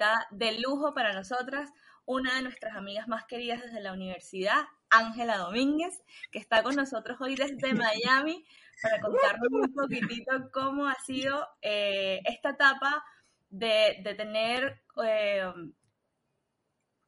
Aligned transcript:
Invitada 0.00 0.26
de 0.30 0.58
lujo 0.58 0.94
para 0.94 1.12
nosotras, 1.12 1.70
una 2.06 2.36
de 2.36 2.42
nuestras 2.42 2.74
amigas 2.74 3.06
más 3.06 3.24
queridas 3.26 3.60
desde 3.60 3.80
la 3.80 3.92
universidad, 3.92 4.64
Ángela 4.88 5.36
Domínguez, 5.36 6.02
que 6.32 6.38
está 6.38 6.62
con 6.62 6.74
nosotros 6.74 7.20
hoy 7.20 7.36
desde 7.36 7.74
Miami 7.74 8.44
para 8.82 9.00
contarnos 9.00 9.48
un 9.52 9.74
poquitito 9.74 10.50
cómo 10.52 10.86
ha 10.86 10.94
sido 10.94 11.46
eh, 11.60 12.20
esta 12.24 12.50
etapa 12.50 13.04
de, 13.50 14.00
de 14.02 14.14
tener 14.14 14.80
eh, 15.04 15.52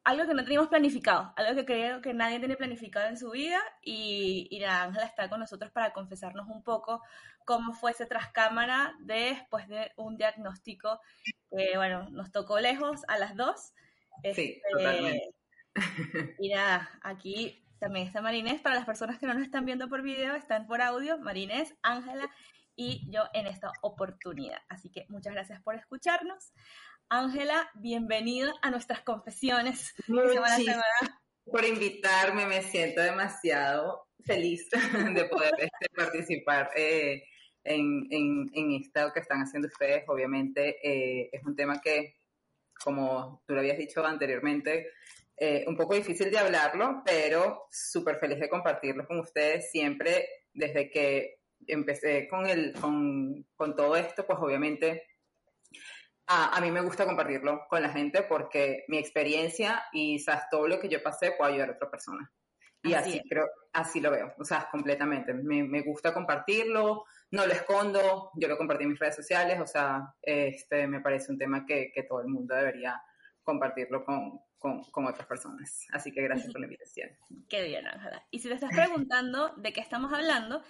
algo 0.04 0.26
que 0.26 0.34
no 0.34 0.44
teníamos 0.44 0.68
planificado, 0.68 1.32
algo 1.36 1.54
que 1.54 1.64
creo 1.64 2.02
que 2.02 2.12
nadie 2.12 2.40
tiene 2.40 2.56
planificado 2.56 3.08
en 3.08 3.16
su 3.16 3.30
vida 3.30 3.58
y, 3.80 4.48
y 4.50 4.60
la 4.60 4.82
Ángela 4.82 5.06
está 5.06 5.30
con 5.30 5.40
nosotros 5.40 5.72
para 5.72 5.94
confesarnos 5.94 6.46
un 6.48 6.62
poco 6.62 7.00
cómo 7.44 7.72
fue 7.74 7.90
ese 7.92 8.06
trascámara 8.06 8.94
después 9.00 9.68
de 9.68 9.92
un 9.96 10.16
diagnóstico 10.16 11.00
que, 11.50 11.76
bueno, 11.76 12.08
nos 12.10 12.30
tocó 12.32 12.58
lejos 12.60 13.02
a 13.08 13.18
las 13.18 13.36
dos. 13.36 13.72
Sí, 14.22 14.60
Este, 14.60 14.62
totalmente. 14.70 15.34
y 16.38 16.48
nada, 16.50 16.88
aquí 17.02 17.64
también 17.78 18.06
está 18.06 18.20
Marinés. 18.20 18.60
Para 18.60 18.76
las 18.76 18.84
personas 18.86 19.18
que 19.18 19.26
no 19.26 19.34
nos 19.34 19.42
están 19.42 19.64
viendo 19.64 19.88
por 19.88 20.02
video, 20.02 20.34
están 20.34 20.66
por 20.66 20.80
audio. 20.82 21.18
Marinés, 21.18 21.74
Ángela 21.82 22.28
y 22.76 23.06
yo 23.10 23.24
en 23.34 23.46
esta 23.46 23.70
oportunidad. 23.82 24.58
Así 24.68 24.90
que 24.90 25.04
muchas 25.08 25.32
gracias 25.34 25.60
por 25.62 25.74
escucharnos. 25.74 26.52
Ángela, 27.08 27.70
bienvenida 27.74 28.52
a 28.62 28.70
nuestras 28.70 29.02
confesiones. 29.02 29.92
semana 30.06 30.22
a 30.22 30.24
Muchísimas 30.24 30.56
semana. 30.56 31.20
por 31.44 31.64
invitarme, 31.64 32.46
me 32.46 32.62
siento 32.62 33.02
demasiado 33.02 34.06
feliz 34.24 34.68
de 35.14 35.24
poder 35.26 35.52
este, 35.58 35.86
participar 35.96 36.70
eh, 36.76 37.24
en, 37.64 38.06
en, 38.10 38.50
en 38.54 38.72
esto 38.72 39.12
que 39.12 39.20
están 39.20 39.40
haciendo 39.40 39.68
ustedes. 39.68 40.04
Obviamente 40.08 40.76
eh, 40.82 41.30
es 41.32 41.42
un 41.44 41.56
tema 41.56 41.80
que, 41.80 42.16
como 42.84 43.42
tú 43.46 43.54
lo 43.54 43.60
habías 43.60 43.78
dicho 43.78 44.04
anteriormente, 44.04 44.90
eh, 45.36 45.64
un 45.66 45.76
poco 45.76 45.94
difícil 45.94 46.30
de 46.30 46.38
hablarlo, 46.38 47.02
pero 47.04 47.66
súper 47.70 48.16
feliz 48.16 48.38
de 48.38 48.48
compartirlo 48.48 49.06
con 49.06 49.20
ustedes 49.20 49.70
siempre 49.70 50.26
desde 50.52 50.90
que 50.90 51.38
empecé 51.66 52.28
con, 52.28 52.46
el, 52.46 52.72
con, 52.74 53.46
con 53.56 53.74
todo 53.74 53.96
esto, 53.96 54.26
pues 54.26 54.38
obviamente 54.40 55.04
a, 56.26 56.56
a, 56.56 56.60
mí 56.60 56.70
me 56.70 56.82
gusta 56.82 57.06
compartirlo 57.06 57.66
con 57.68 57.82
la 57.82 57.90
gente 57.90 58.22
porque 58.22 58.84
mi 58.88 58.98
experiencia 58.98 59.84
y 59.92 60.18
¿sabes? 60.18 60.44
todo 60.50 60.68
lo 60.68 60.78
que 60.78 60.88
yo 60.88 61.02
pasé 61.02 61.32
puede 61.32 61.52
ayudar 61.52 61.70
a 61.70 61.74
otra 61.74 61.90
persona. 61.90 62.30
Y 62.84 62.94
así, 62.94 63.10
así 63.10 63.28
creo, 63.28 63.48
así 63.72 64.00
lo 64.00 64.10
veo, 64.10 64.34
o 64.38 64.44
sea, 64.44 64.68
completamente. 64.70 65.32
Me, 65.34 65.62
me, 65.62 65.82
gusta 65.82 66.12
compartirlo, 66.12 67.04
no 67.32 67.46
lo 67.46 67.52
escondo, 67.52 68.30
yo 68.34 68.46
lo 68.46 68.58
compartí 68.58 68.84
en 68.84 68.90
mis 68.90 68.98
redes 68.98 69.16
sociales, 69.16 69.58
o 69.58 69.66
sea, 69.66 70.14
este 70.20 70.86
me 70.86 71.00
parece 71.00 71.32
un 71.32 71.38
tema 71.38 71.64
que, 71.64 71.90
todo 72.06 72.20
el 72.20 72.28
mundo 72.28 72.54
debería 72.54 73.02
compartirlo 73.42 74.04
con, 74.04 74.40
otras 75.06 75.26
personas. 75.26 75.86
Así 75.92 76.12
que 76.12 76.22
gracias 76.22 76.52
por 76.52 76.60
la 76.60 76.66
invitación. 76.66 77.10
Qué 77.48 77.64
bien, 77.64 77.86
Ángela. 77.86 78.24
Y 78.30 78.38
si 78.38 78.48
te 78.48 78.54
estás 78.54 78.70
preguntando 78.70 79.54
de 79.56 79.72
qué 79.72 79.80
estamos 79.80 80.12
hablando, 80.12 80.62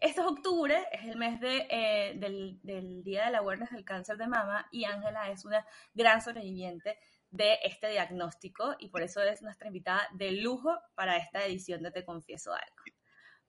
este 0.00 0.20
es 0.20 0.26
octubre, 0.26 0.86
es 0.90 1.04
el 1.04 1.16
mes 1.16 1.40
eh, 1.42 2.14
del, 2.16 3.02
Día 3.04 3.26
de 3.26 3.30
la 3.30 3.38
Awareness 3.38 3.70
del 3.70 3.84
Cáncer 3.84 4.16
de 4.16 4.26
Mama 4.26 4.68
y 4.72 4.84
Ángela 4.84 5.30
es 5.30 5.44
una 5.44 5.64
gran 5.94 6.20
sobreviviente 6.20 6.98
de 7.30 7.58
este 7.62 7.90
diagnóstico 7.90 8.74
y 8.80 8.88
por 8.88 9.02
eso 9.02 9.22
es 9.22 9.40
nuestra 9.42 9.68
invitada 9.68 10.08
de 10.12 10.32
lujo 10.32 10.76
para 10.96 11.16
esta 11.16 11.44
edición 11.44 11.82
de 11.82 11.92
Te 11.92 12.04
Confieso 12.04 12.52
Algo. 12.52 12.84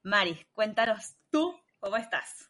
Mari, 0.04 0.46
cuéntanos 0.54 1.16
tú, 1.32 1.60
¿cómo 1.80 1.98
estás? 1.98 2.50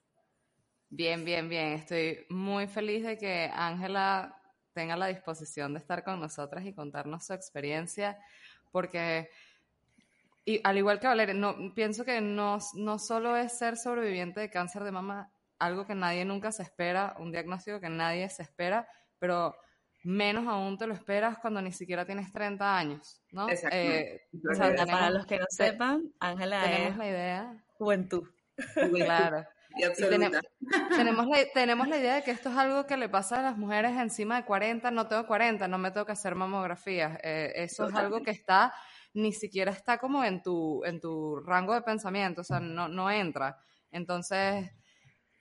Bien, 0.89 1.23
bien, 1.23 1.49
bien. 1.49 1.73
Estoy 1.73 2.25
muy 2.29 2.67
feliz 2.67 3.03
de 3.05 3.17
que 3.17 3.49
Ángela 3.53 4.35
tenga 4.73 4.95
la 4.95 5.07
disposición 5.07 5.73
de 5.73 5.79
estar 5.79 6.03
con 6.03 6.19
nosotras 6.19 6.65
y 6.65 6.73
contarnos 6.73 7.25
su 7.25 7.33
experiencia, 7.33 8.17
porque 8.71 9.29
y 10.45 10.59
al 10.63 10.79
igual 10.79 10.99
que 10.99 11.05
Valeria, 11.05 11.35
no, 11.35 11.73
pienso 11.75 12.03
que 12.03 12.21
no, 12.21 12.57
no 12.73 12.97
solo 12.97 13.37
es 13.37 13.55
ser 13.55 13.77
sobreviviente 13.77 14.39
de 14.39 14.49
cáncer 14.49 14.83
de 14.83 14.91
mama 14.91 15.31
algo 15.59 15.85
que 15.85 15.93
nadie 15.93 16.25
nunca 16.25 16.51
se 16.51 16.63
espera, 16.63 17.15
un 17.19 17.31
diagnóstico 17.31 17.79
que 17.79 17.89
nadie 17.89 18.27
se 18.29 18.41
espera, 18.41 18.87
pero 19.19 19.55
menos 20.03 20.47
aún 20.47 20.77
te 20.77 20.87
lo 20.87 20.95
esperas 20.95 21.37
cuando 21.37 21.61
ni 21.61 21.71
siquiera 21.71 22.03
tienes 22.03 22.31
30 22.31 22.77
años, 22.77 23.21
¿no? 23.31 23.47
Eh, 23.49 24.21
o 24.49 24.55
sea, 24.55 24.69
tenemos, 24.69 24.91
para 24.91 25.09
los 25.11 25.25
que 25.27 25.37
no 25.37 25.45
sepan, 25.49 26.13
Ángela 26.19 26.63
tenemos 26.63 26.97
la 26.97 27.07
idea. 27.07 27.63
Juventud. 27.77 28.27
Claro. 28.91 29.45
Y 29.75 29.83
tenemos, 29.93 30.31
tenemos, 30.89 31.27
la, 31.27 31.37
tenemos 31.53 31.87
la 31.87 31.97
idea 31.97 32.15
de 32.15 32.23
que 32.23 32.31
esto 32.31 32.49
es 32.49 32.57
algo 32.57 32.85
que 32.85 32.97
le 32.97 33.07
pasa 33.07 33.39
a 33.39 33.43
las 33.43 33.57
mujeres 33.57 33.91
encima 33.91 34.37
de 34.37 34.45
40, 34.45 34.89
no 34.91 35.07
tengo 35.07 35.27
40, 35.27 35.67
no 35.67 35.77
me 35.77 35.91
tengo 35.91 36.05
que 36.05 36.13
hacer 36.13 36.35
mamografías. 36.35 37.19
Eh, 37.23 37.51
eso 37.55 37.85
Totalmente. 37.85 37.99
es 37.99 38.05
algo 38.05 38.25
que 38.25 38.31
está 38.31 38.73
ni 39.13 39.33
siquiera 39.33 39.71
está 39.71 39.97
como 39.97 40.23
en 40.23 40.41
tu, 40.41 40.83
en 40.85 40.99
tu 40.99 41.39
rango 41.39 41.73
de 41.73 41.81
pensamiento, 41.81 42.41
o 42.41 42.43
sea, 42.43 42.59
no, 42.59 42.87
no 42.87 43.09
entra. 43.09 43.57
Entonces, 43.91 44.71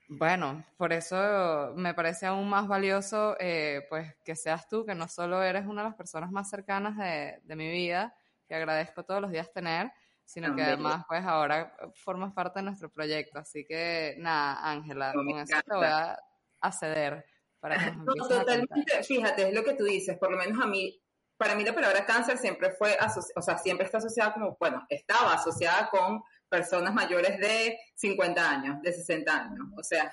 bueno, 0.08 0.64
por 0.76 0.92
eso 0.92 1.74
me 1.76 1.94
parece 1.94 2.26
aún 2.26 2.48
más 2.48 2.66
valioso, 2.66 3.36
eh, 3.38 3.86
pues, 3.88 4.14
que 4.24 4.36
seas 4.36 4.68
tú, 4.68 4.86
que 4.86 4.94
no 4.94 5.08
solo 5.08 5.42
eres 5.42 5.66
una 5.66 5.82
de 5.82 5.88
las 5.88 5.96
personas 5.96 6.30
más 6.30 6.48
cercanas 6.48 6.96
de, 6.96 7.40
de 7.42 7.56
mi 7.56 7.70
vida, 7.70 8.14
que 8.46 8.54
agradezco 8.54 9.04
todos 9.04 9.20
los 9.20 9.30
días 9.30 9.52
tener, 9.52 9.92
sino 10.28 10.54
que 10.54 10.62
además, 10.62 11.06
pues, 11.08 11.24
ahora 11.24 11.74
formas 12.04 12.34
parte 12.34 12.58
de 12.58 12.64
nuestro 12.64 12.90
proyecto. 12.90 13.38
Así 13.38 13.64
que, 13.64 14.14
nada, 14.18 14.58
Ángela, 14.62 15.14
No, 15.14 15.24
con 15.24 15.44
te 15.46 15.74
voy 15.74 15.86
a, 15.86 16.18
a 16.60 16.72
ceder 16.72 17.24
para 17.58 17.78
que 17.78 17.96
nos 17.96 18.04
No, 18.04 18.24
a 18.26 18.28
totalmente, 18.28 19.02
fíjate, 19.04 19.48
es 19.48 19.54
lo 19.54 19.64
que 19.64 19.72
tú 19.72 19.84
dices, 19.84 20.18
por 20.18 20.30
lo 20.30 20.36
menos 20.36 20.62
a 20.62 20.66
mí, 20.66 21.02
para 21.38 21.54
mí 21.54 21.64
la 21.64 21.74
palabra 21.74 22.04
cáncer 22.04 22.36
siempre 22.36 22.72
fue, 22.72 22.94
o 23.36 23.40
sea, 23.40 23.56
siempre 23.56 23.86
está 23.86 23.98
asociada 23.98 24.34
como, 24.34 24.54
bueno, 24.60 24.84
estaba 24.90 25.32
asociada 25.32 25.88
con 25.88 26.22
personas 26.46 26.92
mayores 26.92 27.38
de 27.38 27.78
50 27.94 28.50
años, 28.50 28.82
de 28.82 28.92
60 28.92 29.34
años. 29.34 29.66
O 29.78 29.82
sea, 29.82 30.12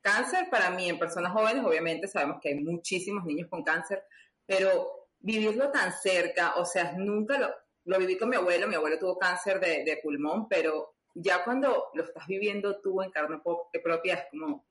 cáncer 0.00 0.48
para 0.50 0.70
mí 0.70 0.88
en 0.88 0.98
personas 0.98 1.32
jóvenes, 1.32 1.64
obviamente 1.64 2.08
sabemos 2.08 2.38
que 2.42 2.48
hay 2.48 2.56
muchísimos 2.56 3.24
niños 3.24 3.48
con 3.48 3.62
cáncer, 3.62 4.02
pero 4.44 5.06
vivirlo 5.20 5.70
tan 5.70 5.92
cerca, 5.92 6.56
o 6.56 6.64
sea, 6.64 6.94
nunca 6.96 7.38
lo, 7.38 7.54
lo 7.88 7.98
viví 7.98 8.16
con 8.18 8.28
mi 8.28 8.36
abuelo, 8.36 8.68
mi 8.68 8.74
abuelo 8.74 8.98
tuvo 8.98 9.18
cáncer 9.18 9.60
de, 9.60 9.84
de 9.84 9.98
pulmón, 10.02 10.48
pero 10.48 10.94
ya 11.14 11.42
cuando 11.44 11.86
lo 11.94 12.04
estás 12.04 12.26
viviendo 12.26 12.80
tú 12.80 13.02
en 13.02 13.10
carne 13.10 13.38
po- 13.38 13.70
propia 13.82 14.14
es 14.14 14.24
como, 14.30 14.66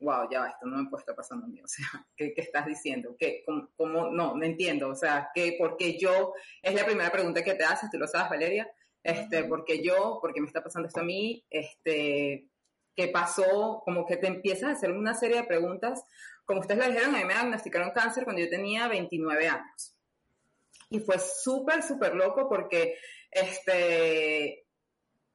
wow, 0.00 0.28
ya 0.30 0.40
va, 0.40 0.48
esto 0.48 0.66
no 0.66 0.82
me 0.82 0.88
puede 0.90 1.02
estar 1.02 1.14
pasando 1.14 1.46
a 1.46 1.48
mí, 1.48 1.60
o 1.64 1.68
sea, 1.68 1.86
¿qué, 2.16 2.32
qué 2.34 2.40
estás 2.40 2.66
diciendo? 2.66 3.14
¿Qué, 3.18 3.42
cómo, 3.46 3.68
cómo, 3.76 4.10
no, 4.10 4.34
no 4.34 4.44
entiendo, 4.44 4.88
o 4.88 4.94
sea, 4.94 5.30
¿qué, 5.34 5.56
¿por 5.58 5.76
qué 5.76 5.98
yo? 5.98 6.32
Es 6.62 6.74
la 6.74 6.84
primera 6.84 7.10
pregunta 7.12 7.42
que 7.44 7.54
te 7.54 7.64
haces, 7.64 7.90
tú 7.90 7.98
lo 7.98 8.06
sabes, 8.08 8.30
Valeria, 8.30 8.70
este, 9.02 9.44
¿por 9.44 9.64
qué 9.64 9.82
yo? 9.82 10.18
¿Por 10.20 10.32
qué 10.32 10.40
me 10.40 10.46
está 10.46 10.62
pasando 10.62 10.88
esto 10.88 11.00
a 11.00 11.04
mí? 11.04 11.44
Este, 11.50 12.48
¿qué 12.96 13.08
pasó? 13.08 13.82
Como 13.84 14.06
que 14.06 14.16
te 14.16 14.26
empiezas 14.28 14.70
a 14.70 14.72
hacer 14.72 14.92
una 14.92 15.14
serie 15.14 15.36
de 15.42 15.44
preguntas, 15.46 16.04
como 16.46 16.60
ustedes 16.60 16.80
lo 16.82 16.90
dijeron, 16.90 17.14
a 17.14 17.18
mí 17.18 17.24
me 17.24 17.34
diagnosticaron 17.34 17.90
cáncer 17.90 18.24
cuando 18.24 18.40
yo 18.42 18.48
tenía 18.48 18.88
29 18.88 19.48
años. 19.48 19.93
Y 20.90 21.00
fue 21.00 21.18
súper, 21.18 21.82
súper 21.82 22.14
loco 22.14 22.48
porque, 22.48 22.98
este, 23.30 24.64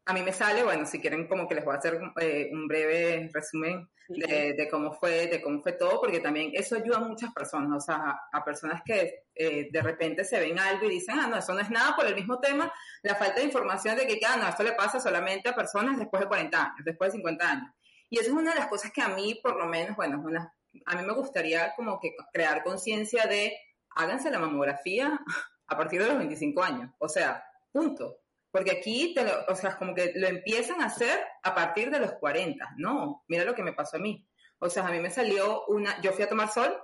a 0.06 0.14
mí 0.14 0.24
me 0.24 0.34
sale, 0.34 0.64
bueno, 0.64 0.86
si 0.86 1.00
quieren 1.00 1.28
como 1.28 1.48
que 1.48 1.56
les 1.56 1.64
voy 1.64 1.76
a 1.76 1.78
hacer 1.78 2.00
eh, 2.20 2.50
un 2.52 2.68
breve 2.68 3.30
resumen 3.32 3.88
de, 4.08 4.54
de, 4.54 4.68
cómo 4.68 4.92
fue, 4.92 5.28
de 5.28 5.40
cómo 5.40 5.62
fue 5.62 5.74
todo, 5.74 6.02
porque 6.02 6.20
también 6.20 6.50
eso 6.56 6.76
ayuda 6.76 6.98
a 6.98 7.08
muchas 7.08 7.32
personas, 7.32 7.78
o 7.78 7.80
sea, 7.80 8.20
a, 8.32 8.44
personas 8.44 8.82
que 8.84 9.26
eh, 9.36 9.70
de 9.72 9.82
repente 9.84 10.24
se 10.26 10.40
ven 10.40 10.58
algo 10.58 10.88
y 10.88 10.96
dicen, 10.96 11.20
ah, 11.20 11.28
no, 11.28 11.38
eso 11.38 11.54
no 11.54 11.60
es 11.60 11.70
nada 11.70 11.96
por 11.96 12.08
el 12.08 12.16
mismo 12.16 12.40
tema, 12.40 12.74
la 13.04 13.14
falta 13.16 13.36
de 13.36 13.46
información 13.46 13.98
de 13.98 14.08
que, 14.08 14.20
ah, 14.26 14.38
no, 14.38 14.48
esto 14.48 14.64
le 14.64 14.72
pasa 14.72 15.00
solamente 15.00 15.50
a 15.50 15.56
personas 15.56 16.00
después 16.00 16.22
de 16.22 16.28
40 16.28 16.60
años, 16.60 16.78
después 16.84 17.12
de 17.12 17.18
50 17.18 17.52
años. 17.52 17.72
Y 18.10 18.18
eso 18.18 18.32
es 18.32 18.36
una 18.36 18.54
de 18.54 18.60
las 18.60 18.68
cosas 18.68 18.92
que 18.92 19.04
a 19.04 19.10
mí, 19.10 19.40
por 19.44 19.58
lo 19.58 19.68
menos, 19.68 19.96
bueno, 19.96 20.20
una, 20.26 20.52
a 20.88 20.96
mí 20.96 21.06
me 21.06 21.14
gustaría 21.14 21.74
como 21.76 22.00
que 22.00 22.16
crear 22.34 22.64
conciencia 22.64 23.26
de, 23.28 23.56
háganse 24.00 24.32
la 24.32 24.40
mamografía 24.40 25.20
a 25.68 25.78
partir 25.78 26.02
de 26.02 26.08
los 26.08 26.18
25 26.18 26.64
años, 26.64 26.92
o 26.98 27.08
sea, 27.08 27.44
punto. 27.72 28.18
Porque 28.52 28.72
aquí, 28.72 29.14
te 29.14 29.24
lo, 29.24 29.46
o 29.48 29.56
sea, 29.56 29.78
como 29.78 29.94
que 29.94 30.12
lo 30.16 30.28
empiezan 30.28 30.82
a 30.82 30.86
hacer 30.86 31.20
a 31.44 31.54
partir 31.54 31.92
de 31.92 32.00
los 32.00 32.14
40. 32.14 32.74
No, 32.78 33.24
mira 33.28 33.44
lo 33.44 33.54
que 33.54 33.62
me 33.62 33.74
pasó 33.74 33.98
a 33.98 34.00
mí. 34.00 34.28
O 34.58 34.70
sea, 34.70 34.88
a 34.88 34.92
mí 34.92 35.00
me 35.00 35.12
salió 35.12 35.66
una, 35.68 36.02
yo 36.02 36.12
fui 36.14 36.24
a 36.24 36.30
tomar 36.30 36.50
sol, 36.50 36.76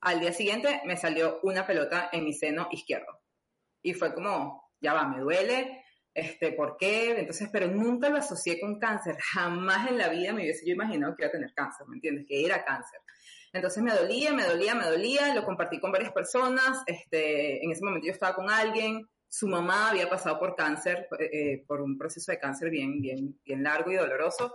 al 0.00 0.20
día 0.20 0.32
siguiente 0.32 0.80
me 0.84 0.96
salió 0.96 1.40
una 1.42 1.66
pelota 1.66 2.08
en 2.12 2.24
mi 2.24 2.32
seno 2.32 2.68
izquierdo. 2.70 3.20
Y 3.82 3.94
fue 3.94 4.14
como, 4.14 4.70
ya 4.80 4.94
va, 4.94 5.08
me 5.08 5.18
duele, 5.18 5.84
este, 6.14 6.52
¿por 6.52 6.76
qué? 6.76 7.18
Entonces, 7.18 7.48
pero 7.52 7.66
nunca 7.66 8.08
lo 8.08 8.18
asocié 8.18 8.60
con 8.60 8.78
cáncer. 8.78 9.16
Jamás 9.32 9.90
en 9.90 9.98
la 9.98 10.08
vida 10.08 10.32
me 10.32 10.42
hubiese 10.42 10.66
yo 10.66 10.74
imaginado 10.74 11.16
que 11.16 11.24
iba 11.24 11.28
a 11.28 11.32
tener 11.32 11.52
cáncer, 11.54 11.86
¿me 11.88 11.96
entiendes? 11.96 12.26
Que 12.28 12.44
era 12.44 12.64
cáncer. 12.64 13.00
Entonces 13.52 13.82
me 13.82 13.92
dolía, 13.92 14.32
me 14.32 14.44
dolía, 14.44 14.74
me 14.74 14.84
dolía, 14.84 15.34
lo 15.34 15.44
compartí 15.44 15.80
con 15.80 15.90
varias 15.90 16.12
personas, 16.12 16.82
este, 16.86 17.64
en 17.64 17.72
ese 17.72 17.84
momento 17.84 18.06
yo 18.06 18.12
estaba 18.12 18.34
con 18.34 18.48
alguien, 18.48 19.08
su 19.28 19.46
mamá 19.46 19.90
había 19.90 20.10
pasado 20.10 20.38
por 20.38 20.56
cáncer, 20.56 21.08
eh, 21.18 21.64
por 21.66 21.80
un 21.80 21.96
proceso 21.96 22.32
de 22.32 22.38
cáncer 22.38 22.70
bien, 22.70 23.00
bien, 23.00 23.38
bien 23.44 23.62
largo 23.62 23.92
y 23.92 23.96
doloroso. 23.96 24.54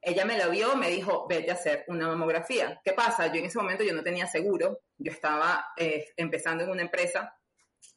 Ella 0.00 0.24
me 0.24 0.38
lo 0.38 0.48
vio, 0.50 0.76
me 0.76 0.88
dijo, 0.88 1.26
vete 1.28 1.50
a 1.50 1.54
hacer 1.54 1.84
una 1.88 2.06
mamografía. 2.06 2.80
¿Qué 2.84 2.92
pasa? 2.92 3.26
Yo 3.26 3.40
en 3.40 3.46
ese 3.46 3.58
momento 3.58 3.82
yo 3.82 3.92
no 3.92 4.04
tenía 4.04 4.28
seguro, 4.28 4.80
yo 4.96 5.10
estaba 5.10 5.66
eh, 5.76 6.06
empezando 6.16 6.62
en 6.62 6.70
una 6.70 6.82
empresa, 6.82 7.36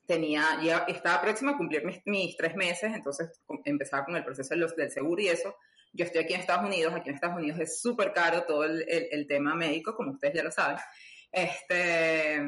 tenía, 0.07 0.59
ya 0.63 0.79
estaba 0.87 1.21
próxima 1.21 1.51
a 1.51 1.57
cumplir 1.57 1.83
mis, 2.05 2.35
tres 2.35 2.55
meses, 2.55 2.91
entonces 2.95 3.29
empezaba 3.63 4.05
con 4.05 4.15
el 4.15 4.23
proceso 4.23 4.55
del 4.55 4.91
seguro 4.91 5.21
y 5.21 5.27
eso. 5.27 5.55
Yo 5.91 6.05
estoy 6.05 6.21
aquí 6.21 6.33
en 6.33 6.41
Estados 6.41 6.65
Unidos, 6.65 6.93
aquí 6.93 7.09
en 7.09 7.15
Estados 7.15 7.37
Unidos 7.37 7.59
es 7.59 7.81
súper 7.81 8.13
caro 8.13 8.43
todo 8.43 8.63
el, 8.63 8.85
el, 8.87 9.27
tema 9.27 9.55
médico, 9.55 9.95
como 9.95 10.11
ustedes 10.11 10.35
ya 10.35 10.43
lo 10.43 10.51
saben. 10.51 10.77
Este, 11.31 12.41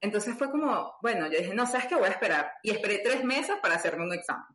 entonces 0.00 0.36
fue 0.36 0.50
como, 0.50 0.94
bueno, 1.00 1.26
yo 1.30 1.38
dije, 1.38 1.54
no, 1.54 1.66
¿sabes 1.66 1.86
qué? 1.86 1.94
Voy 1.94 2.06
a 2.06 2.12
esperar. 2.12 2.52
Y 2.62 2.70
esperé 2.70 2.98
tres 2.98 3.24
meses 3.24 3.56
para 3.62 3.76
hacerme 3.76 4.04
un 4.04 4.12
examen, 4.12 4.46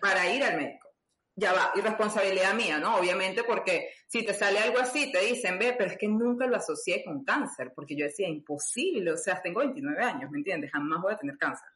para 0.00 0.30
ir 0.32 0.44
al 0.44 0.56
médico. 0.56 0.90
Ya 1.38 1.52
va, 1.52 1.72
irresponsabilidad 1.74 2.54
mía, 2.54 2.78
¿no? 2.78 2.96
Obviamente 2.96 3.44
porque 3.44 3.90
si 4.06 4.24
te 4.24 4.32
sale 4.32 4.58
algo 4.58 4.78
así, 4.78 5.12
te 5.12 5.20
dicen, 5.20 5.58
ve, 5.58 5.74
pero 5.76 5.90
es 5.90 5.98
que 5.98 6.08
nunca 6.08 6.46
lo 6.46 6.56
asocié 6.56 7.04
con 7.04 7.24
cáncer, 7.24 7.72
porque 7.74 7.94
yo 7.96 8.06
decía, 8.06 8.28
imposible, 8.28 9.12
o 9.12 9.18
sea, 9.18 9.40
tengo 9.42 9.60
29 9.60 10.02
años, 10.02 10.30
¿me 10.30 10.38
entiendes? 10.38 10.70
Jamás 10.70 11.02
voy 11.02 11.12
a 11.12 11.18
tener 11.18 11.36
cáncer. 11.36 11.68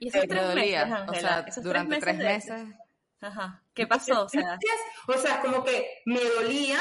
Y 0.00 0.08
eso 0.08 0.18
eh, 0.18 0.26
tres 0.28 0.54
meses, 0.54 0.92
o 1.08 1.14
sea, 1.14 1.46
durante 1.62 1.98
tres 1.98 2.16
meses 2.16 2.68
Ajá. 3.20 3.62
¿Qué 3.74 3.86
pasó? 3.86 4.24
O 4.24 4.28
sea, 4.28 4.58
o 5.06 5.12
sea, 5.14 5.40
como 5.40 5.64
que 5.64 6.02
me 6.06 6.20
dolía. 6.20 6.78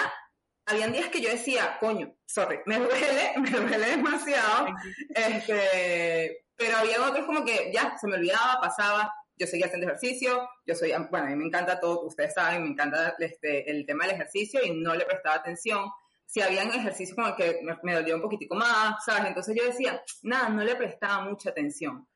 Habían 0.65 0.91
días 0.91 1.07
que 1.09 1.21
yo 1.21 1.29
decía, 1.29 1.77
coño, 1.79 2.13
sorry, 2.25 2.59
me 2.65 2.77
duele, 2.79 3.33
me 3.37 3.49
duele 3.49 3.87
demasiado. 3.87 4.67
Este, 5.09 6.45
pero 6.55 6.77
había 6.77 7.01
otros 7.07 7.25
como 7.25 7.45
que 7.45 7.71
ya 7.73 7.97
se 7.97 8.07
me 8.07 8.15
olvidaba, 8.15 8.59
pasaba. 8.61 9.13
Yo 9.39 9.45
seguía 9.45 9.67
haciendo 9.67 9.85
ejercicio, 9.85 10.49
yo 10.65 10.73
soy, 10.73 10.91
bueno, 11.11 11.27
a 11.27 11.29
mí 11.29 11.35
me 11.35 11.45
encanta 11.45 11.79
todo, 11.79 12.07
ustedes 12.07 12.33
saben, 12.33 12.63
me 12.63 12.69
encanta 12.69 13.15
este, 13.19 13.69
el 13.69 13.85
tema 13.85 14.05
del 14.05 14.15
ejercicio 14.15 14.59
y 14.65 14.71
no 14.71 14.95
le 14.95 15.05
prestaba 15.05 15.35
atención 15.35 15.91
si 16.27 16.41
habían 16.41 16.69
ejercicios 16.71 17.15
como 17.15 17.35
que 17.35 17.61
me, 17.63 17.77
me 17.83 17.93
dolía 17.93 18.15
un 18.15 18.21
poquitico 18.21 18.55
más, 18.55 19.03
¿sabes? 19.05 19.27
Entonces 19.27 19.55
yo 19.55 19.63
decía, 19.63 20.03
nada, 20.23 20.49
no 20.49 20.63
le 20.63 20.75
prestaba 20.75 21.23
mucha 21.23 21.51
atención. 21.51 22.07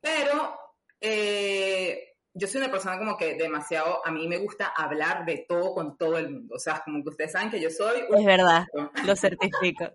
Pero 0.00 0.58
eh, 1.00 2.17
yo 2.34 2.46
soy 2.46 2.60
una 2.60 2.70
persona 2.70 2.98
como 2.98 3.16
que 3.16 3.34
demasiado, 3.34 4.06
a 4.06 4.10
mí 4.10 4.28
me 4.28 4.38
gusta 4.38 4.72
hablar 4.76 5.24
de 5.24 5.44
todo 5.48 5.74
con 5.74 5.96
todo 5.96 6.18
el 6.18 6.30
mundo. 6.30 6.54
O 6.54 6.58
sea, 6.58 6.82
como 6.84 7.02
que 7.02 7.10
ustedes 7.10 7.32
saben 7.32 7.50
que 7.50 7.60
yo 7.60 7.70
soy... 7.70 8.04
Es 8.16 8.24
verdad, 8.24 8.66
lo 9.04 9.16
certifico. 9.16 9.92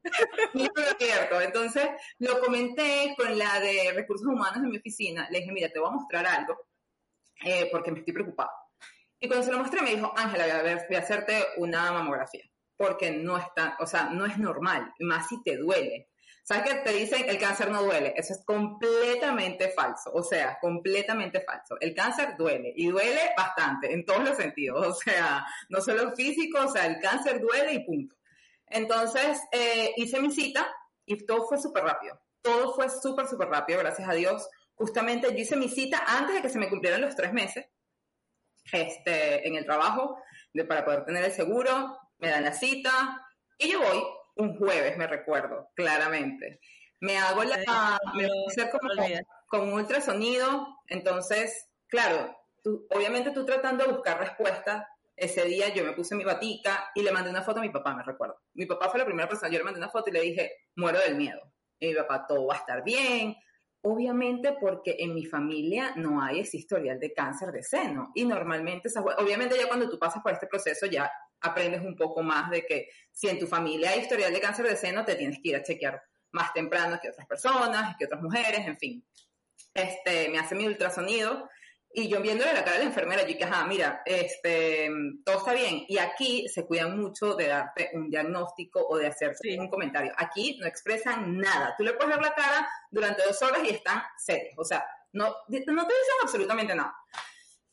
cierto. 0.99 1.41
Entonces, 1.41 1.89
lo 2.19 2.39
comenté 2.39 3.15
con 3.17 3.37
la 3.37 3.59
de 3.59 3.93
recursos 3.93 4.27
humanos 4.27 4.57
en 4.57 4.69
mi 4.69 4.77
oficina. 4.77 5.27
Le 5.31 5.39
dije, 5.39 5.51
mira, 5.51 5.69
te 5.69 5.79
voy 5.79 5.89
a 5.89 5.93
mostrar 5.93 6.25
algo 6.25 6.57
eh, 7.45 7.69
porque 7.71 7.91
me 7.91 7.99
estoy 7.99 8.13
preocupada. 8.13 8.51
Y 9.19 9.27
cuando 9.27 9.45
se 9.45 9.51
lo 9.51 9.59
mostré 9.59 9.81
me 9.81 9.95
dijo, 9.95 10.11
Ángela, 10.15 10.45
voy 10.61 10.75
voy 10.87 10.95
a 10.97 10.99
hacerte 10.99 11.45
una 11.57 11.91
mamografía 11.93 12.43
porque 12.75 13.11
no 13.11 13.37
está, 13.37 13.77
o 13.79 13.87
sea, 13.87 14.09
no 14.09 14.25
es 14.25 14.37
normal, 14.37 14.93
más 14.99 15.29
si 15.29 15.41
te 15.43 15.57
duele. 15.57 16.09
¿Sabes 16.45 16.69
que 16.69 16.79
te 16.79 16.91
dicen 16.91 17.23
el 17.29 17.39
cáncer 17.39 17.71
no 17.71 17.83
duele? 17.83 18.13
Eso 18.17 18.33
es 18.33 18.43
completamente 18.43 19.69
falso, 19.69 20.11
o 20.13 20.21
sea, 20.21 20.57
completamente 20.59 21.39
falso. 21.39 21.77
El 21.79 21.95
cáncer 21.95 22.35
duele 22.37 22.73
y 22.75 22.87
duele 22.87 23.31
bastante 23.37 23.93
en 23.93 24.05
todos 24.05 24.25
los 24.25 24.35
sentidos, 24.35 24.85
o 24.85 24.93
sea, 24.93 25.45
no 25.69 25.79
solo 25.79 26.13
físico, 26.13 26.59
o 26.59 26.67
sea, 26.67 26.85
el 26.85 26.99
cáncer 26.99 27.39
duele 27.39 27.73
y 27.73 27.85
punto. 27.85 28.15
Entonces, 28.67 29.39
eh, 29.53 29.93
hice 29.95 30.19
mi 30.19 30.31
cita 30.31 30.69
y 31.05 31.25
todo 31.25 31.47
fue 31.47 31.57
súper 31.57 31.85
rápido. 31.85 32.19
Todo 32.41 32.73
fue 32.73 32.89
súper, 32.89 33.25
súper 33.27 33.47
rápido, 33.47 33.79
gracias 33.79 34.09
a 34.09 34.13
Dios. 34.13 34.49
Justamente 34.73 35.31
yo 35.31 35.37
hice 35.37 35.55
mi 35.55 35.69
cita 35.69 36.03
antes 36.05 36.35
de 36.35 36.41
que 36.41 36.49
se 36.49 36.59
me 36.59 36.69
cumplieran 36.69 36.99
los 36.99 37.15
tres 37.15 37.31
meses 37.31 37.65
este, 38.73 39.47
en 39.47 39.55
el 39.55 39.63
trabajo 39.63 40.17
de, 40.53 40.65
para 40.65 40.83
poder 40.83 41.05
tener 41.05 41.23
el 41.23 41.31
seguro. 41.31 41.97
Me 42.17 42.29
dan 42.29 42.43
la 42.43 42.51
cita 42.51 42.91
y 43.57 43.71
yo 43.71 43.79
voy 43.79 44.03
un 44.35 44.57
jueves, 44.57 44.97
me 44.97 45.07
recuerdo, 45.07 45.69
claramente. 45.75 46.59
Me 46.99 47.17
hago 47.17 47.43
la, 47.43 47.57
me 48.15 48.27
voy 48.27 48.45
a 48.47 48.49
hacer 48.49 48.69
como 48.69 48.89
con, 49.47 49.73
ultrasonido, 49.73 50.67
entonces, 50.87 51.69
claro, 51.87 52.35
tú, 52.63 52.87
obviamente 52.89 53.31
tú 53.31 53.45
tratando 53.45 53.85
de 53.85 53.91
buscar 53.91 54.19
respuesta, 54.19 54.87
ese 55.15 55.45
día 55.45 55.73
yo 55.73 55.83
me 55.83 55.93
puse 55.93 56.15
mi 56.15 56.23
batica 56.23 56.89
y 56.95 57.03
le 57.03 57.11
mandé 57.11 57.29
una 57.29 57.43
foto 57.43 57.59
a 57.59 57.63
mi 57.63 57.69
papá, 57.69 57.95
me 57.95 58.03
recuerdo. 58.03 58.35
Mi 58.53 58.65
papá 58.65 58.89
fue 58.89 58.99
la 58.99 59.05
primera 59.05 59.27
persona, 59.27 59.51
yo 59.51 59.59
le 59.59 59.63
mandé 59.63 59.79
una 59.79 59.89
foto 59.89 60.09
y 60.09 60.13
le 60.13 60.21
dije, 60.21 60.51
muero 60.75 60.99
del 60.99 61.15
miedo. 61.15 61.39
Y 61.79 61.89
mi 61.89 61.95
papá, 61.95 62.25
todo 62.27 62.47
va 62.47 62.55
a 62.55 62.59
estar 62.59 62.83
bien. 62.83 63.35
Obviamente 63.81 64.55
porque 64.59 64.95
en 64.99 65.13
mi 65.13 65.25
familia 65.25 65.93
no 65.97 66.21
hay 66.23 66.39
ese 66.39 66.57
historial 66.57 66.99
de 66.99 67.13
cáncer 67.13 67.51
de 67.51 67.63
seno. 67.63 68.11
Y 68.15 68.25
normalmente, 68.25 68.89
obviamente 69.17 69.57
ya 69.57 69.67
cuando 69.67 69.89
tú 69.89 69.99
pasas 69.99 70.23
por 70.23 70.31
este 70.31 70.47
proceso 70.47 70.85
ya 70.85 71.11
aprendes 71.43 71.81
un 71.81 71.95
poco 71.95 72.23
más 72.23 72.49
de 72.49 72.65
que 72.65 72.89
si 73.11 73.29
en 73.29 73.37
tu 73.37 73.45
familia 73.45 73.91
hay 73.91 73.99
historial 73.99 74.33
de 74.33 74.41
cáncer 74.41 74.67
de 74.67 74.75
seno, 74.75 75.05
te 75.05 75.15
tienes 75.15 75.39
que 75.41 75.49
ir 75.49 75.55
a 75.55 75.63
chequear 75.63 76.01
más 76.31 76.51
temprano 76.53 76.99
que 77.01 77.09
otras 77.09 77.27
personas, 77.27 77.95
que 77.97 78.05
otras 78.05 78.21
mujeres, 78.21 78.65
en 78.65 78.77
fin. 78.77 79.05
Este, 79.73 80.29
me 80.29 80.39
hace 80.39 80.55
mi 80.55 80.65
ultrasonido 80.65 81.47
y 81.95 82.07
yo 82.07 82.21
viéndole 82.21 82.53
la 82.53 82.63
cara 82.63 82.77
a 82.77 82.79
la 82.79 82.85
enfermera, 82.85 83.21
yo 83.21 83.27
dije, 83.27 83.43
ajá, 83.43 83.67
mira, 83.67 84.01
este, 84.05 84.89
todo 85.23 85.37
está 85.37 85.53
bien. 85.53 85.85
Y 85.87 85.99
aquí 85.99 86.47
se 86.47 86.65
cuidan 86.65 86.97
mucho 86.97 87.35
de 87.35 87.47
darte 87.47 87.91
un 87.93 88.09
diagnóstico 88.09 88.83
o 88.87 88.97
de 88.97 89.07
hacerte 89.07 89.59
un 89.59 89.69
comentario. 89.69 90.11
Aquí 90.17 90.57
no 90.59 90.65
expresan 90.65 91.37
nada. 91.37 91.75
Tú 91.77 91.83
le 91.83 91.93
puedes 91.93 92.15
ver 92.15 92.25
la 92.25 92.33
cara 92.33 92.67
durante 92.89 93.23
dos 93.23 93.39
horas 93.43 93.59
y 93.63 93.69
están 93.69 94.01
serios. 94.17 94.55
O 94.57 94.65
sea, 94.65 94.83
no, 95.11 95.25
no 95.27 95.35
te 95.47 95.59
dicen 95.59 96.15
absolutamente 96.23 96.73
nada. 96.73 96.95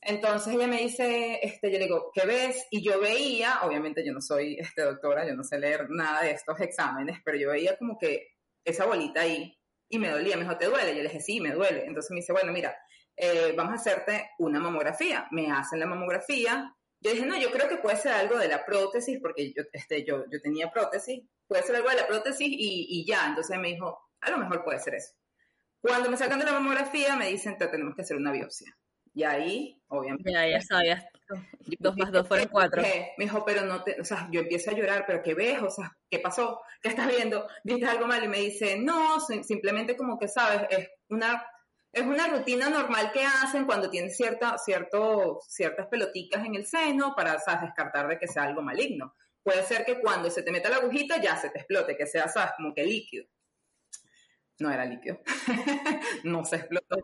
Entonces 0.02 0.54
ella 0.54 0.66
me 0.66 0.80
dice, 0.80 1.40
este, 1.42 1.71
yo 1.71 1.78
le 1.78 1.85
digo, 1.85 2.11
¿qué 2.14 2.26
ves? 2.26 2.66
Y 2.71 2.83
yo 2.83 3.00
veía, 3.00 3.61
obviamente 3.62 4.04
yo 4.04 4.12
no 4.12 4.21
soy 4.23 4.57
este, 4.59 4.83
doctora, 4.83 5.26
yo 5.26 5.35
no 5.35 5.45
sé 5.45 5.59
leer 5.59 5.90
nada 5.90 6.23
de 6.23 6.30
estos 6.30 6.59
exámenes, 6.61 7.19
pero 7.25 7.37
yo 7.37 7.50
veía 7.50 7.76
como 7.76 7.99
que 7.99 8.28
esa 8.64 8.87
bolita 8.87 9.21
ahí 9.21 9.59
y 9.88 9.99
me 9.99 10.11
dolía. 10.11 10.37
Me 10.37 10.45
dijo, 10.45 10.57
¿te 10.57 10.66
duele? 10.66 10.90
Yo 10.97 11.02
le 11.02 11.09
dije, 11.09 11.21
sí, 11.21 11.40
me 11.40 11.52
duele. 11.52 11.85
Entonces 11.85 12.11
me 12.12 12.19
dice, 12.19 12.33
bueno, 12.33 12.52
mira, 12.52 12.75
eh, 13.16 13.52
vamos 13.57 13.73
a 13.73 13.76
hacerte 13.76 14.30
una 14.38 14.59
mamografía. 14.59 15.28
Me 15.33 15.50
hacen 15.50 15.80
la 15.80 15.87
mamografía. 15.87 16.75
Yo 17.00 17.11
dije, 17.11 17.26
no, 17.26 17.38
yo 17.38 17.50
creo 17.50 17.69
que 17.69 17.76
puede 17.76 17.97
ser 17.97 18.12
algo 18.12 18.38
de 18.38 18.49
la 18.49 18.64
prótesis, 18.64 19.19
porque 19.21 19.52
yo, 19.52 19.64
este, 19.73 20.04
yo, 20.04 20.25
yo 20.30 20.40
tenía 20.40 20.71
prótesis, 20.71 21.23
puede 21.47 21.62
ser 21.62 21.76
algo 21.76 21.90
de 21.90 21.97
la 21.97 22.07
prótesis 22.07 22.47
y, 22.49 22.87
y 22.88 23.07
ya. 23.07 23.26
Entonces 23.26 23.59
me 23.59 23.69
dijo, 23.69 23.99
a 24.21 24.30
lo 24.30 24.38
mejor 24.38 24.64
puede 24.64 24.78
ser 24.78 24.95
eso. 24.95 25.12
Cuando 25.83 26.11
me 26.11 26.16
sacan 26.16 26.38
de 26.38 26.47
la 26.47 26.52
mamografía, 26.52 27.16
me 27.16 27.28
dicen, 27.28 27.59
te 27.59 27.69
tenemos 27.69 27.95
que 27.95 28.02
hacer 28.02 28.16
una 28.16 28.33
biopsia. 28.33 28.75
Y 29.12 29.25
ahí, 29.25 29.83
obviamente. 29.88 30.33
Ya, 30.33 30.47
ya 30.47 30.61
sabías. 30.61 31.05
Dos 31.79 31.97
más 31.97 32.11
dos 32.11 32.26
fueron 32.26 32.49
cuatro. 32.49 32.83
Me 32.83 33.25
dijo, 33.25 33.45
pero 33.45 33.62
no 33.62 33.83
te, 33.83 34.00
o 34.00 34.05
sea, 34.05 34.29
yo 34.33 34.40
empiezo 34.40 34.71
a 34.71 34.75
llorar, 34.75 35.05
pero 35.07 35.23
¿qué 35.23 35.35
ves? 35.35 35.62
O 35.62 35.71
sea, 35.71 35.97
¿qué 36.09 36.19
pasó? 36.19 36.61
¿Qué 36.83 36.88
estás 36.88 37.09
viendo? 37.09 37.47
¿Viste 37.62 37.87
algo 37.87 38.07
mal? 38.07 38.23
Y 38.25 38.29
me 38.29 38.38
dice, 38.38 38.79
no, 38.79 39.21
simplemente 39.21 39.97
como 39.97 40.19
que 40.19 40.29
sabes, 40.29 40.62
es 40.71 40.88
una, 41.09 41.45
es 41.93 42.02
una 42.02 42.26
rutina 42.29 42.69
normal 42.69 43.12
que 43.12 43.25
hacen 43.25 43.64
cuando 43.64 43.90
tienes 43.90 44.17
cierta, 44.17 44.59
cierto, 44.59 45.40
ciertas 45.47 45.87
peloticas 45.87 46.45
en 46.45 46.57
el 46.57 46.67
seno 46.67 47.14
para, 47.14 47.38
sabes, 47.38 47.62
descartar 47.62 48.09
de 48.09 48.19
que 48.19 48.29
sea 48.29 48.45
algo 48.45 48.62
maligno. 48.62 49.14
Puede 49.43 49.62
ser 49.64 49.85
que 49.85 50.00
cuando 50.00 50.31
se 50.31 50.43
te 50.43 50.52
meta 50.52 50.69
la 50.69 50.76
agujita 50.76 51.21
ya 51.21 51.37
se 51.37 51.50
te 51.50 51.59
explote, 51.59 51.97
que 51.97 52.07
sea, 52.07 52.29
sabes, 52.29 52.52
como 52.57 52.75
que 52.75 52.85
líquido 52.85 53.26
no 54.61 54.71
era 54.71 54.85
líquido, 54.85 55.21
no 56.25 56.45
se 56.45 56.57
explotó. 56.57 56.97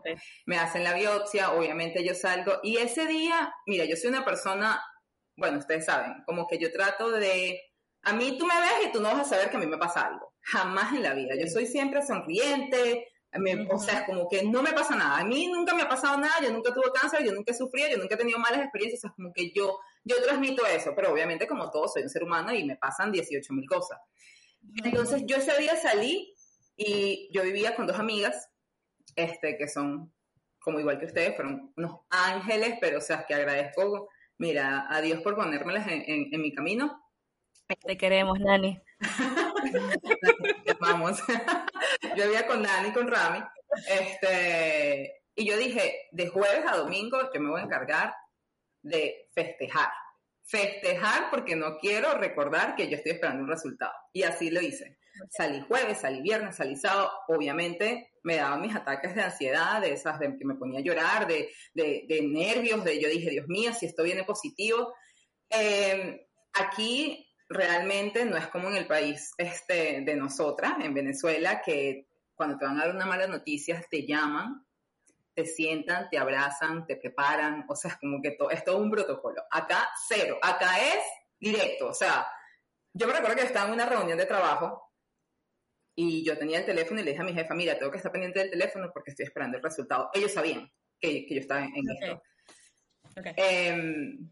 Me 0.45 0.57
hacen 0.57 0.83
la 0.83 0.93
biopsia, 0.93 1.51
obviamente 1.51 2.03
yo 2.05 2.13
salgo 2.13 2.59
y 2.63 2.77
ese 2.77 3.05
día, 3.05 3.53
mira, 3.65 3.85
yo 3.85 3.95
soy 3.95 4.09
una 4.09 4.23
persona, 4.23 4.81
bueno, 5.35 5.57
ustedes 5.57 5.85
saben, 5.85 6.23
como 6.25 6.47
que 6.47 6.57
yo 6.57 6.71
trato 6.71 7.11
de, 7.11 7.59
a 8.03 8.13
mí 8.13 8.37
tú 8.37 8.45
me 8.45 8.59
ves 8.59 8.87
y 8.87 8.91
tú 8.91 9.01
no 9.01 9.09
vas 9.09 9.21
a 9.21 9.29
saber 9.29 9.49
que 9.49 9.57
a 9.57 9.59
mí 9.59 9.67
me 9.67 9.77
pasa 9.77 10.07
algo, 10.07 10.33
jamás 10.41 10.93
en 10.93 11.03
la 11.03 11.13
vida. 11.13 11.35
Yo 11.39 11.47
soy 11.47 11.65
siempre 11.65 12.01
sonriente, 12.05 13.07
o 13.69 13.79
sea, 13.79 14.05
como 14.05 14.27
que 14.29 14.43
no 14.43 14.63
me 14.63 14.73
pasa 14.73 14.95
nada. 14.95 15.17
A 15.17 15.23
mí 15.23 15.47
nunca 15.47 15.75
me 15.75 15.83
ha 15.83 15.89
pasado 15.89 16.17
nada, 16.17 16.35
yo 16.41 16.51
nunca 16.51 16.73
tuve 16.73 16.91
cáncer, 16.93 17.23
yo 17.23 17.31
nunca 17.33 17.51
he 17.51 17.55
sufrido, 17.55 17.89
yo 17.89 17.97
nunca 17.97 18.15
he 18.15 18.17
tenido 18.17 18.39
malas 18.39 18.61
experiencias, 18.61 18.99
o 18.99 19.07
sea, 19.07 19.13
como 19.15 19.33
que 19.33 19.51
yo, 19.51 19.79
yo 20.03 20.21
transmito 20.23 20.65
eso, 20.65 20.93
pero 20.95 21.11
obviamente 21.11 21.47
como 21.47 21.69
todo 21.69 21.87
soy 21.87 22.03
un 22.03 22.09
ser 22.09 22.23
humano 22.23 22.53
y 22.53 22.63
me 22.63 22.77
pasan 22.77 23.11
18 23.11 23.53
mil 23.53 23.67
cosas. 23.67 23.99
Entonces 24.83 25.23
yo 25.25 25.37
ese 25.37 25.57
día 25.59 25.75
salí 25.75 26.33
y 26.77 27.29
yo 27.33 27.43
vivía 27.43 27.75
con 27.75 27.87
dos 27.87 27.99
amigas, 27.99 28.49
este, 29.15 29.57
que 29.57 29.67
son 29.67 30.13
como 30.59 30.79
igual 30.79 30.99
que 30.99 31.05
ustedes, 31.05 31.35
fueron 31.35 31.73
unos 31.77 32.01
ángeles, 32.09 32.75
pero 32.79 32.99
o 32.99 33.01
sea, 33.01 33.25
que 33.25 33.33
agradezco, 33.33 34.09
mira, 34.37 34.85
a 34.89 35.01
Dios 35.01 35.21
por 35.21 35.35
ponérmelas 35.35 35.87
en, 35.87 36.27
en, 36.31 36.41
mi 36.41 36.53
camino. 36.53 37.01
Te 37.85 37.97
queremos, 37.97 38.39
Nani. 38.39 38.79
Vamos. 40.79 41.23
yo 42.17 42.23
había 42.23 42.45
con 42.45 42.61
Nani, 42.61 42.91
con 42.91 43.07
Rami, 43.07 43.39
este, 43.89 45.23
y 45.35 45.45
yo 45.47 45.57
dije, 45.57 46.07
de 46.11 46.27
jueves 46.27 46.65
a 46.67 46.77
domingo 46.77 47.17
yo 47.33 47.41
me 47.41 47.49
voy 47.49 47.61
a 47.61 47.65
encargar 47.65 48.13
de 48.81 49.29
festejar. 49.33 49.89
Festejar 50.43 51.29
porque 51.29 51.55
no 51.55 51.77
quiero 51.77 52.13
recordar 52.15 52.75
que 52.75 52.89
yo 52.89 52.97
estoy 52.97 53.13
esperando 53.13 53.43
un 53.43 53.49
resultado. 53.49 53.93
Y 54.13 54.23
así 54.23 54.49
lo 54.49 54.61
hice. 54.61 54.97
Salí 55.29 55.61
jueves, 55.67 55.99
salí 55.99 56.21
viernes, 56.21 56.55
salí 56.55 56.75
sábado. 56.75 57.11
Obviamente 57.27 58.11
me 58.23 58.35
daban 58.35 58.61
mis 58.61 58.75
ataques 58.75 59.15
de 59.15 59.21
ansiedad, 59.21 59.81
de 59.81 59.93
esas 59.93 60.19
de 60.19 60.37
que 60.37 60.45
me 60.45 60.55
ponía 60.55 60.79
a 60.79 60.83
llorar, 60.83 61.27
de, 61.27 61.49
nervios, 62.21 62.83
de 62.83 63.01
yo 63.01 63.09
dije, 63.09 63.29
Dios 63.29 63.47
mío, 63.47 63.73
si 63.73 63.85
esto 63.85 64.03
viene 64.03 64.23
positivo. 64.23 64.93
Em, 65.49 66.19
aquí 66.53 67.25
realmente 67.49 68.25
no 68.25 68.37
es 68.37 68.47
como 68.47 68.69
en 68.69 68.75
el 68.75 68.87
país 68.87 69.31
este, 69.37 70.01
de 70.01 70.15
nosotras, 70.15 70.73
en 70.81 70.93
Venezuela, 70.93 71.61
que 71.61 72.07
cuando 72.35 72.57
te 72.57 72.65
van 72.65 72.77
a 72.77 72.85
dar 72.85 72.95
una 72.95 73.05
mala 73.05 73.27
noticia 73.27 73.83
te 73.89 74.05
llaman 74.05 74.67
te 75.37 75.45
sientan, 75.45 76.09
te 76.09 76.17
abrazan, 76.17 76.87
te 76.87 76.95
preparan, 76.95 77.63
o 77.69 77.75
sea, 77.75 77.95
como 78.01 78.19
que 78.23 78.31
todo, 78.31 78.49
es 78.49 78.63
todo 78.63 78.79
un 78.79 78.89
protocolo. 78.89 79.43
Acá, 79.51 79.87
cero, 80.07 80.39
acá 80.41 80.79
es 80.79 81.03
directo, 81.39 81.89
o 81.89 81.93
sea, 81.93 82.27
yo 82.91 83.05
me 83.05 83.13
recuerdo 83.13 83.35
que 83.35 83.43
estaba 83.43 83.67
en 83.67 83.73
una 83.73 83.85
reunión 83.85 84.17
de 84.17 84.25
trabajo 84.25 84.86
y 85.99 86.23
yo 86.23 86.37
tenía 86.37 86.59
el 86.59 86.65
teléfono 86.65 87.01
y 87.01 87.03
le 87.03 87.09
dije 87.11 87.23
a 87.23 87.25
mi 87.25 87.33
jefa, 87.33 87.55
mira, 87.55 87.75
tengo 87.75 87.89
que 87.91 87.97
estar 87.97 88.11
pendiente 88.11 88.39
del 88.39 88.51
teléfono 88.51 88.91
porque 88.93 89.09
estoy 89.09 89.25
esperando 89.25 89.57
el 89.57 89.63
resultado. 89.63 90.11
Ellos 90.13 90.31
sabían 90.31 90.71
que, 90.99 91.25
que 91.25 91.33
yo 91.33 91.41
estaba 91.41 91.65
en, 91.65 91.71
esto. 91.75 92.21
Em, 93.35 94.29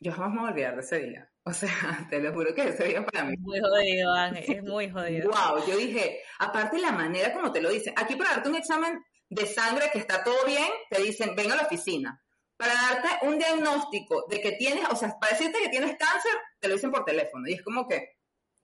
yo 0.00 0.12
jamás 0.12 0.30
me 0.30 0.40
voy 0.40 0.48
a 0.48 0.52
olvidar 0.52 0.74
de 0.76 0.80
ese 0.80 0.98
día. 1.00 1.30
O 1.42 1.52
sea, 1.52 1.68
te 2.10 2.18
lo 2.18 2.32
juro 2.32 2.54
que 2.54 2.68
ese 2.68 2.84
día 2.84 3.04
para 3.04 3.24
mí. 3.24 3.36
Muy 3.40 3.60
jodido, 3.60 4.14
Ángel, 4.14 4.56
es 4.56 4.62
muy 4.62 4.88
jodido. 4.88 5.30
Wow, 5.30 5.66
yo 5.68 5.76
dije, 5.76 6.22
aparte 6.38 6.78
la 6.78 6.92
manera 6.92 7.34
como 7.34 7.52
te 7.52 7.60
lo 7.60 7.68
dicen, 7.68 7.92
aquí 7.94 8.16
para 8.16 8.30
darte 8.30 8.48
un 8.48 8.56
examen 8.56 9.04
de 9.28 9.44
sangre 9.44 9.90
que 9.92 9.98
está 9.98 10.24
todo 10.24 10.46
bien, 10.46 10.68
te 10.88 11.02
dicen, 11.02 11.36
ven 11.36 11.52
a 11.52 11.56
la 11.56 11.64
oficina. 11.64 12.22
Para 12.56 12.72
darte 12.72 13.26
un 13.26 13.36
diagnóstico 13.36 14.24
de 14.30 14.40
que 14.40 14.52
tienes, 14.52 14.88
o 14.88 14.96
sea, 14.96 15.14
para 15.20 15.36
decirte 15.36 15.60
que 15.60 15.68
tienes 15.68 15.94
cáncer, 15.98 16.32
te 16.58 16.68
lo 16.68 16.74
dicen 16.74 16.90
por 16.90 17.04
teléfono. 17.04 17.46
Y 17.46 17.52
es 17.52 17.62
como 17.62 17.86
que, 17.86 18.13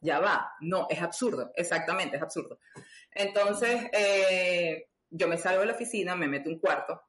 ya 0.01 0.19
va, 0.19 0.53
no, 0.61 0.87
es 0.89 1.01
absurdo, 1.01 1.53
exactamente, 1.55 2.17
es 2.17 2.23
absurdo. 2.23 2.59
Entonces, 3.11 3.89
eh, 3.93 4.89
yo 5.11 5.29
me 5.29 5.37
salgo 5.37 5.61
de 5.61 5.67
la 5.67 5.75
oficina, 5.75 6.15
me 6.15 6.29
meto 6.29 6.49
un 6.49 6.59
cuarto 6.59 7.03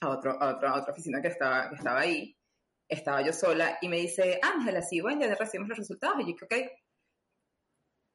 a, 0.00 0.08
otro, 0.08 0.40
a, 0.40 0.56
otra, 0.56 0.74
otra 0.74 0.92
oficina 0.92 1.20
que 1.20 1.28
estaba, 1.28 1.68
que 1.68 1.76
estaba 1.76 2.00
ahí, 2.00 2.36
estaba 2.88 3.22
yo 3.22 3.32
sola, 3.32 3.78
y 3.80 3.88
me 3.88 3.98
dice, 3.98 4.40
Ángela, 4.42 4.82
sí, 4.82 5.00
bueno, 5.00 5.26
ya 5.26 5.34
recibimos 5.34 5.68
los 5.68 5.78
resultados. 5.78 6.16
Y 6.20 6.22
yo 6.22 6.26
dije, 6.26 6.44
ok, 6.44 6.54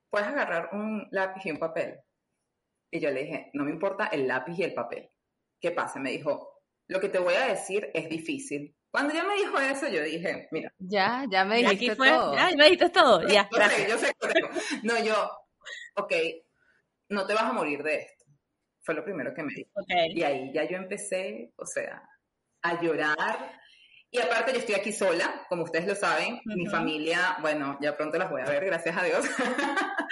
puedes 0.09 0.27
agarrar 0.27 0.69
un 0.73 1.07
lápiz 1.11 1.45
y 1.45 1.51
un 1.51 1.59
papel. 1.59 1.99
Y 2.91 2.99
yo 2.99 3.09
le 3.11 3.23
dije, 3.23 3.49
no 3.53 3.63
me 3.63 3.71
importa 3.71 4.07
el 4.07 4.27
lápiz 4.27 4.57
y 4.57 4.63
el 4.63 4.73
papel. 4.73 5.09
¿Qué 5.59 5.71
pasa? 5.71 5.99
Me 5.99 6.11
dijo, 6.11 6.61
lo 6.87 6.99
que 6.99 7.09
te 7.09 7.19
voy 7.19 7.33
a 7.33 7.47
decir 7.47 7.89
es 7.93 8.09
difícil. 8.09 8.75
Cuando 8.93 9.11
ya 9.11 9.23
me 9.23 9.33
dijo 9.33 9.59
eso, 9.59 9.87
yo 9.87 10.03
dije, 10.03 10.47
mira. 10.51 10.71
Ya, 10.77 11.25
ya 11.27 11.43
me 11.45 11.57
dijiste 11.57 11.95
todo. 11.95 12.35
Ya, 12.35 12.51
me 12.55 12.65
dijiste 12.65 12.89
todo, 12.91 13.27
ya. 13.27 13.49
Yo 13.51 13.67
sé, 13.67 13.87
yo 13.89 13.97
sé. 13.97 14.13
No, 14.83 15.03
yo, 15.03 15.31
ok, 15.95 16.13
no 17.09 17.25
te 17.25 17.33
vas 17.33 17.45
a 17.45 17.53
morir 17.53 17.81
de 17.81 18.01
esto. 18.01 18.25
Fue 18.83 18.93
lo 18.93 19.03
primero 19.03 19.33
que 19.33 19.41
me 19.41 19.51
dijo. 19.51 19.71
Y 20.13 20.21
ahí 20.21 20.51
ya 20.53 20.69
yo 20.69 20.77
empecé, 20.77 21.53
o 21.55 21.65
sea, 21.65 22.07
a 22.61 22.81
llorar. 22.83 23.59
Y 24.11 24.19
aparte 24.19 24.53
yo 24.53 24.59
estoy 24.59 24.75
aquí 24.75 24.91
sola, 24.91 25.43
como 25.49 25.63
ustedes 25.63 25.87
lo 25.87 25.95
saben. 25.95 26.39
Mi 26.45 26.67
familia, 26.67 27.37
bueno, 27.41 27.79
ya 27.81 27.97
pronto 27.97 28.19
las 28.19 28.29
voy 28.29 28.41
a 28.41 28.45
ver, 28.45 28.63
gracias 28.63 28.95
a 28.95 29.03
Dios. 29.03 29.25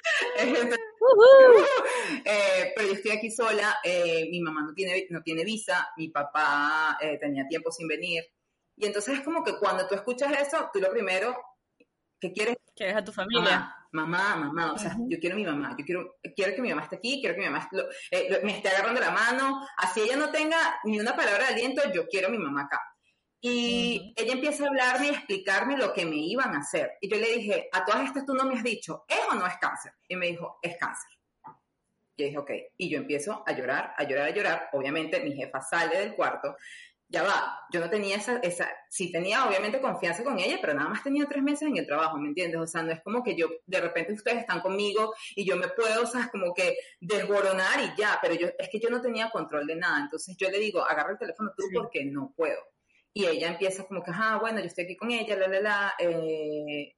Eh, 2.25 2.73
pero 2.75 2.87
yo 2.87 2.93
estoy 2.93 3.11
aquí 3.11 3.29
sola, 3.29 3.77
eh, 3.83 4.27
mi 4.29 4.39
mamá 4.39 4.63
no 4.63 4.73
tiene, 4.73 5.07
no 5.09 5.21
tiene 5.21 5.43
visa, 5.43 5.89
mi 5.97 6.09
papá 6.09 6.97
eh, 7.01 7.17
tenía 7.19 7.47
tiempo 7.47 7.71
sin 7.71 7.87
venir. 7.87 8.23
Y 8.75 8.85
entonces 8.85 9.19
es 9.19 9.21
como 9.23 9.43
que 9.43 9.57
cuando 9.57 9.87
tú 9.87 9.95
escuchas 9.95 10.31
eso, 10.39 10.69
tú 10.73 10.79
lo 10.79 10.89
primero 10.91 11.35
que 12.19 12.31
quieres... 12.31 12.57
Quieres 12.75 12.95
a 12.95 13.03
tu 13.03 13.11
familia. 13.11 13.75
Mamá, 13.91 14.35
mamá, 14.37 14.71
o 14.73 14.77
sea, 14.77 14.95
yo 15.07 15.19
quiero 15.19 15.35
a 15.35 15.39
mi 15.39 15.45
mamá, 15.45 15.75
yo 15.77 15.83
quiero, 15.83 16.15
quiero 16.33 16.55
que 16.55 16.61
mi 16.61 16.69
mamá 16.69 16.83
esté 16.83 16.95
aquí, 16.95 17.19
quiero 17.19 17.35
que 17.35 17.41
mi 17.41 17.47
mamá 17.47 17.69
me 18.43 18.55
esté 18.55 18.69
agarrando 18.69 19.01
la 19.01 19.11
mano, 19.11 19.67
así 19.77 19.99
ella 19.99 20.15
no 20.15 20.31
tenga 20.31 20.79
ni 20.85 20.97
una 20.97 21.13
palabra 21.13 21.47
de 21.47 21.53
aliento, 21.55 21.81
yo 21.93 22.07
quiero 22.07 22.29
a 22.29 22.31
mi 22.31 22.37
mamá 22.37 22.63
acá. 22.63 22.79
Y 23.43 24.13
ella 24.15 24.33
empieza 24.33 24.63
a 24.63 24.67
hablarme 24.67 25.07
y 25.07 25.09
explicarme 25.09 25.75
lo 25.75 25.91
que 25.93 26.05
me 26.05 26.15
iban 26.15 26.55
a 26.55 26.59
hacer. 26.59 26.91
Y 27.01 27.09
yo 27.09 27.17
le 27.17 27.37
dije, 27.37 27.69
a 27.73 27.83
todas 27.83 28.05
estas 28.05 28.23
tú 28.23 28.35
no 28.35 28.45
me 28.45 28.55
has 28.55 28.63
dicho, 28.63 29.03
¿es 29.07 29.19
o 29.29 29.33
no 29.33 29.47
es 29.47 29.57
cáncer? 29.57 29.93
Y 30.07 30.15
me 30.15 30.27
dijo, 30.27 30.59
es 30.61 30.77
cáncer. 30.77 31.09
Y 32.15 32.25
dije, 32.25 32.37
ok. 32.37 32.51
Y 32.77 32.89
yo 32.91 32.99
empiezo 32.99 33.43
a 33.45 33.51
llorar, 33.53 33.95
a 33.97 34.03
llorar, 34.03 34.27
a 34.27 34.29
llorar. 34.29 34.69
Obviamente 34.73 35.19
mi 35.21 35.33
jefa 35.33 35.59
sale 35.59 35.97
del 35.97 36.15
cuarto. 36.15 36.55
Ya 37.11 37.23
va, 37.23 37.59
yo 37.73 37.81
no 37.81 37.89
tenía 37.89 38.15
esa, 38.15 38.37
esa, 38.37 38.69
sí 38.89 39.11
tenía 39.11 39.45
obviamente 39.45 39.81
confianza 39.81 40.23
con 40.23 40.39
ella, 40.39 40.59
pero 40.61 40.73
nada 40.73 40.87
más 40.87 41.03
tenía 41.03 41.25
tres 41.25 41.43
meses 41.43 41.67
en 41.67 41.75
el 41.75 41.85
trabajo, 41.85 42.17
¿me 42.17 42.29
entiendes? 42.29 42.61
O 42.61 42.65
sea, 42.65 42.83
no 42.83 42.93
es 42.93 43.01
como 43.01 43.21
que 43.21 43.35
yo, 43.35 43.49
de 43.65 43.81
repente 43.81 44.13
ustedes 44.13 44.39
están 44.39 44.61
conmigo 44.61 45.13
y 45.35 45.43
yo 45.45 45.57
me 45.57 45.67
puedo, 45.67 46.03
o 46.03 46.05
sea, 46.05 46.29
como 46.31 46.53
que 46.53 46.77
desboronar 47.01 47.81
y 47.81 47.99
ya, 47.99 48.17
pero 48.21 48.35
yo, 48.35 48.47
es 48.57 48.69
que 48.69 48.79
yo 48.79 48.89
no 48.89 49.01
tenía 49.01 49.29
control 49.29 49.67
de 49.67 49.75
nada. 49.75 49.99
Entonces 49.99 50.37
yo 50.37 50.49
le 50.49 50.57
digo, 50.57 50.85
agarra 50.85 51.11
el 51.11 51.17
teléfono 51.17 51.51
tú 51.57 51.65
porque 51.73 52.05
no 52.05 52.33
puedo. 52.33 52.61
Y 53.13 53.25
ella 53.25 53.49
empieza 53.49 53.83
como 53.85 54.01
que, 54.01 54.11
ah, 54.13 54.37
bueno, 54.39 54.59
yo 54.61 54.67
estoy 54.67 54.85
aquí 54.85 54.95
con 54.95 55.11
ella, 55.11 55.35
la, 55.35 55.47
la, 55.49 55.59
la. 55.59 55.93
Eh, 55.99 56.95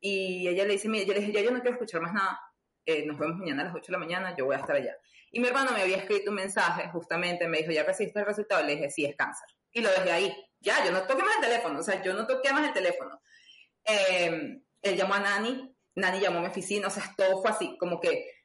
y 0.00 0.46
ella 0.46 0.64
le 0.66 0.72
dice, 0.74 0.90
mira, 0.90 1.06
yo 1.06 1.14
le 1.14 1.20
dije, 1.20 1.32
ya 1.32 1.40
yo 1.40 1.50
no 1.52 1.60
quiero 1.60 1.76
escuchar 1.76 2.02
más 2.02 2.12
nada, 2.12 2.38
eh, 2.84 3.06
nos 3.06 3.18
vemos 3.18 3.38
mañana 3.38 3.62
a 3.62 3.64
las 3.66 3.74
8 3.74 3.86
de 3.86 3.92
la 3.92 3.98
mañana, 3.98 4.36
yo 4.36 4.44
voy 4.44 4.56
a 4.56 4.58
estar 4.58 4.76
allá. 4.76 4.94
Y 5.30 5.40
mi 5.40 5.48
hermano 5.48 5.72
me 5.72 5.82
había 5.82 5.98
escrito 5.98 6.30
un 6.30 6.36
mensaje, 6.36 6.88
justamente 6.90 7.46
me 7.48 7.58
dijo, 7.58 7.72
¿ya 7.72 7.82
recibiste 7.82 8.20
el 8.20 8.26
resultado? 8.26 8.64
Le 8.64 8.76
dije, 8.76 8.90
sí, 8.90 9.04
es 9.04 9.16
cáncer. 9.16 9.48
Y 9.72 9.80
lo 9.80 9.90
dejé 9.90 10.10
ahí. 10.10 10.36
Ya, 10.60 10.84
yo 10.84 10.92
no 10.92 11.02
toqué 11.02 11.22
más 11.22 11.36
el 11.36 11.42
teléfono, 11.42 11.78
o 11.78 11.82
sea, 11.82 12.02
yo 12.02 12.14
no 12.14 12.26
toqué 12.26 12.52
más 12.52 12.66
el 12.66 12.72
teléfono. 12.72 13.20
Eh, 13.84 14.60
él 14.82 14.96
llamó 14.96 15.14
a 15.14 15.20
Nani, 15.20 15.74
Nani 15.94 16.20
llamó 16.20 16.38
a 16.38 16.42
mi 16.42 16.48
oficina, 16.48 16.88
o 16.88 16.90
sea, 16.90 17.14
todo 17.16 17.40
fue 17.40 17.50
así, 17.50 17.76
como 17.78 18.00
que 18.00 18.38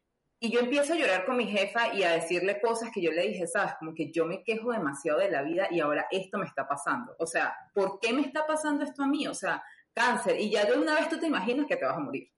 y 0.44 0.52
yo 0.52 0.60
empiezo 0.60 0.92
a 0.92 0.98
llorar 0.98 1.26
con 1.26 1.38
mi 1.38 1.46
jefa 1.46 1.94
y 1.94 2.04
a 2.04 2.12
decirle 2.12 2.60
cosas 2.60 2.90
que 2.94 3.02
yo 3.02 3.14
le 3.14 3.30
dije, 3.30 3.48
sabes, 3.48 3.76
como 3.80 3.94
que 3.94 4.12
yo 4.12 4.26
me 4.26 4.44
quejo 4.44 4.74
demasiado 4.74 5.20
de 5.20 5.32
la 5.32 5.42
vida 5.42 5.70
y 5.72 5.80
ahora 5.80 6.06
esto 6.12 6.38
me 6.38 6.46
está 6.46 6.68
pasando. 6.68 7.16
O 7.18 7.26
sea, 7.26 7.56
¿por 7.74 7.98
qué 8.02 8.12
me 8.12 8.24
está 8.24 8.46
pasando 8.46 8.84
esto 8.84 9.04
a 9.04 9.08
mí? 9.08 9.26
O 9.26 9.34
sea, 9.34 9.64
cáncer. 9.94 10.38
Y 10.42 10.52
ya 10.52 10.66
de 10.66 10.78
una 10.78 10.96
vez 10.96 11.08
tú 11.08 11.18
te 11.18 11.28
imaginas 11.28 11.66
que 11.66 11.78
te 11.78 11.86
vas 11.86 11.96
a 11.96 12.02
morir. 12.02 12.30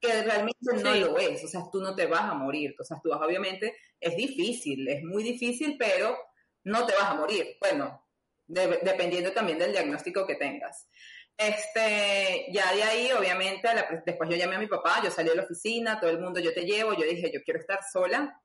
Que 0.00 0.22
realmente 0.22 0.58
no 0.82 0.94
lo 0.94 1.18
es. 1.18 1.44
O 1.44 1.48
sea, 1.48 1.62
tú 1.70 1.80
no 1.80 1.94
te 1.94 2.06
vas 2.06 2.22
a 2.22 2.34
morir. 2.34 2.74
O 2.78 2.84
sea, 2.84 2.98
tú 3.02 3.10
vas, 3.10 3.20
obviamente, 3.20 3.76
es 4.00 4.16
difícil, 4.16 4.88
es 4.88 5.02
muy 5.02 5.22
difícil, 5.22 5.76
pero 5.78 6.16
no 6.64 6.86
te 6.86 6.94
vas 6.94 7.10
a 7.10 7.14
morir. 7.14 7.56
Bueno, 7.60 8.06
dependiendo 8.46 9.32
también 9.32 9.58
del 9.58 9.72
diagnóstico 9.72 10.26
que 10.26 10.36
tengas. 10.36 10.88
Este, 11.36 12.46
ya 12.52 12.74
de 12.74 12.82
ahí, 12.82 13.12
obviamente, 13.12 13.68
después 14.04 14.28
yo 14.28 14.36
llamé 14.36 14.56
a 14.56 14.58
mi 14.58 14.66
papá, 14.66 15.00
yo 15.02 15.10
salí 15.10 15.30
de 15.30 15.36
la 15.36 15.44
oficina, 15.44 15.98
todo 15.98 16.10
el 16.10 16.20
mundo, 16.20 16.38
yo 16.38 16.52
te 16.52 16.64
llevo, 16.66 16.92
yo 16.92 17.04
dije, 17.04 17.30
yo 17.32 17.40
quiero 17.42 17.60
estar 17.60 17.80
sola. 17.90 18.42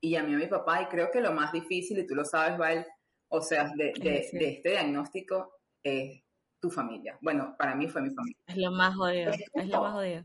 Y 0.00 0.10
llamé 0.10 0.34
a 0.34 0.38
mi 0.38 0.46
papá 0.46 0.82
y 0.82 0.86
creo 0.86 1.10
que 1.10 1.20
lo 1.20 1.32
más 1.32 1.52
difícil, 1.52 1.98
y 1.98 2.06
tú 2.06 2.14
lo 2.14 2.24
sabes, 2.24 2.58
Val, 2.58 2.86
o 3.28 3.40
sea, 3.40 3.70
de, 3.76 3.92
este 3.94 4.70
diagnóstico 4.70 5.52
es 5.82 6.22
tu 6.58 6.70
familia. 6.70 7.16
Bueno, 7.20 7.54
para 7.56 7.74
mí 7.74 7.86
fue 7.86 8.02
mi 8.02 8.10
familia. 8.10 8.36
Es 8.46 8.56
lo 8.56 8.72
más 8.72 8.96
jodido, 8.96 9.30
es, 9.30 9.68
lo 9.68 9.80
más 9.80 9.92
jodido. 9.92 10.24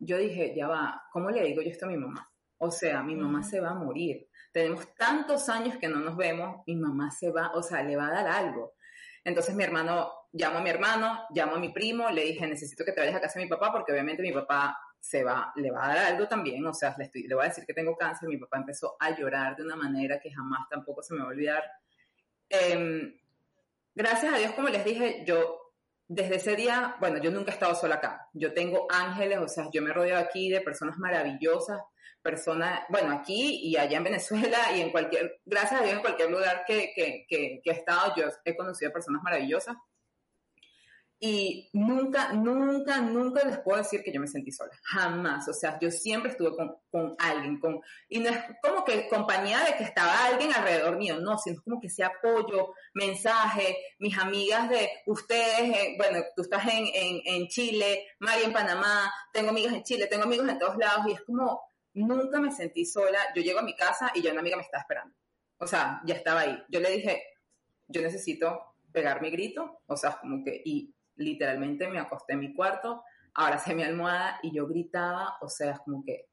Yo 0.00 0.18
dije, 0.18 0.54
ya 0.56 0.66
va, 0.66 1.04
¿cómo 1.12 1.30
le 1.30 1.44
digo 1.44 1.62
yo 1.62 1.70
esto 1.70 1.86
a 1.86 1.88
mi 1.88 1.96
mamá? 1.96 2.28
O 2.58 2.70
sea, 2.70 3.02
mi 3.02 3.14
mamá 3.14 3.42
se 3.42 3.60
va 3.60 3.70
a 3.70 3.74
morir. 3.74 4.28
Tenemos 4.52 4.94
tantos 4.94 5.48
años 5.48 5.76
que 5.76 5.88
no 5.88 6.00
nos 6.00 6.16
vemos, 6.16 6.62
mi 6.66 6.74
mamá 6.74 7.10
se 7.10 7.30
va, 7.30 7.52
o 7.54 7.62
sea, 7.62 7.82
le 7.82 7.96
va 7.96 8.08
a 8.08 8.12
dar 8.12 8.26
algo. 8.26 8.74
Entonces 9.22 9.54
mi 9.54 9.62
hermano, 9.62 10.10
llamo 10.32 10.58
a 10.58 10.62
mi 10.62 10.70
hermano, 10.70 11.26
llamo 11.34 11.56
a 11.56 11.58
mi 11.58 11.68
primo, 11.70 12.10
le 12.10 12.24
dije, 12.24 12.46
necesito 12.46 12.84
que 12.84 12.92
te 12.92 13.00
vayas 13.00 13.16
a 13.16 13.20
casa 13.20 13.38
de 13.38 13.44
mi 13.44 13.50
papá 13.50 13.70
porque 13.70 13.92
obviamente 13.92 14.22
mi 14.22 14.32
papá 14.32 14.76
se 14.98 15.22
va, 15.22 15.52
le 15.56 15.70
va 15.70 15.84
a 15.84 15.88
dar 15.94 15.98
algo 16.12 16.28
también, 16.28 16.66
o 16.66 16.74
sea, 16.74 16.94
le, 16.98 17.04
estoy, 17.04 17.22
le 17.26 17.34
voy 17.34 17.44
a 17.44 17.48
decir 17.48 17.64
que 17.64 17.74
tengo 17.74 17.96
cáncer, 17.96 18.28
mi 18.28 18.36
papá 18.36 18.58
empezó 18.58 18.96
a 18.98 19.16
llorar 19.16 19.56
de 19.56 19.62
una 19.62 19.76
manera 19.76 20.20
que 20.20 20.30
jamás 20.30 20.68
tampoco 20.68 21.02
se 21.02 21.14
me 21.14 21.20
va 21.20 21.26
a 21.26 21.28
olvidar. 21.28 21.64
Em, 22.48 23.18
gracias 23.94 24.34
a 24.34 24.38
Dios, 24.38 24.52
como 24.52 24.68
les 24.68 24.84
dije, 24.84 25.24
yo 25.26 25.59
desde 26.12 26.36
ese 26.36 26.56
día, 26.56 26.96
bueno, 26.98 27.18
yo 27.18 27.30
nunca 27.30 27.52
he 27.52 27.54
estado 27.54 27.72
sola 27.76 27.94
acá, 27.94 28.28
yo 28.32 28.52
tengo 28.52 28.88
ángeles, 28.90 29.38
o 29.38 29.46
sea, 29.46 29.68
yo 29.72 29.80
me 29.80 29.92
rodeo 29.92 30.18
aquí 30.18 30.50
de 30.50 30.60
personas 30.60 30.98
maravillosas, 30.98 31.78
personas, 32.20 32.80
bueno, 32.88 33.12
aquí 33.12 33.60
y 33.62 33.76
allá 33.76 33.98
en 33.98 34.02
Venezuela 34.02 34.58
y 34.74 34.80
en 34.80 34.90
cualquier, 34.90 35.38
gracias 35.44 35.80
a 35.80 35.84
Dios, 35.84 35.94
en 35.94 36.00
cualquier 36.00 36.32
lugar 36.32 36.64
que, 36.66 36.90
que, 36.96 37.26
que, 37.28 37.60
he 37.64 37.70
estado, 37.70 38.12
yo 38.16 38.24
he 38.44 38.56
conocido 38.56 38.90
personas 38.90 39.22
maravillosas. 39.22 39.76
Y 41.22 41.68
nunca, 41.74 42.32
nunca, 42.32 43.02
nunca 43.02 43.44
les 43.44 43.58
puedo 43.58 43.76
decir 43.76 44.02
que 44.02 44.10
yo 44.10 44.18
me 44.18 44.26
sentí 44.26 44.50
sola. 44.50 44.72
Jamás. 44.82 45.46
O 45.48 45.52
sea, 45.52 45.78
yo 45.78 45.90
siempre 45.90 46.30
estuve 46.30 46.56
con, 46.56 46.74
con 46.90 47.14
alguien. 47.18 47.60
Con, 47.60 47.78
y 48.08 48.20
no 48.20 48.30
es 48.30 48.38
como 48.62 48.82
que 48.86 49.06
compañía 49.06 49.60
de 49.60 49.76
que 49.76 49.84
estaba 49.84 50.24
alguien 50.24 50.50
alrededor 50.54 50.96
mío. 50.96 51.20
No, 51.20 51.36
sino 51.36 51.60
como 51.62 51.78
que 51.78 51.88
ese 51.88 52.04
apoyo, 52.04 52.72
mensaje, 52.94 53.76
mis 53.98 54.16
amigas 54.16 54.70
de 54.70 54.88
ustedes, 55.04 55.76
eh, 55.76 55.94
bueno, 55.98 56.20
tú 56.34 56.40
estás 56.40 56.66
en, 56.72 56.86
en, 56.86 57.20
en 57.26 57.48
Chile, 57.48 58.06
Mari 58.20 58.44
en 58.44 58.54
Panamá, 58.54 59.12
tengo 59.30 59.50
amigas 59.50 59.74
en 59.74 59.82
Chile, 59.82 60.06
tengo 60.06 60.24
amigos 60.24 60.48
en 60.48 60.58
todos 60.58 60.78
lados. 60.78 61.06
Y 61.06 61.12
es 61.12 61.20
como, 61.20 61.60
nunca 61.92 62.40
me 62.40 62.50
sentí 62.50 62.86
sola. 62.86 63.18
Yo 63.36 63.42
llego 63.42 63.58
a 63.58 63.62
mi 63.62 63.76
casa 63.76 64.10
y 64.14 64.22
ya 64.22 64.32
una 64.32 64.40
amiga 64.40 64.56
me 64.56 64.62
estaba 64.62 64.80
esperando. 64.80 65.14
O 65.58 65.66
sea, 65.66 66.00
ya 66.06 66.14
estaba 66.14 66.40
ahí. 66.40 66.58
Yo 66.70 66.80
le 66.80 66.88
dije, 66.88 67.22
yo 67.88 68.00
necesito 68.00 68.74
pegar 68.90 69.20
mi 69.20 69.30
grito. 69.30 69.82
O 69.86 69.98
sea, 69.98 70.18
como 70.18 70.42
que, 70.42 70.62
y 70.64 70.94
literalmente 71.20 71.88
me 71.88 71.98
acosté 71.98 72.32
en 72.32 72.40
mi 72.40 72.54
cuarto, 72.54 73.04
abracé 73.34 73.74
mi 73.74 73.82
almohada 73.82 74.40
y 74.42 74.54
yo 74.54 74.66
gritaba, 74.66 75.36
o 75.40 75.48
sea, 75.48 75.72
es 75.72 75.80
como 75.80 76.02
que 76.04 76.26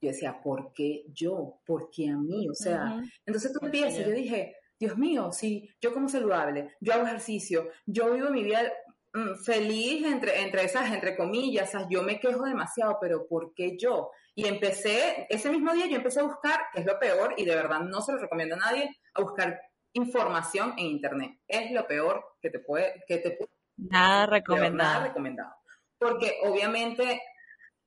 yo 0.00 0.10
decía, 0.10 0.40
¿por 0.42 0.72
qué 0.72 1.04
yo? 1.12 1.60
¿Por 1.64 1.90
qué 1.90 2.08
a 2.08 2.16
mí? 2.16 2.48
O 2.48 2.54
sea, 2.54 3.00
entonces 3.24 3.52
tú 3.52 3.64
empiezas, 3.64 4.04
yo 4.04 4.12
dije, 4.12 4.56
Dios 4.78 4.98
mío, 4.98 5.30
sí, 5.32 5.68
yo 5.80 5.94
como 5.94 6.08
saludable, 6.08 6.74
yo 6.80 6.92
hago 6.92 7.06
ejercicio, 7.06 7.68
yo 7.86 8.12
vivo 8.12 8.30
mi 8.30 8.42
vida 8.42 8.72
mm, 9.14 9.36
feliz 9.44 10.04
entre, 10.04 10.42
entre 10.42 10.64
esas, 10.64 10.92
entre 10.92 11.16
comillas, 11.16 11.72
yo 11.88 12.02
me 12.02 12.18
quejo 12.18 12.44
demasiado, 12.44 12.98
pero 13.00 13.28
¿por 13.28 13.54
qué 13.54 13.76
yo? 13.78 14.10
Y 14.34 14.48
empecé, 14.48 15.26
ese 15.30 15.50
mismo 15.50 15.72
día 15.72 15.86
yo 15.86 15.96
empecé 15.96 16.20
a 16.20 16.24
buscar, 16.24 16.60
que 16.72 16.80
es 16.80 16.86
lo 16.86 16.98
peor, 16.98 17.34
y 17.36 17.44
de 17.44 17.54
verdad 17.54 17.80
no 17.80 18.00
se 18.00 18.12
lo 18.12 18.18
recomiendo 18.18 18.56
a 18.56 18.58
nadie, 18.58 18.90
a 19.14 19.22
buscar 19.22 19.60
información 19.92 20.74
en 20.78 20.86
internet. 20.86 21.38
Es 21.46 21.70
lo 21.70 21.86
peor 21.86 22.24
que 22.40 22.50
te 22.50 22.58
puede, 22.58 23.04
que 23.06 23.18
te 23.18 23.32
puede 23.32 23.61
Nada 23.76 24.26
recomendado. 24.26 24.92
Nada 24.92 25.06
recomendado. 25.06 25.54
Porque 25.98 26.38
obviamente, 26.44 27.22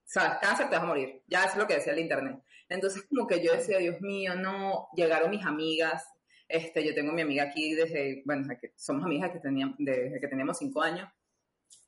sabes, 0.04 0.38
cáncer 0.42 0.70
te 0.70 0.76
vas 0.76 0.84
a 0.84 0.88
morir. 0.88 1.24
Ya 1.28 1.46
es 1.46 1.56
lo 1.56 1.68
que 1.68 1.76
decía 1.76 1.94
el 1.94 2.00
internet. 2.00 2.42
Entonces, 2.70 3.04
como 3.08 3.28
que 3.28 3.44
yo 3.44 3.54
decía, 3.54 3.78
Dios 3.78 4.02
mío, 4.02 4.36
no, 4.36 4.90
llegaron 4.96 5.30
mis 5.30 5.46
amigas. 5.46 6.04
Este, 6.48 6.86
yo 6.86 6.94
tengo 6.94 7.12
mi 7.12 7.22
amiga 7.22 7.44
aquí 7.44 7.74
desde, 7.74 8.24
bueno, 8.26 8.48
somos 8.76 9.04
amigas 9.04 9.32
que 9.32 9.40
teníamos, 9.40 9.76
desde 9.80 10.20
que 10.20 10.28
teníamos 10.28 10.58
cinco 10.58 10.82
años. 10.82 11.10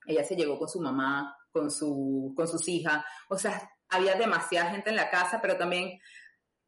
Ella 0.06 0.24
se 0.24 0.36
llegó 0.36 0.58
con 0.58 0.70
su 0.70 0.80
mamá, 0.80 1.38
con, 1.52 1.70
su, 1.72 2.34
con 2.36 2.48
sus 2.48 2.68
hijas. 2.68 3.04
O 3.30 3.38
sea, 3.38 3.70
había 3.90 4.16
demasiada 4.16 4.72
gente 4.72 4.90
en 4.90 4.96
la 4.96 5.10
casa, 5.10 5.42
pero 5.42 5.58
también 5.58 6.00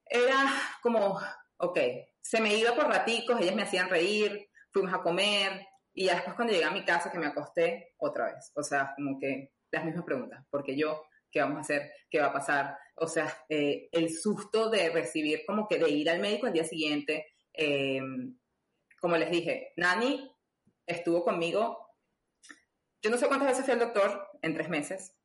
era 0.05 0.51
como, 0.81 1.19
ok, 1.57 1.79
se 2.21 2.41
me 2.41 2.55
iba 2.55 2.73
por 2.73 2.87
raticos, 2.87 3.39
ellas 3.39 3.55
me 3.55 3.63
hacían 3.63 3.89
reír, 3.89 4.49
fuimos 4.71 4.93
a 4.93 5.01
comer, 5.01 5.67
y 5.99 6.05
ya 6.05 6.13
después 6.13 6.33
cuando 6.37 6.53
llegué 6.53 6.63
a 6.63 6.71
mi 6.71 6.85
casa, 6.85 7.11
que 7.11 7.19
me 7.19 7.25
acosté 7.25 7.93
otra 7.97 8.31
vez. 8.33 8.53
O 8.55 8.63
sea, 8.63 8.93
como 8.95 9.19
que 9.19 9.51
las 9.69 9.83
mismas 9.83 10.05
preguntas. 10.05 10.45
Porque 10.49 10.77
yo, 10.77 11.03
¿qué 11.29 11.41
vamos 11.41 11.57
a 11.57 11.59
hacer? 11.59 11.91
¿Qué 12.09 12.21
va 12.21 12.27
a 12.27 12.33
pasar? 12.33 12.77
O 12.95 13.05
sea, 13.05 13.27
eh, 13.49 13.89
el 13.91 14.09
susto 14.09 14.69
de 14.69 14.91
recibir 14.91 15.41
como 15.45 15.67
que 15.67 15.77
de 15.77 15.89
ir 15.89 16.09
al 16.09 16.21
médico 16.21 16.47
el 16.47 16.53
día 16.53 16.63
siguiente. 16.63 17.27
Eh, 17.51 17.99
como 19.01 19.17
les 19.17 19.29
dije, 19.29 19.73
Nani 19.75 20.33
estuvo 20.85 21.25
conmigo, 21.25 21.89
yo 23.01 23.11
no 23.11 23.17
sé 23.17 23.27
cuántas 23.27 23.49
veces 23.49 23.65
fui 23.65 23.73
al 23.73 23.79
doctor 23.81 24.25
en 24.41 24.53
tres 24.53 24.69
meses, 24.69 25.17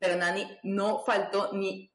pero 0.00 0.16
Nani 0.16 0.58
no 0.64 1.04
faltó 1.04 1.52
ni, 1.52 1.92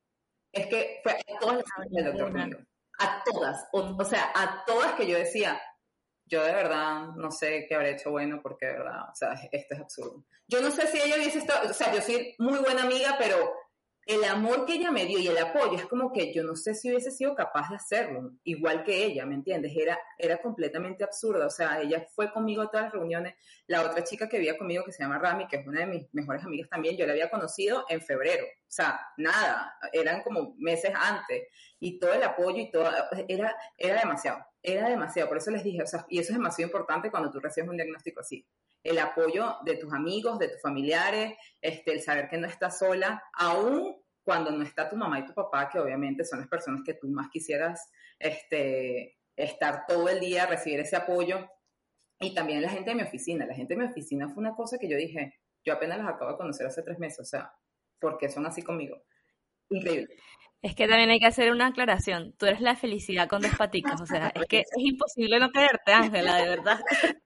es 0.54 0.68
que 0.68 1.02
fue 1.04 1.12
a 1.12 1.40
todas 1.42 1.58
las 1.58 1.92
del 1.92 2.06
doctor 2.06 2.32
conmigo. 2.32 2.60
A 3.00 3.22
todas, 3.26 3.68
o 3.74 4.06
sea, 4.06 4.32
a 4.34 4.64
todas 4.66 4.94
que 4.94 5.06
yo 5.06 5.18
decía, 5.18 5.62
yo 6.34 6.44
de 6.44 6.52
verdad 6.52 7.10
no 7.16 7.30
sé 7.30 7.68
qué 7.70 7.76
habré 7.76 7.92
hecho 7.92 8.10
bueno 8.10 8.40
porque 8.42 8.66
de 8.66 8.74
verdad, 8.74 9.04
o 9.12 9.16
sea, 9.16 9.34
esto 9.52 9.76
es 9.76 9.80
absurdo. 9.80 10.24
Yo 10.48 10.62
no 10.62 10.72
sé 10.72 10.88
si 10.88 10.98
ella 10.98 11.16
hubiese 11.16 11.38
estado, 11.38 11.70
o 11.70 11.74
sea, 11.74 11.94
yo 11.94 12.02
soy 12.02 12.34
muy 12.40 12.58
buena 12.58 12.82
amiga, 12.84 13.16
pero 13.20 13.54
el 14.06 14.24
amor 14.26 14.66
que 14.66 14.74
ella 14.74 14.92
me 14.92 15.06
dio 15.06 15.20
y 15.20 15.28
el 15.28 15.38
apoyo 15.38 15.76
es 15.76 15.86
como 15.86 16.12
que 16.12 16.34
yo 16.34 16.44
no 16.44 16.56
sé 16.56 16.76
si 16.76 16.90
hubiese 16.90 17.12
sido 17.12 17.36
capaz 17.36 17.70
de 17.70 17.78
hacerlo, 17.78 18.32
igual 18.44 18.84
que 18.84 19.06
ella, 19.06 19.26
¿me 19.26 19.36
entiendes? 19.36 19.74
Era, 19.76 19.98
era 20.18 20.42
completamente 20.42 21.04
absurdo, 21.04 21.46
o 21.46 21.50
sea, 21.50 21.82
ella 21.82 22.06
fue 22.14 22.32
conmigo 22.32 22.64
a 22.64 22.70
todas 22.70 22.86
las 22.86 22.94
reuniones, 22.94 23.36
la 23.68 23.82
otra 23.82 24.04
chica 24.04 24.28
que 24.28 24.38
vivía 24.38 24.58
conmigo 24.58 24.84
que 24.84 24.92
se 24.92 25.04
llama 25.04 25.20
Rami, 25.20 25.48
que 25.48 25.58
es 25.58 25.68
una 25.68 25.82
de 25.82 25.86
mis 25.86 26.14
mejores 26.14 26.44
amigas 26.44 26.70
también, 26.70 26.98
yo 26.98 27.06
la 27.06 27.14
había 27.14 27.30
conocido 27.30 27.86
en 27.90 28.02
febrero, 28.02 28.46
o 28.46 28.72
sea, 28.72 29.00
nada, 29.18 29.74
eran 29.94 30.22
como 30.22 30.56
meses 30.58 30.92
antes, 30.96 31.48
y 31.80 32.00
todo 32.00 32.14
el 32.14 32.24
apoyo 32.24 32.58
y 32.58 32.72
todo, 32.72 32.90
era, 33.28 33.56
era 33.78 34.00
demasiado, 34.00 34.46
era 34.62 34.90
demasiado, 34.90 35.30
por 35.30 35.38
eso 35.38 35.52
les 35.52 35.64
dije, 35.64 35.82
o 35.82 35.88
sea, 35.88 36.06
y 36.10 36.20
eso 36.20 36.32
es 36.32 36.38
demasiado 36.38 36.68
importante 36.68 37.10
cuando 37.10 37.32
tú 37.32 37.40
recibes 37.40 37.70
un 37.70 37.78
diagnóstico 37.78 38.20
así, 38.20 38.46
el 38.84 39.00
apoyo 39.00 39.58
de 39.64 39.78
tus 39.78 39.94
amigos, 39.94 40.40
de 40.40 40.50
tus 40.50 40.62
familiares, 40.62 41.36
este, 41.62 41.94
el 41.94 42.02
saber 42.02 42.30
que 42.30 42.38
no 42.38 42.48
estás 42.48 42.80
sola, 42.80 43.24
aún 43.34 43.96
cuando 44.24 44.52
no 44.52 44.64
está 44.64 44.90
tu 44.90 44.96
mamá 44.96 45.20
y 45.20 45.26
tu 45.26 45.34
papá, 45.34 45.70
que 45.70 45.80
obviamente 45.80 46.24
son 46.24 46.40
las 46.40 46.48
personas 46.48 46.82
que 46.86 46.94
tú 46.94 47.08
más 47.10 47.30
quisieras 47.30 47.90
este, 48.20 49.18
estar 49.36 49.86
todo 49.88 50.08
el 50.10 50.20
día, 50.20 50.46
recibir 50.46 50.80
ese 50.80 50.96
apoyo. 50.96 51.50
Y 52.20 52.34
también 52.34 52.62
la 52.62 52.70
gente 52.70 52.92
de 52.92 52.96
mi 52.96 53.04
oficina. 53.04 53.46
La 53.46 53.56
gente 53.56 53.74
de 53.74 53.82
mi 53.82 53.90
oficina 53.90 54.30
fue 54.30 54.42
una 54.42 54.56
cosa 54.56 54.78
que 54.78 54.88
yo 54.88 54.96
dije, 54.96 55.34
yo 55.66 55.74
apenas 55.74 55.98
las 55.98 56.08
acabo 56.08 56.32
de 56.32 56.38
conocer 56.38 56.68
hace 56.68 56.84
tres 56.84 57.00
meses, 57.00 57.20
o 57.20 57.26
sea, 57.26 57.54
porque 58.00 58.30
son 58.30 58.46
así 58.46 58.62
conmigo. 58.62 59.04
Increíble. 59.70 60.16
Es 60.64 60.76
que 60.76 60.88
también 60.88 61.10
hay 61.10 61.20
que 61.20 61.26
hacer 61.26 61.52
una 61.52 61.68
aclaración. 61.68 62.34
Tú 62.38 62.46
eres 62.46 62.62
la 62.62 62.78
felicidad 62.78 63.28
con 63.28 63.42
dos 63.42 63.54
paticas. 63.58 64.00
O 64.00 64.06
sea, 64.06 64.32
es 64.34 64.46
que 64.48 64.60
es 64.60 64.68
imposible 64.78 65.38
no 65.38 65.52
creerte, 65.52 65.92
Ángela, 65.92 66.38
de 66.38 66.50
verdad. 66.50 66.80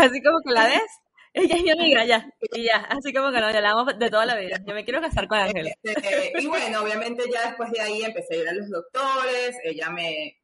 así 0.00 0.22
como 0.22 0.38
que 0.44 0.52
la 0.52 0.66
ves, 0.66 1.00
ella 1.32 1.56
es 1.56 1.62
mi 1.62 1.70
amiga, 1.70 2.04
ya. 2.04 2.28
Y 2.52 2.64
ya, 2.64 2.76
así 2.90 3.14
como 3.14 3.32
que 3.32 3.40
nos 3.40 3.54
hablamos 3.54 3.98
de 3.98 4.10
toda 4.10 4.26
la 4.26 4.36
vida. 4.36 4.58
Yo 4.66 4.74
me 4.74 4.84
quiero 4.84 5.00
casar 5.00 5.26
con 5.26 5.38
Ángela. 5.38 5.70
Este, 5.82 6.32
y 6.38 6.46
bueno, 6.46 6.82
obviamente 6.82 7.24
ya 7.32 7.46
después 7.46 7.72
de 7.72 7.80
ahí 7.80 8.02
empecé 8.02 8.34
a 8.34 8.36
ir 8.42 8.48
a 8.50 8.52
los 8.52 8.68
doctores. 8.68 9.56
Ella 9.64 9.88
me, 9.88 10.42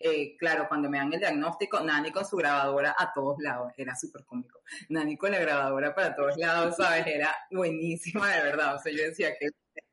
eh, 0.00 0.34
claro, 0.38 0.68
cuando 0.68 0.88
me 0.88 0.96
dan 0.96 1.12
el 1.12 1.20
diagnóstico, 1.20 1.78
Nani 1.80 2.10
con 2.10 2.24
su 2.24 2.38
grabadora 2.38 2.96
a 2.98 3.12
todos 3.12 3.36
lados, 3.38 3.70
era 3.76 3.94
súper 3.94 4.24
cómico. 4.24 4.60
Nani 4.88 5.18
con 5.18 5.30
la 5.30 5.38
grabadora 5.40 5.94
para 5.94 6.16
todos 6.16 6.38
lados, 6.38 6.74
¿sabes? 6.76 7.06
Era 7.06 7.36
buenísima, 7.50 8.34
de 8.34 8.44
verdad. 8.44 8.76
O 8.76 8.78
sea, 8.78 8.90
yo 8.92 9.02
decía 9.02 9.36
que 9.38 9.50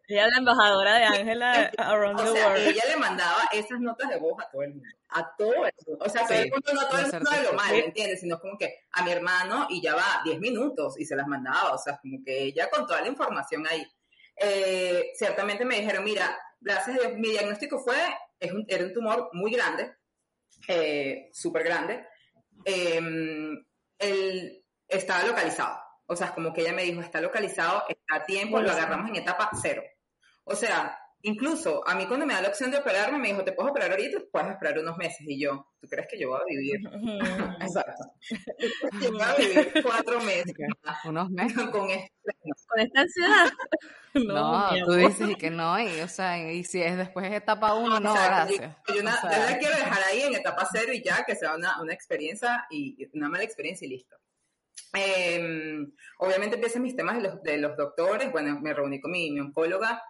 ella 0.09 0.25
es 0.25 0.31
la 0.31 0.37
embajadora 0.39 0.95
de 0.97 1.03
Ángela 1.05 1.71
around 1.77 2.17
the 2.17 2.31
world. 2.31 2.57
Ella 2.57 2.83
le 2.87 2.97
mandaba 2.97 3.43
esas 3.51 3.79
notas 3.79 4.09
de 4.09 4.17
voz 4.17 4.33
a 4.43 4.49
todo 4.49 4.63
el 4.63 4.71
mundo. 4.71 4.89
A 5.09 5.35
todo 5.35 5.65
el 5.65 5.73
mundo. 5.85 6.05
O 6.05 6.09
sea, 6.09 6.25
todo 6.25 6.37
el 6.37 6.51
mundo, 6.51 6.73
no 6.73 6.87
todo 6.87 6.99
el 6.99 7.11
mundo 7.11 7.31
de 7.31 7.43
lo 7.43 7.53
mal, 7.53 7.75
¿entiendes? 7.75 8.19
Sino 8.19 8.39
como 8.39 8.57
que 8.57 8.85
a 8.91 9.03
mi 9.03 9.11
hermano 9.11 9.67
y 9.69 9.81
ya 9.81 9.95
va 9.95 10.21
10 10.23 10.39
minutos 10.39 10.99
y 10.99 11.05
se 11.05 11.15
las 11.15 11.27
mandaba. 11.27 11.73
O 11.73 11.77
sea, 11.77 11.99
como 12.01 12.23
que 12.23 12.43
ella 12.43 12.69
con 12.69 12.87
toda 12.87 13.01
la 13.01 13.07
información 13.07 13.65
ahí. 13.67 13.85
Eh, 14.35 15.11
ciertamente 15.13 15.63
me 15.63 15.79
dijeron, 15.79 16.03
mira, 16.03 16.37
gracias 16.59 16.97
a 16.97 16.99
Dios, 17.01 17.13
mi 17.17 17.29
diagnóstico 17.29 17.79
fue, 17.79 17.97
es 18.39 18.51
un, 18.51 18.65
era 18.67 18.85
un 18.85 18.93
tumor 18.93 19.29
muy 19.33 19.51
grande, 19.51 19.95
eh, 20.67 21.29
súper 21.33 21.63
grande. 21.63 22.07
Eh, 22.65 22.99
él 23.99 24.63
estaba 24.87 25.23
localizado. 25.23 25.77
O 26.07 26.15
sea, 26.15 26.33
como 26.33 26.51
que 26.51 26.61
ella 26.61 26.73
me 26.73 26.83
dijo, 26.83 27.01
está 27.01 27.21
localizado, 27.21 27.83
está 27.87 28.15
a 28.15 28.25
tiempo, 28.25 28.59
lo 28.59 28.71
agarramos 28.71 29.09
en 29.09 29.17
etapa 29.17 29.51
cero. 29.61 29.83
O 30.49 30.55
sea, 30.55 30.97
incluso 31.21 31.87
a 31.87 31.95
mí 31.95 32.05
cuando 32.07 32.25
me 32.25 32.33
da 32.33 32.41
la 32.41 32.49
opción 32.49 32.71
de 32.71 32.77
operarme, 32.77 33.19
me 33.19 33.27
dijo, 33.29 33.43
te 33.43 33.51
puedes 33.51 33.71
operar 33.71 33.91
ahorita, 33.91 34.19
puedes 34.31 34.49
esperar 34.49 34.79
unos 34.79 34.97
meses. 34.97 35.21
Y 35.21 35.39
yo, 35.41 35.67
¿tú 35.79 35.87
crees 35.87 36.07
que 36.09 36.19
yo 36.19 36.29
voy 36.29 36.39
a 36.41 36.45
vivir? 36.45 36.79
Exacto. 37.61 38.11
yo 39.01 39.11
voy 39.11 39.21
a 39.21 39.35
vivir 39.35 39.73
cuatro 39.83 40.19
meses. 40.21 40.53
Unos 41.05 41.29
meses. 41.29 41.53
Con, 41.71 41.89
este, 41.89 42.13
con 42.67 42.79
esta 42.79 43.01
ansiedad. 43.01 43.49
No, 44.15 44.71
tú 44.85 44.93
dices 44.93 45.37
que 45.37 45.51
no, 45.51 45.79
y, 45.79 46.01
o 46.01 46.07
sea, 46.07 46.51
y 46.51 46.63
si 46.63 46.81
es 46.81 46.97
después 46.97 47.29
de 47.29 47.37
etapa 47.37 47.75
uno, 47.75 47.99
no, 47.99 48.11
gracias. 48.11 48.75
Yo, 48.87 49.03
la 49.03 49.57
quiero 49.59 49.77
dejar 49.77 50.03
ahí 50.09 50.21
en 50.23 50.33
etapa 50.33 50.67
cero 50.69 50.91
y 50.91 51.03
ya, 51.03 51.23
que 51.25 51.35
sea 51.35 51.55
una, 51.55 51.79
una 51.79 51.93
experiencia 51.93 52.65
y 52.71 53.07
una 53.13 53.29
mala 53.29 53.43
experiencia 53.43 53.85
y 53.85 53.89
listo. 53.91 54.17
Eh, 54.97 55.39
obviamente 56.17 56.55
empiezan 56.55 56.81
mis 56.81 56.95
temas 56.95 57.17
de 57.17 57.21
los, 57.21 57.43
de 57.43 57.57
los, 57.59 57.77
doctores. 57.77 58.31
Bueno, 58.31 58.59
me 58.59 58.73
reuní 58.73 58.99
con 58.99 59.11
mi, 59.11 59.29
mi 59.29 59.39
oncóloga. 59.41 60.01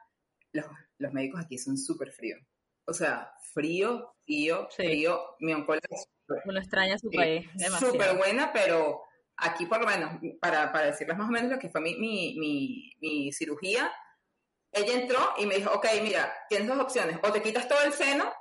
Los, 0.54 0.66
los, 0.98 1.14
médicos 1.14 1.42
aquí 1.46 1.58
son 1.58 1.78
súper 1.78 2.12
fríos. 2.12 2.40
O 2.86 2.94
sea, 2.94 3.32
frío, 3.54 4.16
frío, 4.26 4.68
frío. 4.76 5.20
Mi 5.40 5.54
oncóloga 5.54 5.88
es 5.92 6.08
Uno 6.46 6.60
extraña 6.60 6.98
su 6.98 7.10
país. 7.12 7.48
Súper 7.80 8.18
buena, 8.18 8.52
pero 8.52 9.02
aquí 9.38 9.66
por 9.66 9.80
lo 9.80 9.88
menos, 9.88 10.20
para, 10.42 10.72
para 10.72 10.88
decirles 10.88 11.18
más 11.18 11.30
o 11.30 11.32
menos 11.32 11.52
lo 11.52 11.60
que 11.60 11.70
fue 11.70 11.82
mi, 11.82 11.96
mi, 11.96 12.36
mi, 12.38 12.92
mi 13.00 13.32
cirugía, 13.32 13.92
ella 14.72 14.94
entró 14.94 15.34
y 15.38 15.46
me 15.46 15.56
dijo, 15.56 15.72
ok, 15.72 15.86
mira, 16.02 16.32
tienes 16.48 16.68
dos 16.68 16.80
opciones. 16.80 17.18
O 17.24 17.32
te 17.32 17.42
quitas 17.42 17.68
todo 17.68 17.82
el 17.84 17.94
seno 17.94 18.32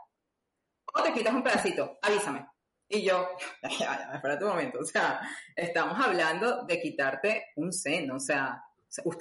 o 0.94 1.03
te 1.03 1.12
quitas 1.12 1.35
un 1.35 1.42
pedacito. 1.42 1.99
Avísame. 2.03 2.47
Y 2.88 3.03
yo, 3.03 3.29
espérate 3.62 4.44
un 4.44 4.51
momento, 4.51 4.79
o 4.81 4.85
sea, 4.85 5.21
estamos 5.55 5.99
hablando 6.01 6.64
de 6.64 6.81
quitarte 6.81 7.49
un 7.57 7.71
seno, 7.71 8.16
o 8.16 8.21
sea, 8.21 8.64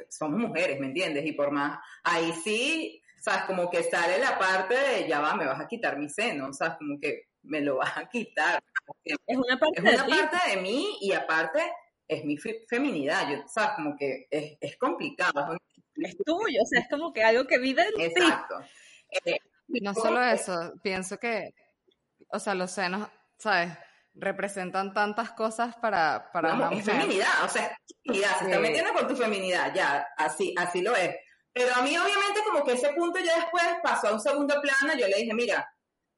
somos 0.09 0.39
mujeres, 0.39 0.79
¿me 0.79 0.87
entiendes? 0.87 1.25
Y 1.25 1.33
por 1.33 1.51
más, 1.51 1.79
ahí 2.03 2.31
sí, 2.43 3.01
sabes, 3.19 3.43
como 3.45 3.69
que 3.69 3.83
sale 3.83 4.19
la 4.19 4.37
parte 4.37 4.75
de, 4.75 5.07
ya 5.07 5.19
va, 5.19 5.35
me 5.35 5.45
vas 5.45 5.59
a 5.59 5.67
quitar 5.67 5.97
mi 5.97 6.09
seno, 6.09 6.47
o 6.49 6.53
sea, 6.53 6.77
como 6.77 6.99
que 6.99 7.27
me 7.43 7.61
lo 7.61 7.77
vas 7.77 7.97
a 7.97 8.07
quitar. 8.07 8.63
Es 9.03 9.37
una 9.37 9.59
parte, 9.59 9.81
es 9.83 10.01
una 10.01 10.29
parte 10.29 10.51
de 10.51 10.61
mí 10.61 10.97
y 11.01 11.13
aparte 11.13 11.59
es 12.07 12.23
mi 12.23 12.37
feminidad, 12.37 13.29
yo, 13.29 13.43
¿sabes? 13.47 13.71
Como 13.75 13.95
que 13.97 14.27
es, 14.29 14.57
es 14.59 14.77
complicado. 14.77 15.57
Es 15.95 16.15
tuyo, 16.17 16.61
o 16.61 16.65
sea, 16.65 16.81
es 16.81 16.87
como 16.89 17.11
que 17.11 17.23
algo 17.23 17.45
que 17.45 17.57
vive 17.57 17.83
en 17.95 18.01
Exacto. 18.01 18.55
Eh, 19.25 19.37
no 19.81 19.93
solo 19.93 20.21
eso, 20.21 20.73
pienso 20.81 21.17
que, 21.17 21.53
o 22.29 22.39
sea, 22.39 22.55
los 22.55 22.71
senos, 22.71 23.09
¿sabes? 23.37 23.71
Representan 24.19 24.93
tantas 24.93 25.31
cosas 25.31 25.75
para, 25.75 26.29
para 26.33 26.55
no, 26.55 26.71
Es 26.71 26.83
feminidad, 26.83 27.45
o 27.45 27.49
sea, 27.49 27.65
es 27.65 27.95
feminidad, 28.03 28.39
se 28.39 28.45
está 28.45 28.59
metiendo 28.59 28.93
con 28.93 29.07
tu 29.07 29.15
feminidad, 29.15 29.73
ya, 29.73 30.07
así, 30.17 30.53
así 30.57 30.81
lo 30.81 30.95
es. 30.95 31.15
Pero 31.53 31.73
a 31.75 31.81
mí, 31.81 31.97
obviamente, 31.97 32.41
como 32.45 32.63
que 32.63 32.73
ese 32.73 32.89
punto 32.93 33.19
ya 33.19 33.35
después 33.35 33.63
pasó 33.81 34.09
a 34.09 34.13
un 34.13 34.21
segundo 34.21 34.55
plano, 34.61 34.99
yo 34.99 35.07
le 35.07 35.17
dije, 35.17 35.33
mira, 35.33 35.67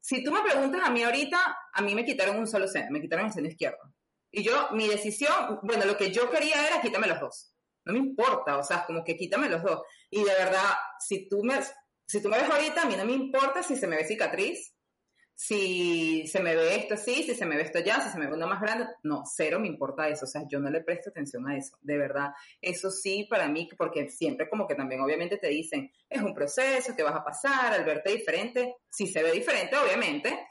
si 0.00 0.24
tú 0.24 0.32
me 0.32 0.42
preguntas 0.42 0.82
a 0.84 0.90
mí 0.90 1.02
ahorita, 1.02 1.56
a 1.72 1.82
mí 1.82 1.94
me 1.94 2.04
quitaron 2.04 2.38
un 2.38 2.46
solo 2.46 2.66
seno, 2.66 2.90
me 2.90 3.00
quitaron 3.00 3.26
el 3.26 3.32
seno 3.32 3.48
izquierdo. 3.48 3.78
Y 4.30 4.42
yo, 4.42 4.68
mi 4.72 4.88
decisión, 4.88 5.60
bueno, 5.62 5.84
lo 5.84 5.96
que 5.96 6.10
yo 6.10 6.30
quería 6.30 6.66
era 6.66 6.80
quítame 6.80 7.06
los 7.06 7.20
dos. 7.20 7.52
No 7.84 7.92
me 7.92 7.98
importa, 7.98 8.58
o 8.58 8.62
sea, 8.62 8.84
como 8.86 9.02
que 9.02 9.16
quítame 9.16 9.48
los 9.48 9.62
dos. 9.62 9.82
Y 10.10 10.22
de 10.22 10.32
verdad, 10.32 10.76
si 10.98 11.28
tú 11.28 11.42
me, 11.42 11.58
si 12.06 12.22
tú 12.22 12.28
me 12.28 12.38
ves 12.38 12.50
ahorita, 12.50 12.82
a 12.82 12.86
mí 12.86 12.96
no 12.96 13.04
me 13.04 13.12
importa 13.12 13.62
si 13.62 13.76
se 13.76 13.86
me 13.86 13.96
ve 13.96 14.04
cicatriz, 14.04 14.74
si 15.42 16.26
se 16.26 16.38
me 16.40 16.54
ve 16.54 16.76
esto 16.76 16.94
así, 16.94 17.22
si 17.22 17.34
se 17.34 17.46
me 17.46 17.56
ve 17.56 17.62
esto 17.62 17.78
ya, 17.78 17.98
si 18.02 18.10
se 18.10 18.18
me 18.18 18.26
ve 18.26 18.34
uno 18.34 18.46
más 18.46 18.60
grande, 18.60 18.88
no, 19.04 19.22
cero 19.24 19.58
me 19.58 19.68
importa 19.68 20.06
eso, 20.06 20.26
o 20.26 20.28
sea, 20.28 20.42
yo 20.46 20.60
no 20.60 20.68
le 20.68 20.82
presto 20.82 21.08
atención 21.08 21.48
a 21.48 21.56
eso, 21.56 21.78
de 21.80 21.96
verdad. 21.96 22.32
Eso 22.60 22.90
sí, 22.90 23.26
para 23.28 23.48
mí, 23.48 23.66
porque 23.78 24.10
siempre 24.10 24.50
como 24.50 24.66
que 24.66 24.74
también 24.74 25.00
obviamente 25.00 25.38
te 25.38 25.48
dicen, 25.48 25.90
es 26.10 26.20
un 26.20 26.34
proceso 26.34 26.94
que 26.94 27.02
vas 27.02 27.14
a 27.14 27.24
pasar 27.24 27.72
al 27.72 27.86
verte 27.86 28.12
diferente, 28.12 28.76
si 28.90 29.06
se 29.06 29.22
ve 29.22 29.32
diferente, 29.32 29.78
obviamente, 29.78 30.46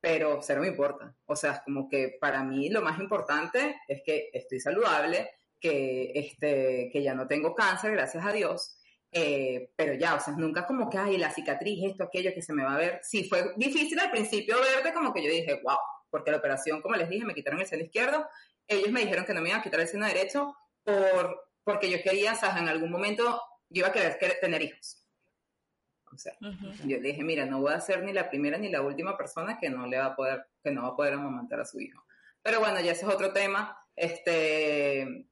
pero 0.00 0.42
cero 0.42 0.60
me 0.60 0.68
importa. 0.68 1.14
O 1.26 1.36
sea, 1.36 1.62
como 1.64 1.88
que 1.88 2.16
para 2.20 2.42
mí 2.42 2.68
lo 2.68 2.82
más 2.82 2.98
importante 2.98 3.76
es 3.86 4.02
que 4.04 4.28
estoy 4.32 4.58
saludable, 4.58 5.30
que, 5.60 6.10
este, 6.16 6.90
que 6.92 7.00
ya 7.00 7.14
no 7.14 7.28
tengo 7.28 7.54
cáncer, 7.54 7.92
gracias 7.92 8.26
a 8.26 8.32
Dios, 8.32 8.76
eh, 9.14 9.70
pero 9.76 9.92
ya, 9.92 10.14
o 10.14 10.20
sea, 10.20 10.34
nunca 10.34 10.66
como 10.66 10.88
que, 10.88 10.96
ay, 10.96 11.18
la 11.18 11.30
cicatriz, 11.30 11.84
esto, 11.84 12.04
aquello 12.04 12.32
que 12.34 12.40
se 12.40 12.54
me 12.54 12.64
va 12.64 12.74
a 12.74 12.78
ver. 12.78 13.00
Sí, 13.02 13.28
fue 13.28 13.52
difícil 13.56 13.98
al 14.00 14.10
principio 14.10 14.56
verte 14.58 14.94
como 14.94 15.12
que 15.12 15.22
yo 15.22 15.30
dije, 15.30 15.60
wow, 15.62 15.76
porque 16.08 16.30
la 16.30 16.38
operación, 16.38 16.80
como 16.80 16.96
les 16.96 17.10
dije, 17.10 17.24
me 17.26 17.34
quitaron 17.34 17.60
el 17.60 17.66
seno 17.66 17.84
izquierdo. 17.84 18.26
Ellos 18.66 18.90
me 18.90 19.00
dijeron 19.00 19.26
que 19.26 19.34
no 19.34 19.42
me 19.42 19.50
iban 19.50 19.60
a 19.60 19.62
quitar 19.62 19.80
el 19.80 19.88
seno 19.88 20.06
derecho 20.06 20.56
por, 20.82 21.50
porque 21.62 21.90
yo 21.90 22.02
quería, 22.02 22.32
o 22.32 22.36
sea, 22.36 22.58
en 22.58 22.68
algún 22.68 22.90
momento 22.90 23.42
yo 23.68 23.80
iba 23.80 23.88
a 23.88 23.92
querer, 23.92 24.18
tener 24.40 24.62
hijos. 24.62 25.04
O 26.10 26.18
sea, 26.18 26.34
yo 26.40 26.98
le 26.98 27.08
dije, 27.08 27.24
mira, 27.24 27.46
no 27.46 27.60
voy 27.60 27.72
a 27.72 27.80
ser 27.80 28.02
ni 28.02 28.12
la 28.12 28.28
primera 28.28 28.58
ni 28.58 28.70
la 28.70 28.82
última 28.82 29.16
persona 29.16 29.58
que 29.58 29.70
no 29.70 29.86
le 29.86 29.98
va 29.98 30.06
a 30.06 30.16
poder, 30.16 30.46
que 30.62 30.70
no 30.70 30.82
va 30.82 30.88
a 30.88 30.96
poder 30.96 31.14
amamantar 31.14 31.60
a 31.60 31.64
su 31.64 31.80
hijo. 31.80 32.04
Pero 32.42 32.60
bueno, 32.60 32.80
ya 32.80 32.92
ese 32.92 33.06
es 33.06 33.12
otro 33.12 33.32
tema. 33.32 33.78
Este, 33.96 35.26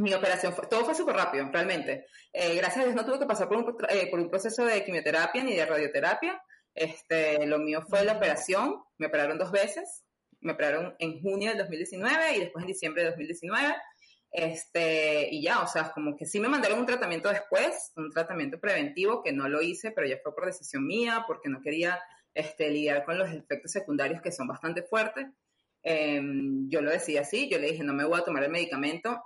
mi 0.00 0.14
operación 0.14 0.52
fue, 0.52 0.66
todo 0.66 0.84
fue 0.84 0.94
súper 0.94 1.16
rápido, 1.16 1.48
realmente. 1.52 2.06
Eh, 2.32 2.56
gracias 2.56 2.78
a 2.78 2.84
Dios 2.84 2.94
no 2.94 3.04
tuve 3.04 3.18
que 3.18 3.26
pasar 3.26 3.48
por 3.48 3.58
un, 3.58 3.76
eh, 3.88 4.08
por 4.10 4.20
un 4.20 4.30
proceso 4.30 4.64
de 4.64 4.84
quimioterapia 4.84 5.42
ni 5.44 5.54
de 5.54 5.66
radioterapia. 5.66 6.42
Este, 6.74 7.46
lo 7.46 7.58
mío 7.58 7.82
fue 7.82 8.04
la 8.04 8.14
operación, 8.14 8.82
me 8.98 9.06
operaron 9.06 9.38
dos 9.38 9.50
veces, 9.50 10.04
me 10.40 10.52
operaron 10.52 10.94
en 10.98 11.20
junio 11.20 11.50
del 11.50 11.58
2019 11.58 12.36
y 12.36 12.40
después 12.40 12.62
en 12.62 12.68
diciembre 12.68 13.02
de 13.02 13.10
2019. 13.10 13.74
Este, 14.32 15.28
y 15.30 15.42
ya, 15.42 15.60
o 15.60 15.66
sea, 15.66 15.90
como 15.90 16.16
que 16.16 16.24
sí 16.24 16.38
me 16.38 16.48
mandaron 16.48 16.78
un 16.78 16.86
tratamiento 16.86 17.28
después, 17.28 17.92
un 17.96 18.10
tratamiento 18.10 18.60
preventivo 18.60 19.22
que 19.22 19.32
no 19.32 19.48
lo 19.48 19.60
hice, 19.60 19.90
pero 19.90 20.06
ya 20.06 20.18
fue 20.22 20.34
por 20.34 20.46
decisión 20.46 20.86
mía, 20.86 21.24
porque 21.26 21.48
no 21.48 21.60
quería 21.60 22.00
este, 22.32 22.70
lidiar 22.70 23.04
con 23.04 23.18
los 23.18 23.28
efectos 23.30 23.72
secundarios 23.72 24.22
que 24.22 24.30
son 24.30 24.46
bastante 24.46 24.82
fuertes. 24.82 25.26
Em, 25.82 26.68
yo 26.68 26.80
lo 26.80 26.90
decía 26.90 27.22
así, 27.22 27.48
yo 27.48 27.58
le 27.58 27.72
dije, 27.72 27.82
no 27.82 27.94
me 27.94 28.04
voy 28.04 28.20
a 28.20 28.24
tomar 28.24 28.44
el 28.44 28.50
medicamento 28.50 29.22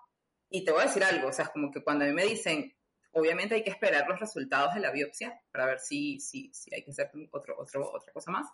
y 0.50 0.64
te 0.64 0.72
voy 0.72 0.82
a 0.82 0.86
decir 0.86 1.02
algo, 1.04 1.28
o 1.28 1.32
sea, 1.32 1.46
es 1.46 1.50
como 1.50 1.70
que 1.70 1.82
cuando 1.82 2.04
a 2.04 2.08
mí 2.08 2.14
me 2.14 2.24
dicen, 2.24 2.74
obviamente 3.12 3.54
hay 3.54 3.64
que 3.64 3.70
esperar 3.70 4.08
los 4.08 4.20
resultados 4.20 4.74
de 4.74 4.80
la 4.80 4.90
biopsia 4.90 5.40
para 5.50 5.66
ver 5.66 5.80
si, 5.80 6.20
si, 6.20 6.52
si 6.52 6.74
hay 6.74 6.84
que 6.84 6.90
hacer 6.90 7.10
otro, 7.30 7.56
otro, 7.58 7.90
otra 7.92 8.12
cosa 8.12 8.30
más. 8.30 8.48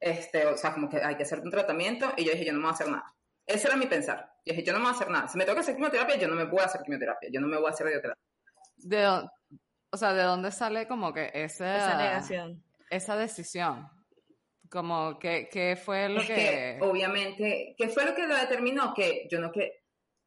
Este, 0.00 0.46
o 0.46 0.56
sea, 0.56 0.72
como 0.72 0.88
que 0.88 0.98
hay 0.98 1.16
que 1.16 1.22
hacer 1.22 1.40
un 1.40 1.50
tratamiento 1.50 2.12
y 2.16 2.24
yo 2.24 2.32
dije, 2.32 2.44
yo 2.44 2.52
no 2.52 2.58
me 2.58 2.64
voy 2.64 2.72
a 2.72 2.74
hacer 2.74 2.88
nada. 2.88 3.14
Ese 3.46 3.68
era 3.68 3.76
mi 3.76 3.86
pensar. 3.86 4.32
Yo 4.44 4.52
dije, 4.52 4.64
yo 4.64 4.72
no 4.72 4.78
me 4.78 4.86
voy 4.86 4.92
a 4.92 4.96
hacer 4.96 5.10
nada. 5.10 5.28
Si 5.28 5.38
me 5.38 5.44
toca 5.44 5.60
hacer 5.60 5.74
quimioterapia, 5.74 6.16
yo 6.16 6.28
no 6.28 6.34
me 6.34 6.44
voy 6.44 6.60
a 6.60 6.64
hacer 6.64 6.82
quimioterapia. 6.82 7.28
Yo 7.32 7.40
no 7.40 7.46
me 7.46 7.56
voy 7.56 7.66
a 7.66 7.70
hacer 7.70 7.86
radioterapia. 7.86 8.22
De, 8.76 9.06
o 9.90 9.96
sea, 9.96 10.12
¿de 10.12 10.22
dónde 10.22 10.50
sale 10.50 10.86
como 10.86 11.12
que 11.12 11.30
esa, 11.32 11.76
esa 11.76 11.96
negación? 11.96 12.64
Esa 12.90 13.16
decisión. 13.16 13.88
Como 14.70 15.18
que, 15.18 15.48
que 15.48 15.76
fue 15.76 16.08
lo 16.08 16.20
que... 16.20 16.26
que... 16.26 16.78
Obviamente, 16.80 17.74
¿qué 17.76 17.88
fue 17.88 18.04
lo 18.04 18.14
que 18.14 18.26
lo 18.26 18.36
determinó? 18.36 18.92
Que 18.94 19.28
yo 19.30 19.40
no 19.40 19.52
que 19.52 19.83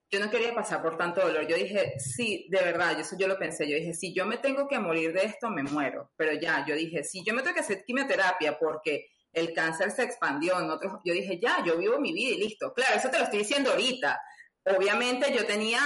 yo 0.10 0.20
no 0.20 0.30
quería 0.30 0.56
pasar 0.56 0.82
por 0.82 0.98
tanto 0.98 1.22
dolor. 1.22 1.46
Yo 1.48 1.56
dije, 1.56 1.96
sí, 2.00 2.48
de 2.50 2.62
verdad, 2.62 2.98
eso 3.00 3.18
yo 3.18 3.28
lo 3.28 3.38
pensé. 3.38 3.70
Yo 3.70 3.76
dije, 3.76 3.94
si 3.94 4.14
yo 4.14 4.26
me 4.26 4.38
tengo 4.38 4.68
que 4.68 4.80
morir 4.80 5.14
de 5.14 5.26
esto, 5.26 5.50
me 5.50 5.64
muero. 5.64 6.12
Pero 6.16 6.34
ya, 6.34 6.66
yo 6.66 6.76
dije, 6.76 7.04
si 7.04 7.24
yo 7.26 7.34
me 7.34 7.42
tengo 7.42 7.56
que 7.56 7.62
hacer 7.62 7.84
quimioterapia 7.84 8.58
porque 8.58 9.08
el 9.34 9.54
cáncer 9.54 9.92
se 9.92 10.04
expandió 10.04 10.60
en 10.60 10.70
yo 11.04 11.14
dije, 11.14 11.40
ya, 11.40 11.64
yo 11.64 11.78
vivo 11.78 12.00
mi 12.00 12.14
vida 12.14 12.36
y 12.36 12.40
listo. 12.40 12.74
Claro, 12.74 12.96
eso 12.96 13.10
te 13.10 13.18
lo 13.18 13.26
estoy 13.26 13.40
diciendo 13.40 13.72
ahorita. 13.72 14.20
Obviamente 14.66 15.34
yo 15.34 15.46
tenía 15.46 15.80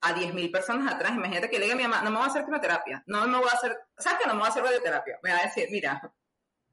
a 0.00 0.14
10.000 0.14 0.50
personas 0.50 0.92
atrás. 0.92 1.12
Imagínate 1.12 1.48
que 1.48 1.58
le 1.58 1.64
diga 1.64 1.74
a 1.74 1.76
mi 1.76 1.84
mamá, 1.84 2.02
no 2.02 2.10
me 2.10 2.16
voy 2.16 2.26
a 2.26 2.30
hacer 2.30 2.44
quimioterapia, 2.44 3.02
no 3.06 3.26
me 3.26 3.38
voy 3.38 3.48
a 3.48 3.56
hacer, 3.56 3.76
¿sabes 3.96 4.20
que 4.20 4.26
no 4.26 4.34
me 4.34 4.40
voy 4.40 4.48
a 4.48 4.50
hacer 4.50 4.62
radioterapia? 4.62 5.18
Me 5.22 5.32
va 5.32 5.38
a 5.38 5.42
decir, 5.42 5.68
mira, 5.70 6.00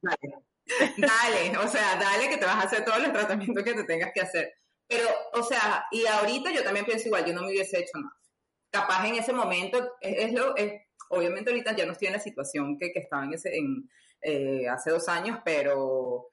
dale, 0.02 0.36
dale, 0.98 1.58
o 1.58 1.68
sea, 1.68 1.96
dale 1.96 2.30
que 2.30 2.38
te 2.38 2.46
vas 2.46 2.56
a 2.56 2.68
hacer 2.68 2.84
todos 2.84 3.02
los 3.02 3.14
tratamientos 3.14 3.64
que 3.64 3.74
te 3.74 3.84
tengas 3.84 4.12
que 4.14 4.22
hacer. 4.22 4.54
Pero, 4.88 5.08
o 5.34 5.44
sea, 5.44 5.86
y 5.92 6.06
ahorita 6.06 6.52
yo 6.52 6.64
también 6.64 6.86
pienso 6.86 7.08
igual, 7.08 7.26
yo 7.26 7.34
no 7.34 7.42
me 7.42 7.50
hubiese 7.50 7.80
hecho 7.80 7.98
nada. 7.98 8.16
Capaz 8.70 9.08
en 9.08 9.16
ese 9.16 9.34
momento, 9.34 9.96
es, 10.02 10.34
lo, 10.34 10.56
es, 10.56 10.82
obviamente 11.10 11.50
ahorita 11.50 11.76
ya 11.76 11.86
no 11.86 11.94
estoy 11.94 12.08
en 12.08 12.14
la 12.14 12.20
situación 12.20 12.78
que, 12.78 12.92
que 12.92 13.00
estaba 13.00 13.24
en 13.24 13.34
ese, 13.34 13.56
en, 13.58 13.90
eh, 14.22 14.68
hace 14.68 14.92
dos 14.92 15.08
años, 15.08 15.40
pero 15.44 16.32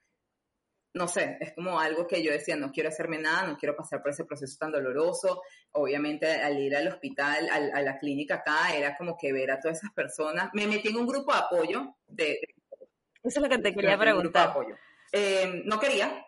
no 0.95 1.09
sé, 1.09 1.39
es 1.41 1.55
como 1.55 1.81
algo 1.81 2.07
que 2.07 2.23
yo 2.23 2.33
decía, 2.33 2.57
no 2.57 2.71
quiero 2.71 2.91
hacerme 2.91 3.19
nada, 3.19 3.47
no 3.47 3.57
quiero 3.57 3.75
pasar 3.75 4.03
por 4.03 4.11
ese 4.11 4.25
proceso 4.25 4.57
tan 4.59 4.73
doloroso. 4.73 5.43
Obviamente 5.73 6.27
al 6.27 6.59
ir 6.59 6.77
al 6.77 6.89
hospital, 6.89 7.49
a 7.51 7.81
la 7.81 7.99
clínica 7.99 8.37
acá, 8.37 8.75
era 8.75 8.97
como 8.97 9.17
que 9.17 9.33
ver 9.33 9.51
a 9.51 9.61
todas 9.61 9.79
esas 9.79 9.93
personas. 9.93 10.51
Me 10.53 10.67
metí 10.67 10.89
en 10.89 10.97
un 10.97 11.07
grupo 11.07 11.33
de 11.33 11.39
apoyo. 11.39 11.97
De, 12.07 12.41
Eso 13.23 13.41
es 13.41 13.43
lo 13.43 13.49
que 13.49 13.59
te 13.59 13.75
quería 13.75 13.97
preguntar. 13.97 14.51
Apoyo. 14.51 14.77
Eh, 15.13 15.63
no 15.65 15.81
quería, 15.81 16.27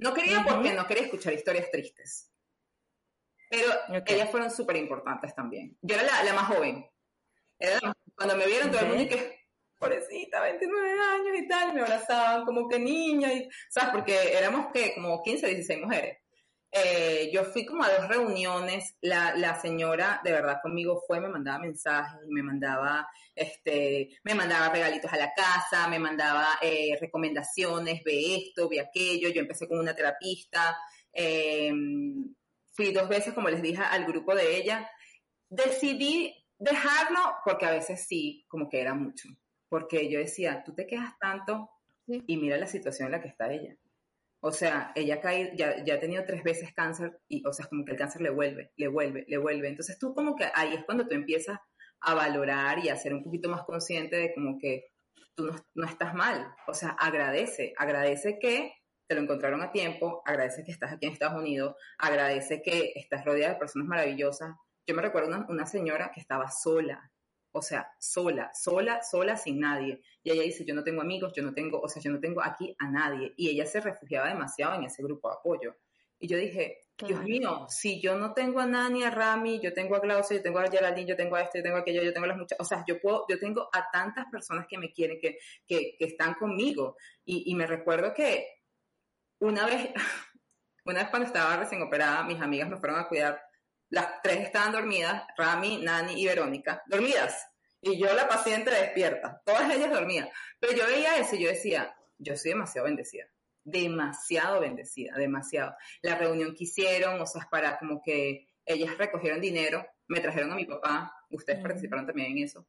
no 0.00 0.14
quería 0.14 0.44
porque 0.46 0.72
no 0.72 0.86
quería 0.86 1.04
escuchar 1.04 1.32
historias 1.32 1.70
tristes. 1.70 2.30
Pero 3.48 3.68
ellas 4.06 4.30
fueron 4.30 4.50
súper 4.50 4.76
importantes 4.76 5.34
también. 5.34 5.76
Yo 5.82 5.96
era 5.96 6.22
la, 6.22 6.32
más 6.32 6.46
joven. 6.46 6.88
cuando 8.14 8.36
me 8.36 8.46
vieron 8.46 8.70
todo 8.70 8.80
el 8.80 8.86
mundo 8.88 9.02
y 9.02 9.08
que, 9.08 9.40
pobrecita, 9.78 10.40
29 10.40 10.90
años 10.90 11.36
y 11.36 11.48
tal, 11.48 11.74
me 11.74 11.80
abrazaban 11.80 12.44
como 12.44 12.68
que 12.68 12.78
niña, 12.78 13.32
y, 13.32 13.48
¿sabes? 13.68 13.90
Porque 13.90 14.32
éramos 14.32 14.72
que 14.72 14.94
como 14.94 15.22
15, 15.22 15.48
16 15.48 15.80
mujeres. 15.80 16.18
Eh, 16.72 17.30
yo 17.32 17.44
fui 17.44 17.66
como 17.66 17.82
a 17.82 17.90
dos 17.90 18.06
reuniones, 18.06 18.96
la, 19.00 19.34
la, 19.34 19.60
señora 19.60 20.20
de 20.22 20.30
verdad 20.30 20.60
conmigo 20.62 21.02
fue, 21.04 21.20
me 21.20 21.28
mandaba 21.28 21.58
mensajes, 21.58 22.20
me 22.28 22.44
mandaba, 22.44 23.08
este, 23.34 24.10
me 24.22 24.36
mandaba 24.36 24.68
regalitos 24.68 25.12
a 25.12 25.16
la 25.16 25.32
casa, 25.34 25.88
me 25.88 25.98
mandaba 25.98 26.46
eh, 26.62 26.96
recomendaciones, 27.00 28.04
ve 28.04 28.36
esto, 28.36 28.68
ve 28.68 28.80
aquello, 28.80 29.30
yo 29.30 29.40
empecé 29.40 29.66
con 29.66 29.80
una 29.80 29.96
terapista, 29.96 30.78
em, 31.12 32.32
fui 32.70 32.92
dos 32.92 33.08
veces, 33.08 33.34
como 33.34 33.48
les 33.48 33.62
dije, 33.62 33.82
al 33.82 34.04
grupo 34.06 34.32
de 34.36 34.56
ella, 34.56 34.88
decidí 35.48 36.32
dejarlo 36.56 37.20
porque 37.44 37.66
a 37.66 37.72
veces 37.72 38.06
sí, 38.06 38.44
como 38.46 38.68
que 38.68 38.80
era 38.80 38.94
mucho, 38.94 39.28
porque 39.68 40.08
yo 40.08 40.20
decía, 40.20 40.62
tú 40.64 40.72
te 40.72 40.86
quejas 40.86 41.18
tanto 41.18 41.68
y 42.06 42.36
mira 42.36 42.56
la 42.58 42.68
situación 42.68 43.06
en 43.06 43.12
la 43.12 43.20
que 43.20 43.28
está 43.28 43.52
ella. 43.52 43.76
O 44.42 44.52
sea, 44.52 44.92
ella 44.94 45.20
cae, 45.20 45.52
ya, 45.54 45.84
ya 45.84 45.94
ha 45.94 46.00
tenido 46.00 46.24
tres 46.24 46.42
veces 46.42 46.72
cáncer 46.72 47.20
y, 47.28 47.46
o 47.46 47.52
sea, 47.52 47.66
como 47.66 47.84
que 47.84 47.92
el 47.92 47.98
cáncer 47.98 48.22
le 48.22 48.30
vuelve, 48.30 48.72
le 48.76 48.88
vuelve, 48.88 49.24
le 49.28 49.36
vuelve. 49.36 49.68
Entonces 49.68 49.98
tú 49.98 50.14
como 50.14 50.34
que 50.34 50.50
ahí 50.54 50.74
es 50.74 50.84
cuando 50.84 51.06
tú 51.06 51.14
empiezas 51.14 51.58
a 52.00 52.14
valorar 52.14 52.78
y 52.78 52.88
a 52.88 52.96
ser 52.96 53.12
un 53.12 53.22
poquito 53.22 53.50
más 53.50 53.64
consciente 53.64 54.16
de 54.16 54.34
como 54.34 54.58
que 54.58 54.86
tú 55.34 55.46
no, 55.46 55.56
no 55.74 55.86
estás 55.86 56.14
mal. 56.14 56.54
O 56.66 56.74
sea, 56.74 56.90
agradece, 56.90 57.74
agradece 57.76 58.38
que 58.38 58.72
te 59.06 59.14
lo 59.14 59.22
encontraron 59.22 59.60
a 59.60 59.72
tiempo, 59.72 60.22
agradece 60.24 60.64
que 60.64 60.72
estás 60.72 60.92
aquí 60.92 61.06
en 61.06 61.12
Estados 61.12 61.38
Unidos, 61.38 61.74
agradece 61.98 62.62
que 62.62 62.92
estás 62.94 63.24
rodeada 63.24 63.54
de 63.54 63.58
personas 63.58 63.88
maravillosas. 63.88 64.54
Yo 64.86 64.94
me 64.94 65.02
recuerdo 65.02 65.28
una, 65.28 65.46
una 65.48 65.66
señora 65.66 66.12
que 66.14 66.20
estaba 66.20 66.48
sola, 66.50 67.10
o 67.52 67.62
sea, 67.62 67.90
sola, 67.98 68.50
sola, 68.54 69.02
sola, 69.02 69.36
sin 69.36 69.60
nadie. 69.60 70.00
Y 70.22 70.30
ella 70.30 70.42
dice, 70.42 70.64
yo 70.64 70.74
no 70.74 70.84
tengo 70.84 71.02
amigos, 71.02 71.32
yo 71.34 71.42
no 71.42 71.52
tengo, 71.52 71.80
o 71.80 71.88
sea, 71.88 72.02
yo 72.02 72.10
no 72.10 72.20
tengo 72.20 72.42
aquí 72.42 72.74
a 72.78 72.90
nadie. 72.90 73.32
Y 73.36 73.48
ella 73.48 73.66
se 73.66 73.80
refugiaba 73.80 74.28
demasiado 74.28 74.74
en 74.74 74.84
ese 74.84 75.02
grupo 75.02 75.28
de 75.28 75.36
apoyo. 75.36 75.76
Y 76.18 76.28
yo 76.28 76.36
dije, 76.36 76.78
Dios 77.06 77.22
mío, 77.22 77.66
si 77.68 78.00
yo 78.00 78.14
no 78.16 78.34
tengo 78.34 78.60
a 78.60 78.66
Nani, 78.66 79.02
a 79.04 79.10
Rami, 79.10 79.58
yo 79.60 79.72
tengo 79.72 79.96
a 79.96 80.00
Glaucia, 80.00 80.36
yo 80.36 80.42
tengo 80.42 80.58
a 80.58 80.70
Geraldine, 80.70 81.08
yo 81.08 81.16
tengo 81.16 81.36
a 81.36 81.42
este, 81.42 81.58
yo 81.58 81.62
tengo 81.62 81.76
a 81.78 81.80
aquello, 81.80 82.02
yo 82.02 82.12
tengo 82.12 82.26
a 82.26 82.28
las 82.28 82.36
muchas, 82.36 82.60
o 82.60 82.64
sea, 82.64 82.84
yo 82.86 83.00
puedo, 83.00 83.24
yo 83.28 83.38
tengo 83.38 83.70
a 83.72 83.90
tantas 83.90 84.26
personas 84.30 84.66
que 84.68 84.76
me 84.76 84.92
quieren, 84.92 85.18
que, 85.18 85.38
que, 85.66 85.96
que 85.98 86.04
están 86.04 86.34
conmigo. 86.34 86.96
Y, 87.24 87.50
y 87.50 87.54
me 87.54 87.66
recuerdo 87.66 88.12
que 88.12 88.46
una 89.38 89.64
vez, 89.64 89.90
Una 90.84 91.00
vez 91.00 91.10
cuando 91.10 91.26
estaba 91.26 91.56
recién 91.56 91.82
operada, 91.82 92.24
mis 92.24 92.40
amigas 92.40 92.68
me 92.68 92.76
fueron 92.76 92.98
a 92.98 93.08
cuidar. 93.08 93.40
Las 93.90 94.22
tres 94.22 94.40
estaban 94.40 94.72
dormidas, 94.72 95.24
Rami, 95.36 95.78
Nani 95.82 96.20
y 96.20 96.26
Verónica, 96.26 96.82
dormidas. 96.86 97.46
Y 97.80 97.98
yo 97.98 98.12
la 98.14 98.28
paciente 98.28 98.70
despierta, 98.70 99.42
todas 99.44 99.72
ellas 99.74 99.90
dormían. 99.90 100.28
Pero 100.60 100.74
yo 100.74 100.86
veía 100.86 101.16
eso 101.16 101.34
y 101.34 101.42
yo 101.44 101.48
decía, 101.48 101.94
yo 102.18 102.36
soy 102.36 102.52
demasiado 102.52 102.86
bendecida, 102.86 103.24
demasiado 103.64 104.60
bendecida, 104.60 105.16
demasiado. 105.16 105.74
La 106.02 106.16
reunión 106.16 106.54
que 106.54 106.64
hicieron, 106.64 107.20
o 107.20 107.26
sea, 107.26 107.48
para 107.50 107.78
como 107.78 108.00
que 108.02 108.46
ellas 108.64 108.96
recogieron 108.98 109.40
dinero, 109.40 109.84
me 110.06 110.20
trajeron 110.20 110.52
a 110.52 110.56
mi 110.56 110.66
papá, 110.66 111.12
ustedes 111.30 111.60
participaron 111.60 112.06
también 112.06 112.32
en 112.32 112.44
eso. 112.44 112.66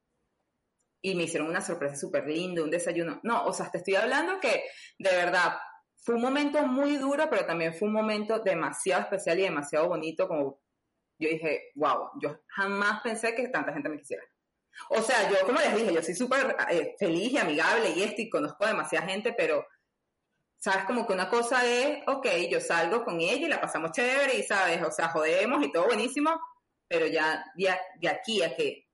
Y 1.04 1.16
me 1.16 1.24
hicieron 1.24 1.50
una 1.50 1.62
sorpresa 1.62 1.96
súper 1.96 2.28
linda, 2.28 2.64
un 2.64 2.72
desayuno. 2.72 3.20
No, 3.24 3.46
o 3.46 3.54
sea, 3.54 3.70
te 3.70 3.80
estoy 3.80 3.96
hablando 3.96 4.40
que 4.40 4.64
de 4.98 5.10
verdad 5.10 5.58
fue 5.98 6.16
un 6.16 6.22
momento 6.22 6.66
muy 6.66 6.96
duro, 6.98 7.30
pero 7.30 7.46
también 7.46 7.74
fue 7.74 7.88
un 7.88 7.94
momento 7.94 8.40
demasiado 8.40 9.04
especial 9.04 9.40
y 9.40 9.44
demasiado 9.44 9.88
bonito, 9.88 10.28
como 10.28 10.61
yo 11.22 11.30
dije, 11.30 11.72
wow, 11.76 12.10
yo 12.20 12.42
jamás 12.48 13.02
pensé 13.02 13.36
que 13.36 13.48
tanta 13.48 13.72
gente 13.72 13.90
me 13.90 14.00
quisiera. 14.00 14.24
O 14.90 15.02
sea, 15.02 15.30
yo 15.30 15.46
como 15.46 15.60
les 15.60 15.76
dije, 15.76 15.94
yo 15.94 16.02
soy 16.02 16.16
súper 16.16 16.56
eh, 16.72 16.96
feliz 16.98 17.32
y 17.34 17.38
amigable 17.38 17.92
y 17.92 18.02
esto 18.02 18.22
y 18.22 18.30
conozco 18.30 18.66
a 18.66 18.70
demasiada 18.70 19.06
gente, 19.06 19.34
pero, 19.38 19.68
¿sabes? 20.58 20.86
Como 20.86 21.06
que 21.06 21.14
una 21.14 21.30
cosa 21.30 21.64
es, 21.66 22.02
ok, 22.08 22.28
yo 22.50 22.60
salgo 22.60 23.04
con 23.06 23.22
ella 23.22 23.46
y 23.46 23.50
la 23.50 23.62
pasamos 23.62 23.92
chévere 23.92 24.36
y, 24.36 24.44
¿sabes? 24.44 24.82
O 24.84 24.92
sea, 24.92 25.10
jodemos 25.10 25.64
y 25.64 25.72
todo 25.72 25.86
buenísimo, 25.86 26.42
pero 26.88 27.06
ya 27.06 27.46
de, 27.56 28.10
aquí 28.10 28.42
a 28.42 28.56
que 28.56 28.88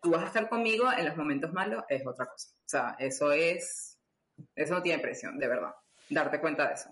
tú 0.00 0.10
vas 0.10 0.22
a 0.22 0.26
estar 0.28 0.48
conmigo 0.48 0.90
en 0.90 1.04
los 1.04 1.16
momentos 1.16 1.52
malos 1.52 1.84
es 1.88 2.06
otra 2.06 2.26
cosa. 2.26 2.48
O 2.48 2.68
sea, 2.68 2.96
eso 2.98 3.30
es, 3.30 3.98
eso 4.54 4.74
no 4.74 4.82
tiene 4.82 5.02
presión, 5.02 5.38
de 5.38 5.48
verdad, 5.48 5.74
darte 6.08 6.40
cuenta 6.40 6.66
de 6.66 6.74
eso. 6.74 6.88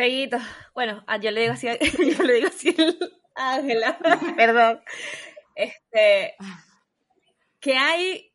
Peguito, 0.00 0.38
bueno, 0.72 1.04
ah, 1.06 1.18
yo 1.18 1.30
le 1.30 1.42
digo 1.42 1.52
así, 1.52 1.66
yo 2.16 2.24
le 2.24 2.32
digo 2.32 2.48
así 2.48 2.74
Ángela, 3.34 3.98
perdón. 4.34 4.80
Este, 5.54 6.36
¿qué 7.60 7.76
hay 7.76 8.32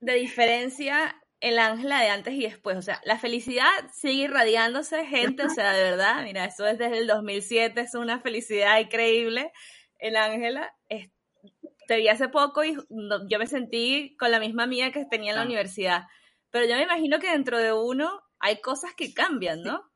de 0.00 0.12
diferencia 0.12 1.16
en 1.40 1.56
la 1.56 1.68
Ángela 1.68 2.02
de 2.02 2.10
antes 2.10 2.34
y 2.34 2.42
después? 2.42 2.76
O 2.76 2.82
sea, 2.82 3.00
la 3.04 3.18
felicidad 3.18 3.70
sigue 3.94 4.24
irradiándose, 4.24 5.06
gente, 5.06 5.44
o 5.44 5.48
sea, 5.48 5.72
de 5.72 5.84
verdad, 5.84 6.22
mira, 6.22 6.44
eso 6.44 6.66
es 6.66 6.76
desde 6.76 6.98
el 6.98 7.06
2007, 7.06 7.80
es 7.80 7.94
una 7.94 8.20
felicidad 8.20 8.78
increíble. 8.78 9.50
El 9.98 10.16
Ángela, 10.16 10.76
te 11.86 11.96
vi 11.96 12.08
hace 12.08 12.28
poco 12.28 12.62
y 12.62 12.76
yo 13.30 13.38
me 13.38 13.46
sentí 13.46 14.14
con 14.18 14.30
la 14.30 14.38
misma 14.38 14.66
mía 14.66 14.92
que 14.92 15.06
tenía 15.06 15.30
en 15.30 15.36
la 15.36 15.42
ah. 15.44 15.46
universidad. 15.46 16.02
Pero 16.50 16.66
yo 16.66 16.76
me 16.76 16.82
imagino 16.82 17.20
que 17.20 17.30
dentro 17.30 17.56
de 17.56 17.72
uno 17.72 18.20
hay 18.38 18.60
cosas 18.60 18.92
que 18.94 19.14
cambian, 19.14 19.62
¿no? 19.62 19.88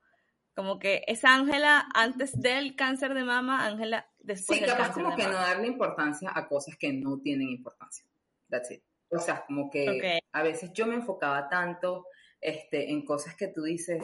Como 0.55 0.79
que 0.79 1.03
esa 1.07 1.35
Ángela 1.35 1.89
antes 1.95 2.39
del 2.39 2.77
cáncer 2.77 3.15
de 3.15 3.25
mama, 3.25 3.67
Ángela 3.67 4.07
después 4.19 4.59
sí, 4.59 4.65
capaz 4.65 4.93
como 4.93 5.17
que 5.17 5.25
no 5.25 5.33
darle 5.33 5.67
importancia 5.67 6.31
a 6.35 6.47
cosas 6.47 6.77
que 6.77 6.93
no 6.93 7.21
tienen 7.21 7.49
importancia. 7.49 8.05
That's 8.49 8.71
it. 8.71 8.83
O 9.09 9.19
sea, 9.19 9.45
como 9.47 9.71
que 9.71 10.21
a 10.33 10.43
veces 10.43 10.73
yo 10.73 10.87
me 10.87 10.95
enfocaba 10.95 11.49
tanto 11.49 12.07
este, 12.41 12.91
en 12.91 13.05
cosas 13.05 13.37
que 13.37 13.49
tú 13.49 13.63
dices, 13.63 14.03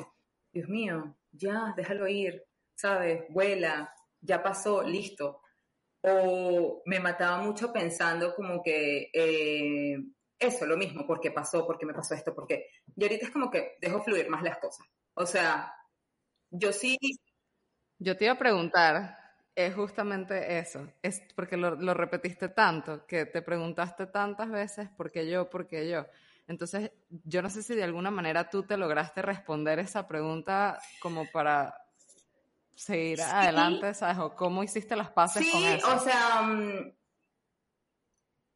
Dios 0.53 0.69
mío, 0.69 1.17
ya, 1.33 1.73
déjalo 1.77 2.07
ir, 2.09 2.45
¿sabes? 2.75 3.25
Vuela, 3.31 3.95
ya 4.21 4.43
pasó, 4.43 4.83
listo. 4.83 5.43
O 6.03 6.83
me 6.87 7.01
mataba 7.01 7.43
mucho 7.43 7.73
pensando 7.73 8.35
como 8.35 8.63
que 8.63 9.11
eh, 9.13 9.97
eso, 10.39 10.67
lo 10.67 10.77
mismo, 10.77 11.07
porque 11.07 11.31
pasó, 11.31 11.67
porque 11.67 11.87
me 11.87 11.95
pasó 11.95 12.15
esto, 12.15 12.35
porque... 12.35 12.67
Y 12.95 13.03
ahorita 13.03 13.27
es 13.27 13.33
como 13.33 13.51
que 13.51 13.77
dejo 13.81 14.03
fluir 14.03 14.29
más 14.29 14.43
las 14.43 14.59
cosas. 14.59 14.87
O 15.15 15.27
sea, 15.27 15.75
yo 16.51 16.73
sí. 16.73 16.99
Yo 17.99 18.17
te 18.17 18.27
iba 18.27 18.35
a 18.35 18.39
preguntar, 18.39 19.19
es 19.59 19.75
justamente 19.75 20.59
eso, 20.59 20.87
es 21.03 21.21
porque 21.35 21.57
lo, 21.57 21.93
repetiste 21.93 22.49
tanto, 22.49 23.05
que 23.07 23.27
te 23.27 23.43
preguntaste 23.43 24.07
tantas 24.07 24.49
veces, 24.51 24.89
¿por 24.97 25.11
qué 25.11 25.29
yo? 25.29 25.51
¿Por 25.51 25.67
qué 25.67 25.89
yo? 25.89 26.07
Entonces, 26.47 26.93
yo 27.25 27.43
no 27.43 27.51
sé 27.51 27.65
si 27.65 27.75
de 27.75 27.83
alguna 27.83 28.13
manera 28.13 28.49
tú 28.49 28.63
te 28.63 28.77
lograste 28.77 29.21
responder 29.21 29.81
esa 29.81 30.07
pregunta 30.07 30.81
como 31.01 31.29
para 31.33 31.75
seguir 32.77 33.21
adelante, 33.21 33.93
¿sabes? 33.95 34.19
O 34.19 34.37
cómo 34.37 34.63
hiciste 34.63 34.95
las 34.95 35.11
paces 35.11 35.45
con 35.51 35.65
eso. 35.65 35.87
Sí, 35.87 35.93
o 35.93 35.99
sea, 35.99 36.43
mm, 36.43 36.93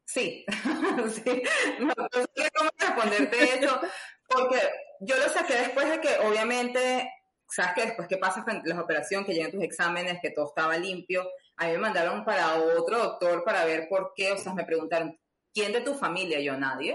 sí, 0.05 0.45
sí. 1.25 1.43
No, 1.79 1.93
sé 2.11 2.51
cómo 2.55 2.69
responderte 2.77 3.59
eso, 3.59 3.81
porque 4.25 4.61
yo 5.01 5.17
lo 5.17 5.27
saqué 5.27 5.55
después 5.55 5.89
de 5.89 5.99
que 5.99 6.17
obviamente 6.19 7.11
sabes 7.53 7.73
que 7.75 7.85
después 7.85 8.07
que 8.07 8.17
pasas 8.17 8.43
la 8.63 8.81
operación, 8.81 9.25
que 9.25 9.33
llegan 9.33 9.51
tus 9.51 9.63
exámenes, 9.63 10.19
que 10.21 10.31
todo 10.31 10.47
estaba 10.47 10.77
limpio, 10.77 11.27
a 11.57 11.65
mí 11.65 11.73
me 11.73 11.77
mandaron 11.77 12.25
para 12.25 12.55
otro 12.55 12.97
doctor 12.97 13.43
para 13.43 13.65
ver 13.65 13.87
por 13.87 14.13
qué, 14.15 14.31
o 14.31 14.37
sea, 14.37 14.53
me 14.53 14.65
preguntaron, 14.65 15.17
¿quién 15.53 15.71
de 15.71 15.81
tu 15.81 15.93
familia? 15.93 16.39
yo, 16.39 16.57
nadie. 16.57 16.93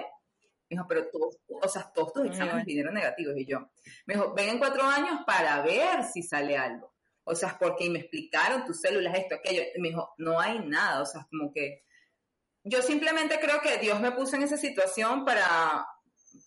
Me 0.71 0.75
dijo, 0.77 0.87
pero 0.87 1.09
todos, 1.09 1.39
o 1.49 1.69
sea, 1.69 1.91
todos 1.95 2.13
tus 2.13 2.27
exámenes 2.27 2.67
vinieron 2.67 2.93
negativos. 2.93 3.35
Y 3.37 3.47
yo, 3.47 3.71
me 4.05 4.15
dijo, 4.15 4.35
ven 4.35 4.51
en 4.51 4.59
cuatro 4.59 4.85
años 4.85 5.21
para 5.27 5.63
ver 5.63 6.05
si 6.05 6.23
sale 6.23 6.59
algo. 6.59 6.93
O 7.25 7.35
sea, 7.35 7.57
porque 7.59 7.89
me 7.89 8.01
explicaron 8.01 8.67
tus 8.67 8.81
células, 8.81 9.17
esto, 9.17 9.37
aquello. 9.37 9.63
Y 9.75 9.81
me 9.81 9.89
dijo, 9.89 10.13
no 10.19 10.41
hay 10.41 10.59
nada. 10.59 11.01
O 11.01 11.07
sea, 11.07 11.27
como 11.31 11.53
que 11.53 11.85
yo 12.65 12.83
simplemente 12.83 13.39
creo 13.41 13.63
que 13.63 13.79
Dios 13.79 13.99
me 14.01 14.13
puso 14.13 14.37
en 14.37 14.43
esa 14.43 14.59
situación 14.59 15.25
para, 15.25 15.87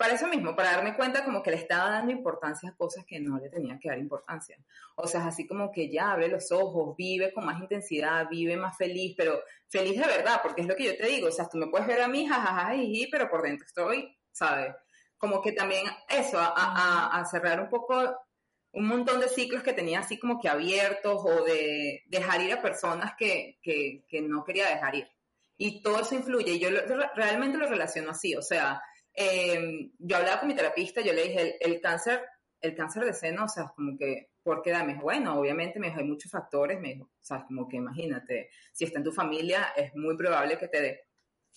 para 0.01 0.15
eso 0.15 0.27
mismo, 0.27 0.55
para 0.55 0.71
darme 0.71 0.95
cuenta 0.95 1.23
como 1.23 1.43
que 1.43 1.51
le 1.51 1.57
estaba 1.57 1.91
dando 1.91 2.11
importancia 2.11 2.71
a 2.71 2.75
cosas 2.75 3.05
que 3.05 3.19
no 3.19 3.37
le 3.37 3.49
tenía 3.49 3.77
que 3.77 3.87
dar 3.87 3.99
importancia. 3.99 4.57
O 4.95 5.05
sea, 5.05 5.27
así 5.27 5.45
como 5.45 5.71
que 5.71 5.91
ya 5.91 6.13
abre 6.13 6.27
los 6.27 6.51
ojos, 6.51 6.95
vive 6.97 7.31
con 7.31 7.45
más 7.45 7.61
intensidad, 7.61 8.27
vive 8.27 8.57
más 8.57 8.75
feliz, 8.75 9.13
pero 9.15 9.43
feliz 9.69 10.01
de 10.01 10.07
verdad, 10.07 10.39
porque 10.41 10.61
es 10.61 10.67
lo 10.67 10.75
que 10.75 10.85
yo 10.85 10.97
te 10.97 11.05
digo, 11.05 11.27
o 11.27 11.31
sea, 11.31 11.47
tú 11.47 11.59
me 11.59 11.67
puedes 11.67 11.85
ver 11.85 12.01
a 12.01 12.07
mí, 12.07 12.25
jajaja, 12.25 12.73
pero 13.11 13.29
por 13.29 13.43
dentro 13.43 13.67
estoy, 13.67 14.17
¿sabes? 14.31 14.73
Como 15.19 15.39
que 15.39 15.51
también 15.51 15.85
eso, 16.09 16.39
a, 16.41 17.23
cerrar 17.29 17.61
un 17.61 17.69
poco 17.69 17.93
un 18.71 18.87
montón 18.87 19.19
de 19.19 19.29
ciclos 19.29 19.61
que 19.61 19.73
tenía 19.73 19.99
así 19.99 20.17
como 20.17 20.39
que 20.39 20.49
abiertos 20.49 21.21
o 21.23 21.43
de 21.43 22.01
dejar 22.07 22.41
ir 22.41 22.53
a 22.53 22.61
personas 22.63 23.13
que, 23.19 23.59
que 23.61 24.21
no 24.23 24.43
quería 24.43 24.67
dejar 24.67 24.95
ir. 24.95 25.07
Y 25.57 25.83
todo 25.83 25.99
eso 26.01 26.15
influye, 26.15 26.53
y 26.53 26.59
yo 26.59 26.69
realmente 27.13 27.59
lo 27.59 27.67
relaciono 27.67 28.09
así, 28.09 28.35
o 28.35 28.41
sea, 28.41 28.81
eh, 29.13 29.91
yo 29.97 30.17
hablaba 30.17 30.39
con 30.39 30.47
mi 30.47 30.56
terapista, 30.56 31.02
yo 31.02 31.13
le 31.13 31.24
dije, 31.24 31.58
el, 31.60 31.82
cáncer, 31.82 32.21
el 32.62 32.76
cáncer 32.76 33.06
de 33.06 33.13
seno, 33.13 33.45
o 33.45 33.50
sea, 33.50 33.71
como 33.76 33.97
que, 33.97 34.32
¿por 34.43 34.62
qué 34.62 34.71
da? 34.71 34.84
Me 34.84 34.93
dijo, 34.93 35.04
bueno, 35.04 35.39
obviamente, 35.39 35.80
me 35.80 35.88
dijo, 35.88 36.00
hay 36.00 36.06
muchos 36.06 36.32
factores, 36.32 36.80
me 36.80 36.93
dijo, 36.93 37.06
o 37.06 37.24
sea, 37.24 37.43
como 37.45 37.67
que 37.67 37.78
imagínate, 37.78 38.50
si 38.71 38.86
está 38.86 39.00
en 39.00 39.06
tu 39.06 39.12
familia, 39.12 39.74
es 39.76 39.93
muy 39.95 40.15
probable 40.17 40.58
que 40.58 40.67
te 40.67 40.82
dé. 40.82 41.02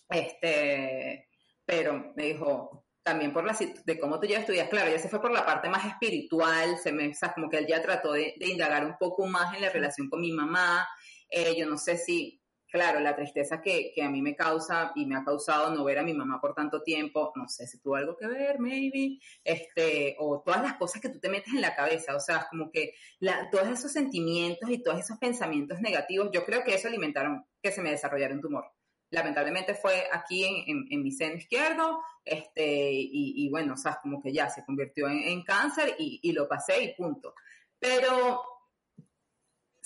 Este, 0.09 1.29
pero 1.65 2.13
me 2.17 2.27
dijo, 2.27 2.85
también 3.03 3.33
por 3.33 3.45
la 3.45 3.57
de 3.85 3.99
cómo 3.99 4.19
tú 4.19 4.27
tu 4.27 4.53
vida, 4.53 4.69
claro, 4.69 4.91
ya 4.91 4.99
se 4.99 5.09
fue 5.09 5.21
por 5.21 5.31
la 5.31 5.45
parte 5.45 5.69
más 5.69 5.85
espiritual, 5.85 6.79
se 6.79 6.91
me, 6.91 7.09
o 7.09 7.15
sea, 7.15 7.33
como 7.35 7.49
que 7.49 7.59
él 7.59 7.67
ya 7.67 7.83
trató 7.83 8.13
de, 8.13 8.35
indagar 8.41 8.85
un 8.85 8.97
poco 8.99 9.27
más 9.27 9.55
en 9.55 9.63
la 9.63 9.69
relación 9.71 10.09
con 10.09 10.21
mi 10.21 10.33
mamá, 10.33 10.89
eh, 11.29 11.55
yo 11.57 11.67
no 11.67 11.77
sé 11.77 11.99
si 11.99 12.41
claro, 12.75 12.99
la 12.99 13.15
tristeza 13.15 13.63
que, 13.63 13.93
que, 13.95 14.03
a 14.03 14.11
mí 14.11 14.21
me 14.21 14.35
causa 14.35 14.91
y 14.97 15.07
me 15.07 15.15
ha 15.15 15.23
causado 15.23 15.73
no 15.73 15.85
ver 15.85 16.01
a 16.01 16.03
mi 16.03 16.13
mamá 16.13 16.41
por 16.41 16.57
tanto 16.57 16.83
tiempo, 16.83 17.33
no 17.37 17.47
sé 17.47 17.69
si 17.69 17.79
tuvo 17.79 17.95
algo 17.95 18.17
que 18.17 18.27
ver, 18.27 18.59
maybe, 18.59 19.21
este, 19.45 20.17
o 20.19 20.43
todas 20.45 20.61
las 20.61 20.75
cosas 20.75 21.01
que 21.01 21.09
tú 21.09 21.21
te 21.21 21.29
metes 21.29 21.55
en 21.55 21.61
la 21.61 21.77
cabeza, 21.77 22.17
o 22.17 22.21
sea, 22.21 22.49
como 22.51 22.73
que 22.73 22.95
la, 23.21 23.49
todos 23.49 23.69
esos 23.69 23.93
sentimientos 23.93 24.69
y 24.69 24.83
todos 24.83 24.99
esos 24.99 25.19
pensamientos 25.19 25.81
negativos, 25.81 26.31
yo 26.33 26.45
creo 26.45 26.65
que 26.65 26.75
eso 26.75 26.89
alimentaron 26.89 27.47
que 27.63 27.71
se 27.71 27.81
me 27.81 27.93
desarrollara 27.93 28.35
un 28.35 28.41
tumor. 28.41 28.65
Lamentablemente 29.11 29.75
fue 29.77 30.09
aquí 30.13 30.45
en, 30.67 30.89
en, 30.91 31.01
mi 31.01 31.13
seno 31.13 31.37
izquierdo, 31.37 32.01
este, 32.25 32.91
y, 32.91 33.35
y, 33.37 33.51
bueno, 33.51 33.75
o 33.75 33.77
sea, 33.77 34.01
como 34.03 34.21
que 34.21 34.33
ya 34.33 34.51
se 34.51 34.65
convirtió 34.65 35.07
en, 35.07 35.19
en 35.19 35.45
cáncer 35.45 35.95
y, 35.97 36.19
y 36.25 36.33
lo 36.33 36.49
pasé 36.49 36.83
y 36.83 36.95
punto. 36.95 37.37
Pero 37.79 38.54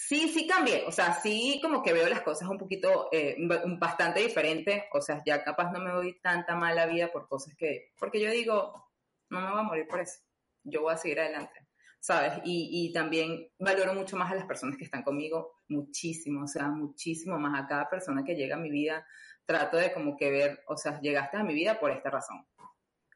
Sí, 0.01 0.29
sí 0.29 0.47
cambié, 0.47 0.85
o 0.87 0.93
sea, 0.93 1.13
sí 1.13 1.59
como 1.61 1.83
que 1.83 1.93
veo 1.93 2.09
las 2.09 2.23
cosas 2.23 2.49
un 2.49 2.57
poquito, 2.57 3.09
eh, 3.11 3.35
bastante 3.81 4.21
diferente, 4.21 4.89
o 4.93 5.01
sea, 5.01 5.21
ya 5.27 5.43
capaz 5.43 5.73
no 5.73 5.81
me 5.81 5.91
doy 5.91 6.21
tanta 6.21 6.55
mala 6.55 6.87
vida 6.87 7.11
por 7.11 7.27
cosas 7.27 7.57
que, 7.57 7.91
porque 7.99 8.21
yo 8.21 8.31
digo, 8.31 8.93
no 9.29 9.41
me 9.41 9.51
voy 9.51 9.59
a 9.59 9.65
morir 9.65 9.89
por 9.89 9.99
eso, 9.99 10.21
yo 10.63 10.83
voy 10.83 10.95
a 10.95 10.99
seguir 10.99 11.19
adelante, 11.19 11.67
¿sabes? 11.99 12.35
Y, 12.45 12.69
y 12.71 12.93
también 12.93 13.51
valoro 13.59 13.93
mucho 13.93 14.17
más 14.17 14.31
a 14.31 14.37
las 14.37 14.47
personas 14.47 14.79
que 14.79 14.85
están 14.85 15.03
conmigo, 15.03 15.57
muchísimo, 15.67 16.45
o 16.45 16.47
sea, 16.47 16.69
muchísimo 16.69 17.37
más 17.37 17.61
a 17.61 17.67
cada 17.67 17.91
persona 17.91 18.23
que 18.23 18.37
llega 18.37 18.55
a 18.55 18.61
mi 18.61 18.71
vida, 18.71 19.05
trato 19.47 19.79
de 19.79 19.93
como 19.93 20.17
que 20.17 20.31
ver, 20.31 20.63
o 20.69 20.77
sea, 20.77 21.01
llegaste 21.01 21.39
a 21.39 21.43
mi 21.43 21.55
vida 21.55 21.81
por 21.81 21.91
esta 21.91 22.09
razón, 22.09 22.47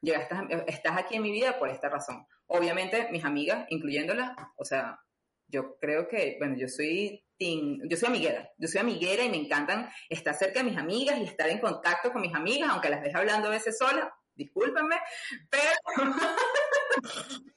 llegaste, 0.01 0.35
estás 0.67 0.97
aquí 0.97 1.15
en 1.15 1.21
mi 1.21 1.31
vida 1.31 1.57
por 1.57 1.69
esta 1.69 1.87
razón. 1.87 2.27
Obviamente, 2.47 3.07
mis 3.09 3.23
amigas, 3.23 3.67
incluyéndolas, 3.69 4.35
o 4.57 4.65
sea, 4.65 4.99
yo 5.47 5.77
creo 5.79 6.07
que, 6.07 6.37
bueno, 6.39 6.55
yo 6.57 6.67
soy 6.67 7.23
yo 7.89 7.97
soy 7.97 8.07
amiguera, 8.07 8.49
yo 8.57 8.69
soy 8.69 8.79
amiguera 8.79 9.23
y 9.25 9.29
me 9.29 9.37
encantan 9.37 9.89
estar 10.07 10.33
cerca 10.33 10.59
de 10.59 10.69
mis 10.69 10.77
amigas 10.77 11.19
y 11.19 11.23
estar 11.23 11.49
en 11.49 11.59
contacto 11.59 12.13
con 12.13 12.21
mis 12.21 12.33
amigas, 12.33 12.69
aunque 12.69 12.89
las 12.89 13.03
deje 13.03 13.17
hablando 13.17 13.49
a 13.49 13.51
veces 13.51 13.77
sola, 13.77 14.13
discúlpenme, 14.33 14.95
pero, 15.49 15.71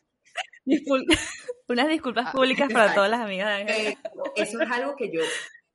unas 1.69 1.89
disculpas 1.89 2.27
ah, 2.29 2.33
públicas 2.33 2.73
para 2.73 2.93
todas 2.95 3.11
las 3.11 3.21
amigas 3.21 3.65
de 3.65 3.97
eso 4.35 4.61
es 4.61 4.71
algo 4.71 4.97
que 4.97 5.13
yo, 5.13 5.21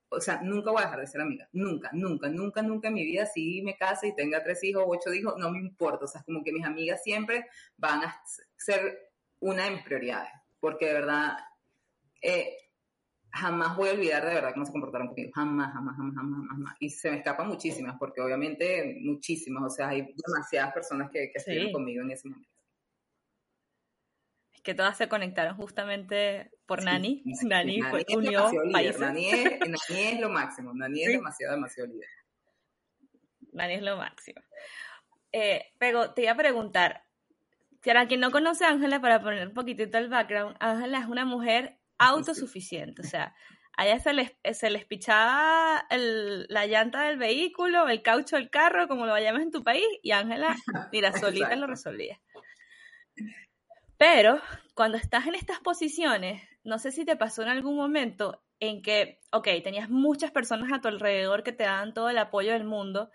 o 0.10 0.20
sea, 0.20 0.42
nunca 0.44 0.72
voy 0.72 0.82
a 0.82 0.86
dejar 0.86 1.00
de 1.00 1.08
ser 1.08 1.22
amiga. 1.22 1.48
Nunca, 1.54 1.90
nunca, 1.94 2.28
nunca, 2.28 2.62
nunca 2.62 2.90
en 2.90 2.94
mi 2.94 3.06
vida, 3.06 3.26
si 3.26 3.62
me 3.62 3.78
case 3.78 4.10
y 4.10 4.16
tenga 4.16 4.44
tres 4.44 4.62
hijos 4.66 4.84
o 4.86 4.90
ocho 4.90 5.14
hijos, 5.14 5.36
no 5.38 5.50
me 5.50 5.60
importa. 5.60 6.04
O 6.04 6.08
sea, 6.08 6.20
es 6.20 6.26
como 6.26 6.44
que 6.44 6.52
mis 6.52 6.66
amigas 6.66 7.02
siempre 7.02 7.46
van 7.78 8.04
a 8.04 8.22
ser 8.58 9.10
una 9.40 9.64
de 9.64 9.72
mis 9.72 9.84
prioridades. 9.84 10.30
Porque 10.60 10.88
de 10.88 10.94
verdad, 10.94 11.38
eh, 12.22 12.58
jamás 13.32 13.78
voy 13.78 13.90
a 13.90 13.94
olvidar 13.94 14.26
de 14.26 14.34
verdad 14.34 14.54
cómo 14.54 14.66
se 14.66 14.72
comportaron 14.72 15.08
conmigo. 15.08 15.32
Jamás, 15.34 15.74
jamás, 15.74 15.96
jamás, 15.96 16.16
jamás, 16.16 16.50
jamás. 16.50 16.76
Y 16.80 16.90
se 16.90 17.12
me 17.12 17.18
escapan 17.18 17.48
muchísimas, 17.48 17.98
porque 17.98 18.22
obviamente 18.22 18.98
muchísimas. 19.02 19.64
O 19.64 19.70
sea, 19.70 19.90
hay 19.90 20.14
demasiadas 20.26 20.74
personas 20.74 21.10
que, 21.12 21.32
que 21.32 21.38
estuvieron 21.38 21.72
conmigo 21.72 22.04
en 22.04 22.12
ese 22.12 22.30
momento. 22.30 22.50
Es 24.54 24.62
que 24.62 24.74
todas 24.76 24.98
se 24.98 25.08
conectaron 25.08 25.56
justamente 25.56 26.52
por 26.66 26.84
Nani. 26.84 27.24
Nani, 27.44 27.80
Nani 27.80 28.06
unió 28.16 28.52
países. 28.72 29.00
Nani 29.00 29.30
es, 29.30 29.60
Nani 29.60 30.02
es, 30.04 30.20
lo 30.20 30.30
máximo. 30.30 30.74
Nani 30.74 31.04
es 31.04 31.14
demasiado, 31.14 31.56
demasiado 31.56 31.90
líder. 31.90 32.10
Nani 33.54 33.74
es 33.76 33.82
lo 33.82 33.98
máximo. 33.98 34.42
Eh, 35.32 35.66
pero 35.78 36.14
te 36.14 36.24
iba 36.24 36.34
a 36.34 36.38
preguntar, 36.38 37.06
para 37.84 38.08
quien 38.08 38.20
no 38.20 38.32
conoce 38.32 38.66
a 38.66 38.70
Ángela, 38.70 39.00
para 39.00 39.22
poner 39.22 39.48
un 39.48 39.54
poquitito 39.54 39.98
el 39.98 40.10
background, 40.10 40.58
Ángela 40.60 41.00
es 41.00 41.06
una 41.06 41.26
mujer 41.26 41.81
autosuficiente, 42.08 43.02
o 43.02 43.06
sea, 43.06 43.36
a 43.78 43.88
ella 43.88 44.00
se 44.00 44.14
les, 44.14 44.32
se 44.54 44.70
les 44.70 44.86
pichaba 44.86 45.86
la 45.90 46.68
llanta 46.68 47.04
del 47.04 47.18
vehículo, 47.18 47.88
el 47.88 48.02
caucho 48.02 48.36
del 48.36 48.50
carro, 48.50 48.88
como 48.88 49.06
lo 49.06 49.18
llamas 49.18 49.44
en 49.44 49.52
tu 49.52 49.64
país, 49.64 49.86
y 50.02 50.12
Ángela, 50.12 50.56
mira, 50.92 51.14
solita 51.18 51.56
lo 51.56 51.68
resolvía. 51.68 52.20
Pero 53.98 54.42
cuando 54.76 54.98
estás 54.98 55.28
en 55.28 55.36
estas 55.36 55.60
posiciones, 55.60 56.42
no 56.64 56.80
sé 56.80 56.92
si 56.92 57.06
te 57.06 57.16
pasó 57.16 57.44
en 57.44 57.50
algún 57.50 57.76
momento 57.76 58.44
en 58.60 58.82
que, 58.82 59.20
ok, 59.32 59.48
tenías 59.64 59.90
muchas 59.90 60.32
personas 60.32 60.72
a 60.72 60.82
tu 60.82 60.88
alrededor 60.88 61.44
que 61.44 61.52
te 61.52 61.64
daban 61.64 61.94
todo 61.94 62.10
el 62.10 62.18
apoyo 62.18 62.52
del 62.52 62.64
mundo, 62.64 63.10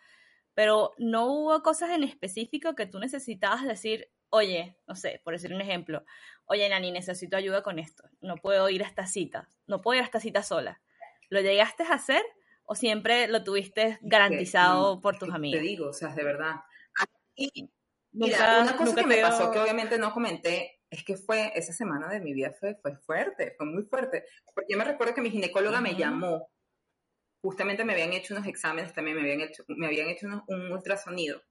pero 0.54 0.92
no 0.98 1.26
hubo 1.26 1.62
cosas 1.62 1.90
en 1.90 2.02
específico 2.02 2.74
que 2.74 2.86
tú 2.86 2.98
necesitabas 2.98 3.64
decir, 3.64 4.08
oye, 4.30 4.76
no 4.86 4.94
sé, 4.94 5.20
por 5.24 5.34
decir 5.34 5.52
un 5.52 5.60
ejemplo, 5.60 6.04
oye, 6.46 6.68
Nani, 6.68 6.92
necesito 6.92 7.36
ayuda 7.36 7.62
con 7.62 7.78
esto, 7.78 8.04
no 8.20 8.36
puedo 8.36 8.68
ir 8.68 8.82
a 8.82 8.86
esta 8.86 9.06
cita, 9.06 9.48
no 9.66 9.80
puedo 9.80 9.96
ir 9.96 10.02
a 10.02 10.06
esta 10.06 10.20
cita 10.20 10.42
sola. 10.42 10.80
¿Lo 11.28 11.40
llegaste 11.40 11.82
a 11.82 11.94
hacer 11.94 12.22
o 12.64 12.74
siempre 12.74 13.28
lo 13.28 13.42
tuviste 13.42 13.98
garantizado 14.02 15.00
por 15.00 15.18
tus 15.18 15.32
amigos? 15.32 15.60
Te 15.60 15.66
digo, 15.66 15.88
o 15.88 15.92
sea, 15.92 16.14
de 16.14 16.24
verdad. 16.24 16.56
mira, 18.12 18.62
una 18.62 18.76
cosa 18.76 18.94
que 18.94 19.06
me 19.06 19.20
pasó 19.20 19.50
que 19.50 19.58
obviamente 19.58 19.98
no 19.98 20.12
comenté 20.12 20.80
es 20.88 21.04
que 21.04 21.16
fue 21.16 21.50
esa 21.56 21.72
semana 21.72 22.08
de 22.08 22.20
mi 22.20 22.32
vida 22.32 22.54
fue, 22.60 22.76
fue 22.76 22.96
fuerte, 22.98 23.54
fue 23.56 23.66
muy 23.66 23.82
fuerte. 23.82 24.24
Porque 24.54 24.72
yo 24.72 24.78
me 24.78 24.84
recuerdo 24.84 25.14
que 25.14 25.20
mi 25.20 25.30
ginecóloga 25.30 25.80
me 25.80 25.96
llamó, 25.96 26.48
justamente 27.42 27.84
me 27.84 27.92
habían 27.92 28.12
hecho 28.12 28.34
unos 28.34 28.46
exámenes, 28.46 28.94
también 28.94 29.16
me 29.16 29.22
habían 29.22 29.40
hecho, 29.40 29.64
me 29.68 29.86
habían 29.86 30.08
hecho 30.08 30.28
un 30.46 30.70
ultrasonido 30.70 31.42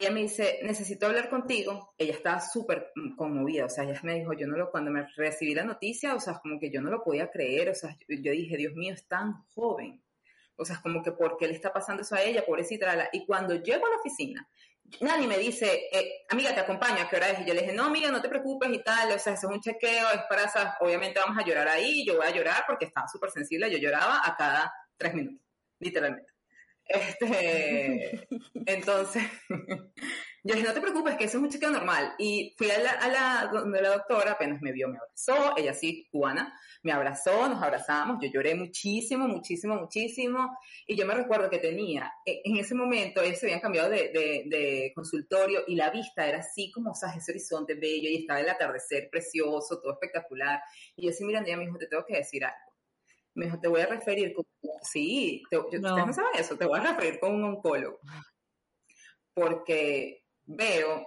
ella 0.00 0.10
me 0.10 0.22
dice, 0.22 0.60
necesito 0.62 1.06
hablar 1.06 1.28
contigo. 1.28 1.94
Ella 1.98 2.14
estaba 2.14 2.40
súper 2.40 2.90
conmovida, 3.16 3.66
o 3.66 3.68
sea, 3.68 3.84
ella 3.84 4.00
me 4.02 4.14
dijo, 4.14 4.32
yo 4.32 4.46
no 4.46 4.56
lo, 4.56 4.70
cuando 4.70 4.90
me 4.90 5.06
recibí 5.14 5.54
la 5.54 5.64
noticia, 5.64 6.14
o 6.14 6.20
sea, 6.20 6.40
como 6.42 6.58
que 6.58 6.70
yo 6.70 6.80
no 6.80 6.90
lo 6.90 7.04
podía 7.04 7.30
creer, 7.30 7.68
o 7.68 7.74
sea, 7.74 7.94
yo, 8.08 8.32
dije, 8.32 8.56
Dios 8.56 8.74
mío, 8.74 8.94
es 8.94 9.06
tan 9.06 9.44
joven. 9.54 10.02
O 10.56 10.64
sea, 10.64 10.80
como 10.82 11.02
que, 11.02 11.12
¿por 11.12 11.36
qué 11.36 11.46
le 11.46 11.54
está 11.54 11.72
pasando 11.72 12.02
eso 12.02 12.14
a 12.14 12.22
ella? 12.22 12.44
Pobrecita. 12.44 13.10
Y 13.12 13.26
cuando 13.26 13.54
llego 13.56 13.86
a 13.86 13.90
la 13.90 13.96
oficina, 13.96 14.48
Nani 15.00 15.26
me 15.26 15.38
dice, 15.38 15.88
eh, 15.92 16.24
amiga, 16.30 16.54
te 16.54 16.60
acompaño, 16.60 17.02
¿a 17.02 17.08
qué 17.08 17.16
hora 17.16 17.30
es? 17.30 17.40
Y 17.40 17.44
yo 17.44 17.54
le 17.54 17.60
dije, 17.60 17.74
no, 17.74 17.84
amiga, 17.84 18.10
no 18.10 18.22
te 18.22 18.28
preocupes 18.28 18.70
y 18.72 18.82
tal, 18.82 19.12
o 19.12 19.18
sea, 19.18 19.34
eso 19.34 19.48
es 19.48 19.54
un 19.54 19.60
chequeo, 19.60 20.10
es 20.12 20.22
para, 20.28 20.76
obviamente 20.80 21.20
vamos 21.20 21.38
a 21.38 21.46
llorar 21.46 21.68
ahí, 21.68 22.04
yo 22.06 22.16
voy 22.16 22.26
a 22.26 22.34
llorar 22.34 22.64
porque 22.66 22.86
estaba 22.86 23.06
súper 23.06 23.30
sensible, 23.30 23.70
yo 23.70 23.78
lloraba 23.78 24.20
a 24.24 24.34
cada 24.36 24.72
tres 24.96 25.14
minutos, 25.14 25.46
literalmente. 25.78 26.30
Este, 26.90 28.26
entonces, 28.66 29.22
yo 29.48 30.54
dije, 30.54 30.66
no 30.66 30.74
te 30.74 30.80
preocupes, 30.80 31.16
que 31.16 31.24
eso 31.24 31.38
es 31.38 31.44
un 31.44 31.50
chequeo 31.50 31.70
normal. 31.70 32.14
Y 32.18 32.54
fui 32.58 32.68
a 32.70 32.80
la, 32.80 32.90
a 32.90 33.08
la, 33.08 33.50
donde 33.52 33.80
la 33.80 33.90
doctora, 33.90 34.32
apenas 34.32 34.60
me 34.60 34.72
vio, 34.72 34.88
me 34.88 34.98
abrazó, 34.98 35.56
ella 35.56 35.72
sí, 35.72 36.08
cubana, 36.10 36.52
me 36.82 36.90
abrazó, 36.90 37.48
nos 37.48 37.62
abrazamos, 37.62 38.18
yo 38.20 38.28
lloré 38.32 38.56
muchísimo, 38.56 39.28
muchísimo, 39.28 39.76
muchísimo. 39.76 40.58
Y 40.84 40.96
yo 40.96 41.06
me 41.06 41.14
recuerdo 41.14 41.48
que 41.48 41.58
tenía, 41.58 42.12
e, 42.26 42.42
en 42.44 42.56
ese 42.56 42.74
momento, 42.74 43.22
ellos 43.22 43.38
se 43.38 43.46
habían 43.46 43.60
cambiado 43.60 43.88
de, 43.88 44.10
de, 44.12 44.44
de 44.46 44.92
consultorio 44.92 45.60
y 45.68 45.76
la 45.76 45.90
vista 45.90 46.26
era 46.26 46.38
así 46.38 46.72
como, 46.72 46.90
o 46.90 46.94
sea, 46.94 47.10
ese 47.10 47.30
horizonte 47.30 47.74
bello 47.74 48.08
y 48.08 48.16
estaba 48.16 48.40
el 48.40 48.48
atardecer 48.48 49.08
precioso, 49.10 49.80
todo 49.80 49.92
espectacular. 49.92 50.60
Y 50.96 51.06
yo 51.06 51.12
sí, 51.12 51.24
mirando, 51.24 51.48
ella 51.48 51.58
me 51.58 51.66
dijo, 51.66 51.78
te 51.78 51.86
tengo 51.86 52.04
que 52.04 52.16
decir 52.16 52.44
algo 52.44 52.69
me 53.34 53.46
dijo, 53.46 53.60
te 53.60 53.68
voy 53.68 53.80
a 53.80 53.86
referir 53.86 54.32
con... 54.32 54.44
Sí, 54.82 55.42
te, 55.50 55.56
yo, 55.56 55.78
no. 55.80 56.06
no 56.06 56.12
saben 56.12 56.38
eso, 56.38 56.56
te 56.56 56.66
voy 56.66 56.78
a 56.80 56.92
referir 56.92 57.20
con 57.20 57.34
un 57.34 57.44
oncólogo. 57.44 58.00
Porque 59.34 60.24
veo 60.44 61.06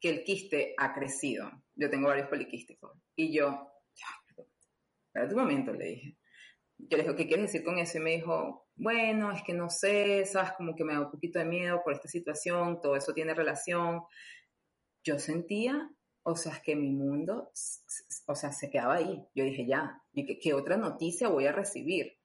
que 0.00 0.10
el 0.10 0.24
quiste 0.24 0.74
ha 0.78 0.94
crecido. 0.94 1.50
Yo 1.74 1.90
tengo 1.90 2.08
varios 2.08 2.28
poliquísticos. 2.28 2.92
Y 3.16 3.36
yo, 3.36 3.70
espera 5.06 5.28
un 5.28 5.40
momento, 5.40 5.72
le 5.72 5.86
dije. 5.86 6.18
Yo 6.76 6.96
le 6.96 7.04
dije, 7.04 7.16
¿qué 7.16 7.26
quieres 7.26 7.52
decir 7.52 7.64
con 7.64 7.78
eso? 7.78 7.98
Y 7.98 8.00
me 8.00 8.16
dijo, 8.16 8.68
bueno, 8.76 9.32
es 9.32 9.42
que 9.42 9.54
no 9.54 9.70
sé, 9.70 10.24
sabes, 10.26 10.52
como 10.56 10.74
que 10.74 10.84
me 10.84 10.92
da 10.92 11.00
un 11.00 11.10
poquito 11.10 11.38
de 11.38 11.44
miedo 11.44 11.80
por 11.84 11.92
esta 11.92 12.08
situación, 12.08 12.80
todo 12.80 12.96
eso 12.96 13.14
tiene 13.14 13.34
relación. 13.34 14.02
Yo 15.04 15.18
sentía 15.18 15.88
o 16.24 16.36
sea, 16.36 16.52
es 16.54 16.60
que 16.60 16.74
mi 16.74 16.90
mundo, 16.90 17.50
o 18.26 18.34
sea, 18.34 18.50
se 18.50 18.70
quedaba 18.70 18.94
ahí. 18.94 19.22
Yo 19.34 19.44
dije, 19.44 19.66
ya, 19.66 20.02
¿y 20.12 20.38
qué, 20.38 20.54
otra 20.54 20.76
noticia 20.76 21.28
voy 21.28 21.46
a 21.46 21.52
recibir? 21.52 22.16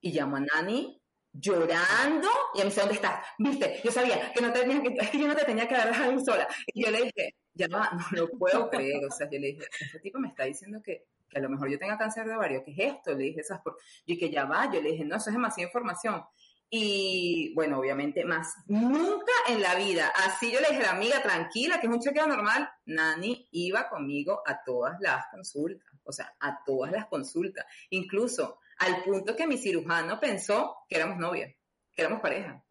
Y 0.00 0.12
llamo 0.12 0.36
a 0.36 0.40
Nani 0.40 1.00
llorando 1.32 2.28
y 2.54 2.58
me 2.58 2.64
dice, 2.66 2.80
¿dónde 2.80 2.94
estás? 2.96 3.24
Viste, 3.38 3.80
yo 3.82 3.90
sabía 3.90 4.32
que 4.32 4.40
no 4.40 4.52
tenía 4.52 4.82
que, 4.82 4.88
es 5.00 5.10
que 5.10 5.18
yo 5.18 5.28
no 5.28 5.36
te 5.36 5.44
tenía 5.44 5.68
que 5.68 5.76
sola. 6.24 6.48
Y 6.66 6.84
yo 6.84 6.90
le 6.90 7.04
dije, 7.04 7.36
ya 7.54 7.68
no, 7.68 7.78
no 7.78 8.06
lo 8.10 8.28
puedo 8.30 8.68
creer. 8.70 9.04
O 9.04 9.10
sea, 9.10 9.30
yo 9.30 9.38
le 9.38 9.48
dije, 9.48 9.66
este 9.80 10.00
tipo 10.00 10.18
me 10.18 10.28
está 10.28 10.44
diciendo 10.44 10.80
que, 10.82 11.06
que 11.28 11.38
a 11.38 11.42
lo 11.42 11.48
mejor 11.48 11.70
yo 11.70 11.78
tenga 11.78 11.96
cáncer 11.96 12.26
de 12.26 12.34
ovario. 12.34 12.64
¿Qué 12.64 12.72
es 12.72 12.94
esto? 12.94 13.12
Le 13.12 13.24
dije, 13.24 13.40
esas. 13.40 13.60
Y 14.04 14.18
que 14.18 14.30
ya 14.30 14.46
va, 14.46 14.70
yo 14.72 14.82
le 14.82 14.90
dije, 14.90 15.04
no, 15.04 15.16
eso 15.16 15.30
es 15.30 15.34
demasiada 15.34 15.68
información. 15.68 16.24
Y 16.70 17.52
bueno, 17.54 17.78
obviamente 17.78 18.24
más 18.24 18.54
nunca 18.66 19.32
en 19.48 19.62
la 19.62 19.74
vida, 19.76 20.12
así 20.26 20.50
yo 20.50 20.60
le 20.60 20.68
dije 20.68 20.80
a 20.80 20.86
la 20.86 20.96
amiga, 20.96 21.22
tranquila, 21.22 21.80
que 21.80 21.86
es 21.86 21.92
un 21.92 22.00
chequeo 22.00 22.26
normal, 22.26 22.68
Nani 22.86 23.48
iba 23.52 23.88
conmigo 23.88 24.42
a 24.44 24.62
todas 24.64 24.96
las 25.00 25.26
consultas, 25.30 25.86
o 26.02 26.12
sea, 26.12 26.34
a 26.40 26.64
todas 26.64 26.90
las 26.90 27.06
consultas, 27.06 27.64
incluso 27.90 28.58
al 28.78 29.04
punto 29.04 29.36
que 29.36 29.46
mi 29.46 29.56
cirujano 29.56 30.18
pensó 30.18 30.78
que 30.88 30.96
éramos 30.96 31.18
novias, 31.18 31.54
que 31.92 32.02
éramos 32.02 32.20
pareja. 32.20 32.62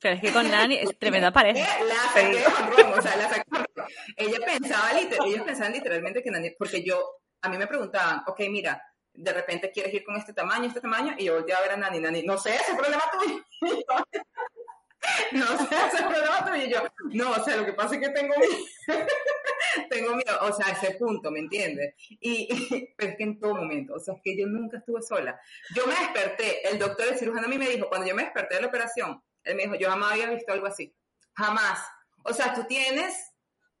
Pero 0.00 0.14
es 0.14 0.20
que 0.20 0.32
con 0.32 0.48
Nani 0.48 0.76
es 0.76 0.96
tremenda 0.98 1.32
pareja. 1.32 1.66
La 1.84 2.96
o 2.96 3.02
sea, 3.02 3.16
la 3.16 3.44
Ella 4.16 4.38
pensaba, 4.44 4.90
ellos 5.00 5.42
pensaban 5.42 5.72
literalmente 5.72 6.22
que 6.22 6.30
Nani, 6.30 6.50
porque 6.56 6.84
yo, 6.84 7.00
a 7.42 7.48
mí 7.48 7.58
me 7.58 7.66
preguntaban, 7.66 8.22
ok, 8.26 8.40
mira, 8.48 8.80
de 9.14 9.32
repente 9.32 9.70
quieres 9.72 9.92
ir 9.94 10.04
con 10.04 10.16
este 10.16 10.32
tamaño, 10.32 10.66
este 10.66 10.80
tamaño, 10.80 11.14
y 11.18 11.24
yo 11.24 11.34
volteé 11.34 11.54
a 11.54 11.60
ver 11.60 11.72
a 11.72 11.76
Nani, 11.76 12.00
Nani, 12.00 12.22
no 12.22 12.38
sé, 12.38 12.54
ese 12.54 12.74
problema 12.74 13.02
tuyo. 13.12 13.44
no 15.32 15.46
sé, 15.58 15.76
ese 15.86 16.04
problema 16.04 16.44
tuyo. 16.44 16.64
Y 16.64 16.70
yo, 16.70 16.82
no, 17.12 17.30
o 17.32 17.44
sea, 17.44 17.56
lo 17.56 17.66
que 17.66 17.72
pasa 17.72 17.96
es 17.96 18.00
que 18.00 18.08
tengo 18.10 18.34
miedo. 18.36 18.54
tengo 19.90 20.14
miedo, 20.14 20.38
o 20.42 20.52
sea, 20.52 20.72
ese 20.72 20.94
punto, 20.94 21.30
¿me 21.30 21.40
entiendes? 21.40 21.94
Y, 22.20 22.48
pero 22.96 23.10
es 23.10 23.16
que 23.16 23.24
en 23.24 23.40
todo 23.40 23.56
momento, 23.56 23.94
o 23.94 24.00
sea, 24.00 24.14
es 24.14 24.20
que 24.22 24.36
yo 24.36 24.46
nunca 24.46 24.78
estuve 24.78 25.02
sola. 25.02 25.40
Yo 25.74 25.86
me 25.86 25.94
desperté, 25.94 26.68
el 26.68 26.78
doctor, 26.78 27.08
el 27.08 27.18
cirujano 27.18 27.46
a 27.46 27.50
mí 27.50 27.58
me 27.58 27.68
dijo, 27.68 27.88
cuando 27.88 28.06
yo 28.06 28.14
me 28.14 28.24
desperté 28.24 28.56
de 28.56 28.62
la 28.62 28.68
operación, 28.68 29.22
él 29.44 29.56
me 29.56 29.62
dijo, 29.64 29.74
yo 29.76 29.88
jamás 29.88 30.12
había 30.12 30.30
visto 30.30 30.52
algo 30.52 30.66
así. 30.66 30.94
Jamás. 31.34 31.80
O 32.24 32.32
sea, 32.32 32.54
tú 32.54 32.64
tienes 32.64 33.32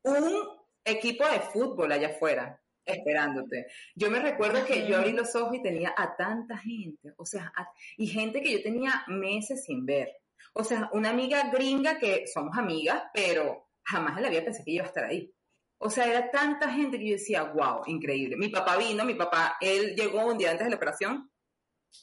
un 0.02 0.48
equipo 0.84 1.28
de 1.28 1.40
fútbol 1.40 1.92
allá 1.92 2.08
afuera 2.08 2.60
esperándote. 2.92 3.66
Yo 3.94 4.10
me 4.10 4.20
recuerdo 4.20 4.64
que 4.64 4.86
yo 4.86 4.96
abrí 4.96 5.12
los 5.12 5.34
ojos 5.36 5.56
y 5.56 5.62
tenía 5.62 5.94
a 5.96 6.16
tanta 6.16 6.56
gente, 6.58 7.12
o 7.16 7.24
sea, 7.24 7.52
y 7.96 8.06
gente 8.06 8.40
que 8.40 8.52
yo 8.52 8.62
tenía 8.62 9.04
meses 9.06 9.64
sin 9.64 9.86
ver. 9.86 10.10
O 10.54 10.64
sea, 10.64 10.88
una 10.92 11.10
amiga 11.10 11.50
gringa 11.50 11.98
que 11.98 12.26
somos 12.26 12.56
amigas, 12.56 13.04
pero 13.12 13.68
jamás 13.84 14.16
en 14.16 14.22
la 14.24 14.30
vida 14.30 14.44
pensé 14.44 14.64
que 14.64 14.72
iba 14.72 14.84
a 14.84 14.88
estar 14.88 15.04
ahí. 15.04 15.32
O 15.78 15.90
sea, 15.90 16.06
era 16.06 16.30
tanta 16.30 16.70
gente 16.72 16.98
que 16.98 17.06
yo 17.06 17.12
decía, 17.12 17.44
wow, 17.44 17.82
increíble. 17.86 18.36
Mi 18.36 18.48
papá 18.48 18.76
vino, 18.76 19.04
mi 19.04 19.14
papá, 19.14 19.56
él 19.60 19.94
llegó 19.94 20.26
un 20.26 20.36
día 20.36 20.50
antes 20.50 20.66
de 20.66 20.70
la 20.70 20.76
operación. 20.76 21.30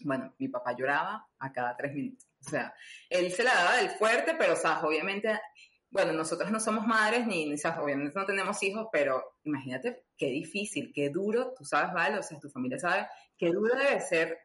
Bueno, 0.02 0.34
mi 0.38 0.48
papá 0.48 0.74
lloraba 0.76 1.28
a 1.40 1.52
cada 1.52 1.76
tres 1.76 1.94
minutos. 1.94 2.28
O 2.46 2.50
sea, 2.50 2.74
él 3.10 3.32
se 3.32 3.44
la 3.44 3.54
daba 3.54 3.78
del 3.78 3.90
fuerte, 3.90 4.36
pero, 4.38 4.54
o 4.54 4.56
sea, 4.56 4.80
obviamente 4.82 5.40
bueno, 5.96 6.12
nosotros 6.12 6.52
no 6.52 6.60
somos 6.60 6.86
madres 6.86 7.26
ni, 7.26 7.46
ni 7.46 7.56
obviamente 7.80 8.20
no 8.20 8.26
tenemos 8.26 8.62
hijos, 8.64 8.88
pero 8.92 9.38
imagínate 9.46 10.04
qué 10.18 10.26
difícil, 10.26 10.92
qué 10.94 11.10
duro, 11.10 11.54
tú 11.58 11.64
sabes, 11.64 11.94
¿vale? 11.94 12.20
O 12.20 12.22
sea, 12.22 12.38
tu 12.38 12.50
familia 12.50 12.78
sabe, 12.78 13.08
qué 13.38 13.50
duro 13.50 13.74
debe 13.78 14.02
ser 14.02 14.38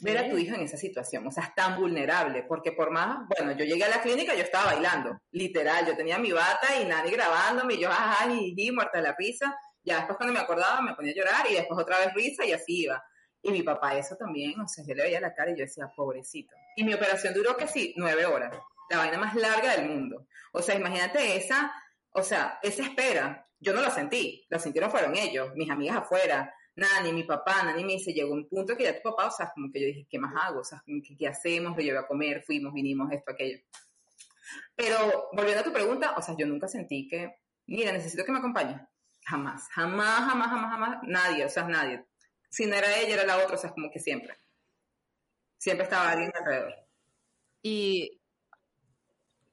ver 0.00 0.16
a 0.16 0.30
tu 0.30 0.38
hijo 0.38 0.54
en 0.54 0.62
esa 0.62 0.78
situación, 0.78 1.26
o 1.26 1.30
sea, 1.30 1.44
es 1.44 1.54
tan 1.54 1.78
vulnerable, 1.78 2.44
porque 2.44 2.72
por 2.72 2.90
más, 2.90 3.28
bueno, 3.36 3.52
yo 3.52 3.66
llegué 3.66 3.84
a 3.84 3.90
la 3.90 4.00
clínica, 4.00 4.34
yo 4.34 4.42
estaba 4.42 4.72
bailando, 4.72 5.20
literal, 5.32 5.86
yo 5.86 5.94
tenía 5.94 6.18
mi 6.18 6.32
bata 6.32 6.80
y 6.80 6.86
nadie 6.86 7.10
grabándome, 7.10 7.74
y 7.74 7.80
yo, 7.80 7.90
ajá, 7.90 8.32
y, 8.32 8.54
y 8.56 8.70
muerta 8.70 8.96
de 8.96 9.04
la 9.04 9.14
risa, 9.18 9.54
ya 9.84 9.96
después 9.98 10.16
cuando 10.16 10.32
me 10.32 10.40
acordaba 10.40 10.80
me 10.80 10.94
ponía 10.94 11.12
a 11.12 11.14
llorar 11.14 11.46
y 11.50 11.56
después 11.56 11.78
otra 11.78 11.98
vez 11.98 12.14
risa 12.14 12.46
y 12.46 12.52
así 12.52 12.84
iba. 12.84 13.04
Y 13.42 13.50
mi 13.50 13.62
papá 13.62 13.98
eso 13.98 14.16
también, 14.16 14.58
o 14.58 14.66
sea, 14.66 14.82
yo 14.88 14.94
le 14.94 15.02
veía 15.02 15.20
la 15.20 15.34
cara 15.34 15.50
y 15.50 15.56
yo 15.56 15.64
decía, 15.64 15.90
pobrecito. 15.94 16.56
Y 16.74 16.84
mi 16.84 16.94
operación 16.94 17.34
duró 17.34 17.54
que 17.54 17.68
sí, 17.68 17.92
nueve 17.98 18.24
horas, 18.24 18.56
la 18.88 18.96
vaina 18.98 19.18
más 19.18 19.34
larga 19.34 19.76
del 19.76 19.88
mundo. 19.88 20.26
O 20.56 20.62
sea, 20.62 20.74
imagínate 20.74 21.36
esa, 21.36 21.70
o 22.12 22.22
sea, 22.22 22.58
esa 22.62 22.82
espera, 22.82 23.46
yo 23.60 23.74
no 23.74 23.82
lo 23.82 23.90
sentí, 23.90 24.46
lo 24.48 24.58
sintieron 24.58 24.90
fueron 24.90 25.14
ellos, 25.14 25.52
mis 25.54 25.68
amigas 25.68 25.98
afuera, 25.98 26.50
Nani, 26.76 27.12
mi 27.12 27.24
papá, 27.24 27.62
Nani 27.62 27.84
me 27.84 27.92
dice, 27.92 28.14
llegó 28.14 28.32
un 28.32 28.48
punto 28.48 28.74
que 28.74 28.84
ya 28.84 28.96
tu 28.96 29.02
papá, 29.02 29.26
o 29.26 29.30
sea, 29.30 29.50
como 29.54 29.70
que 29.70 29.80
yo 29.80 29.86
dije, 29.86 30.06
¿qué 30.08 30.18
más 30.18 30.32
hago? 30.34 30.60
O 30.60 30.64
sea, 30.64 30.82
¿qué, 30.86 31.14
qué 31.14 31.28
hacemos? 31.28 31.76
Lo 31.76 31.82
llevé 31.82 31.98
a 31.98 32.06
comer, 32.06 32.42
fuimos, 32.42 32.72
vinimos, 32.72 33.12
esto, 33.12 33.32
aquello. 33.32 33.58
Pero 34.74 35.28
volviendo 35.34 35.60
a 35.60 35.64
tu 35.64 35.74
pregunta, 35.74 36.14
o 36.16 36.22
sea, 36.22 36.34
yo 36.38 36.46
nunca 36.46 36.68
sentí 36.68 37.06
que, 37.06 37.36
mira, 37.66 37.92
necesito 37.92 38.24
que 38.24 38.32
me 38.32 38.38
acompañe. 38.38 38.80
Jamás, 39.26 39.68
jamás, 39.72 40.20
jamás, 40.20 40.48
jamás, 40.48 40.70
jamás, 40.70 40.98
nadie, 41.02 41.44
o 41.44 41.50
sea, 41.50 41.64
nadie. 41.64 42.02
Si 42.48 42.64
no 42.64 42.76
era 42.76 42.96
ella, 42.98 43.12
era 43.12 43.26
la 43.26 43.36
otra, 43.44 43.56
o 43.56 43.58
sea, 43.58 43.70
como 43.70 43.90
que 43.90 44.00
siempre. 44.00 44.38
Siempre 45.58 45.84
estaba 45.84 46.12
alguien 46.12 46.32
alrededor. 46.34 46.74
Y, 47.60 48.22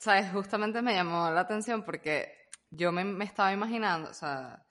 sabes, 0.04 0.32
justamente 0.32 0.82
me 0.82 0.94
llamó 0.94 1.30
la 1.32 1.42
atención 1.42 1.84
porque 1.84 2.50
yo 2.70 2.92
me, 2.92 3.04
me 3.06 3.26
estaba 3.26 3.54
imaginando, 3.54 4.10
o 4.10 4.14
sea, 4.14 4.66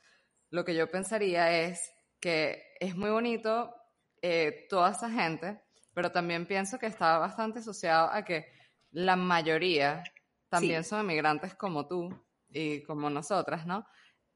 lo 0.50 0.64
que 0.64 0.74
yo 0.74 0.90
pensaría 0.90 1.50
es 1.64 1.90
que 2.20 2.74
es 2.78 2.94
muy 2.94 3.10
bonito 3.10 3.74
eh, 4.20 4.66
toda 4.68 4.90
esa 4.90 5.10
gente, 5.10 5.62
pero 5.94 6.12
también 6.12 6.46
pienso 6.46 6.78
que 6.78 6.86
está 6.86 7.18
bastante 7.18 7.60
asociado 7.60 8.10
a 8.12 8.24
que 8.24 8.46
la 8.90 9.16
mayoría 9.16 10.04
también 10.48 10.84
son 10.84 11.00
emigrantes 11.00 11.54
como 11.54 11.86
tú 11.86 12.10
y 12.50 12.82
como 12.82 13.08
nosotras, 13.08 13.66
¿no? 13.66 13.86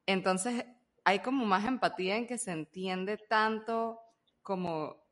Entonces 0.07 0.65
hay 1.05 1.19
como 1.19 1.45
más 1.45 1.67
empatía 1.67 2.17
en 2.17 2.27
que 2.27 2.39
se 2.39 2.53
entiende 2.53 3.19
tanto 3.19 4.01
como 4.43 5.05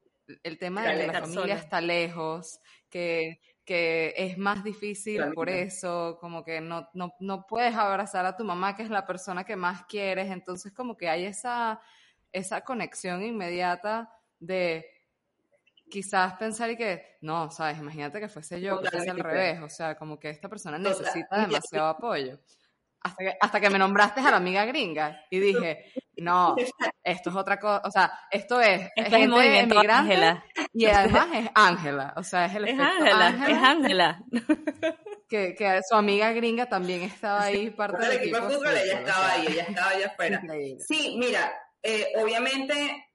el 0.43 0.59
tema 0.59 0.82
de 0.82 1.07
que 1.07 1.07
la 1.09 1.20
familia 1.20 1.57
está 1.57 1.80
lejos, 1.82 2.59
que, 2.89 3.41
que, 3.65 4.15
es 4.17 4.39
más 4.39 4.62
difícil 4.62 5.33
por 5.35 5.49
eso, 5.49 6.19
como 6.21 6.45
que 6.45 6.61
no, 6.61 6.89
no, 6.95 7.15
no 7.21 7.47
puedes 7.47 7.75
abrazar 7.75 8.27
a 8.27 8.37
tu 8.37 8.45
mamá, 8.45 8.77
que 8.77 8.83
es 8.83 8.91
la 8.91 9.07
persona 9.07 9.45
que 9.45 9.57
más 9.57 9.85
quieres, 9.87 10.31
entonces 10.31 10.73
como 10.73 10.97
que 10.97 11.09
hay 11.09 11.25
esa 11.25 11.81
esa 12.35 12.62
conexión 12.62 13.23
inmediata 13.23 14.12
de 14.41 14.85
quizás 15.89 16.35
pensar 16.35 16.71
y 16.71 16.77
que, 16.77 17.17
no, 17.21 17.51
sabes, 17.51 17.79
imagínate 17.79 18.19
que 18.19 18.29
fuese 18.29 18.61
yo, 18.61 18.83
que 18.83 18.91
fuese 18.91 19.11
al 19.11 19.21
revés, 19.21 19.62
o 19.62 19.69
sea, 19.69 19.97
como 19.97 20.19
que 20.19 20.31
esta 20.31 20.49
persona 20.49 20.77
necesita 20.77 21.47
demasiado 21.47 21.87
apoyo. 21.87 22.41
Hasta 23.01 23.25
que, 23.25 23.37
hasta 23.41 23.61
que 23.61 23.71
me 23.71 23.79
nombraste 23.79 24.21
a 24.21 24.31
la 24.31 24.39
amiga 24.39 24.65
gringa 24.65 25.25
y 25.31 25.39
dije, 25.69 25.93
no, 26.19 26.57
esto 27.05 27.31
es 27.31 27.37
otra 27.37 27.59
cosa, 27.59 27.83
o 27.85 27.91
sea, 27.91 28.12
esto 28.31 28.61
es, 28.61 28.89
es 28.97 29.12
el 29.12 29.29
movimiento 29.29 29.79
Ángela. 29.79 30.45
Y 30.73 30.87
además 30.87 31.29
es 31.35 31.51
Ángela, 31.55 32.15
o 32.17 32.23
sea, 32.23 32.47
es 32.47 32.55
el 32.55 32.69
es 32.69 32.79
Ángela, 32.79 33.47
es 33.49 33.59
Ángela. 33.59 34.25
Que, 35.27 35.55
que, 35.55 35.81
su 35.89 35.97
amiga 35.97 36.31
gringa 36.33 36.69
también 36.69 37.01
estaba 37.01 37.45
ahí, 37.45 37.71
parte 37.71 38.07
del 38.07 38.19
equipo. 38.19 38.37
de 38.37 38.43
fútbol, 38.43 38.77
ella 38.77 39.01
estaba 39.01 39.33
ahí, 39.33 39.47
ella 39.49 39.62
estaba 39.65 39.91
allá 39.91 40.07
afuera. 40.07 40.43
Sí, 40.87 41.17
mira, 41.19 41.51
eh, 41.83 42.12
obviamente, 42.23 43.09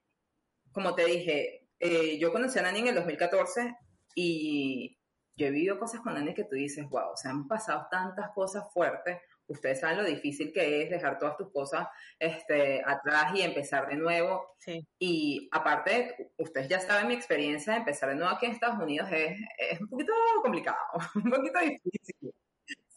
como 0.72 0.96
te 0.96 1.06
dije, 1.06 1.68
eh, 1.80 2.18
yo 2.20 2.34
conocí 2.34 2.60
a 2.60 2.64
Nani 2.64 2.80
en 2.80 2.88
el 2.88 2.96
2014 2.96 3.74
y 4.16 4.98
yo 5.38 5.48
he 5.48 5.52
vivido 5.52 5.80
cosas 5.80 6.02
con 6.02 6.14
Nani 6.14 6.34
que 6.34 6.44
tú 6.44 6.56
dices, 6.56 6.86
wow, 6.90 7.12
se 7.16 7.30
han 7.30 7.48
pasado 7.48 7.88
tantas 7.90 8.32
cosas 8.36 8.66
fuertes. 8.74 9.22
Ustedes 9.50 9.80
saben 9.80 9.98
lo 9.98 10.06
difícil 10.06 10.54
que 10.54 10.84
es 10.84 10.90
dejar 10.90 11.18
todas 11.18 11.36
tus 11.36 11.52
cosas 11.52 11.88
este, 12.20 12.82
atrás 12.86 13.34
y 13.36 13.42
empezar 13.42 13.88
de 13.88 13.96
nuevo. 13.96 14.56
Y 15.00 15.50
aparte, 15.52 16.32
ustedes 16.38 16.70
ya 16.70 16.80
saben 16.80 17.08
mi 17.08 17.16
experiencia 17.16 17.74
de 17.74 17.80
empezar 17.80 18.10
de 18.10 18.16
nuevo 18.16 18.32
aquí 18.32 18.46
en 18.46 18.54
Estados 18.54 18.82
Unidos 18.82 19.10
es, 19.12 19.40
es 19.58 19.82
un 19.82 19.90
poquito 19.90 20.14
complicado, 20.42 20.78
un 21.16 21.30
poquito 21.30 21.60
difícil. 21.60 22.34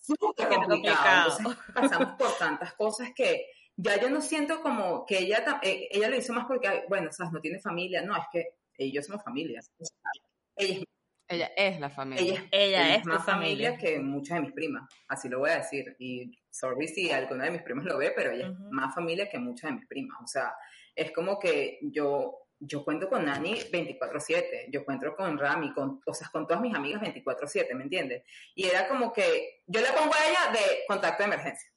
Súper 0.01 0.49
complicado. 0.49 1.39
complicado. 1.39 1.57
pasamos 1.75 2.19
por 2.19 2.37
tantas 2.37 2.75
cosas 2.75 3.11
que 3.15 3.47
ya 3.77 4.01
yo 4.01 4.11
no 4.11 4.21
siento 4.21 4.61
como 4.61 5.07
que 5.07 5.19
ella, 5.19 5.61
eh, 5.63 5.89
ella 5.91 6.09
lo 6.09 6.17
hizo 6.17 6.33
más 6.33 6.45
porque, 6.47 6.85
bueno, 6.89 7.09
o 7.09 7.13
sea, 7.13 7.31
no 7.31 7.41
tiene 7.41 7.59
familia, 7.59 8.03
no, 8.03 8.17
es 8.17 8.25
que 8.31 8.55
ellos 8.77 9.07
somos 9.07 9.25
familia. 9.25 9.61
Ella, 10.57 10.85
ella 11.29 11.51
es 11.57 11.81
la 11.81 11.91
familia. 11.91 12.47
Ella, 12.51 12.97
es, 12.97 13.07
más 13.07 13.25
familia. 13.25 13.77
que 13.77 13.99
muchas 13.99 14.37
de 14.37 14.43
mis 14.43 14.53
primas, 14.53 14.89
así 15.09 15.29
lo 15.29 15.39
voy 15.41 15.51
a 15.51 15.59
decir. 15.59 15.97
Y 15.99 16.31
sorry 16.51 16.89
si 16.89 17.11
alguna 17.11 17.45
de 17.45 17.53
mis 17.53 17.63
primas 17.63 17.85
lo 17.85 17.99
ve, 17.99 18.13
pero 18.15 18.31
ella 18.31 18.49
es 18.49 18.59
más 18.71 18.95
familia 18.95 19.29
que 19.29 19.39
muchas 19.39 19.71
de 19.71 19.77
mis 19.77 19.87
primas. 19.87 20.19
O 20.23 20.27
sea, 20.27 20.55
es 20.95 21.11
como 21.13 21.39
que 21.39 21.79
yo, 21.83 22.49
yo 22.59 22.85
cuento 22.85 23.09
con 23.09 23.25
Nani 23.25 23.55
24/7, 23.55 24.69
yo 24.71 24.85
cuento 24.85 25.15
con 25.17 25.39
Rami, 25.39 25.73
con, 25.73 26.01
o 26.05 26.15
sea, 26.15 26.29
con 26.31 26.47
todas 26.47 26.63
mis 26.63 26.75
amigas 26.75 27.01
24/7, 27.01 27.75
¿me 27.75 27.85
entiendes? 27.85 28.25
Y 28.55 28.67
era 28.67 28.89
como 28.89 29.13
que 29.13 29.63
yo 29.67 29.81
le 29.81 29.89
pongo 29.93 30.13
a 30.15 30.29
ella 30.29 30.53
de 30.53 30.85
contacto 30.87 31.23
de 31.23 31.29
emergencia, 31.29 31.71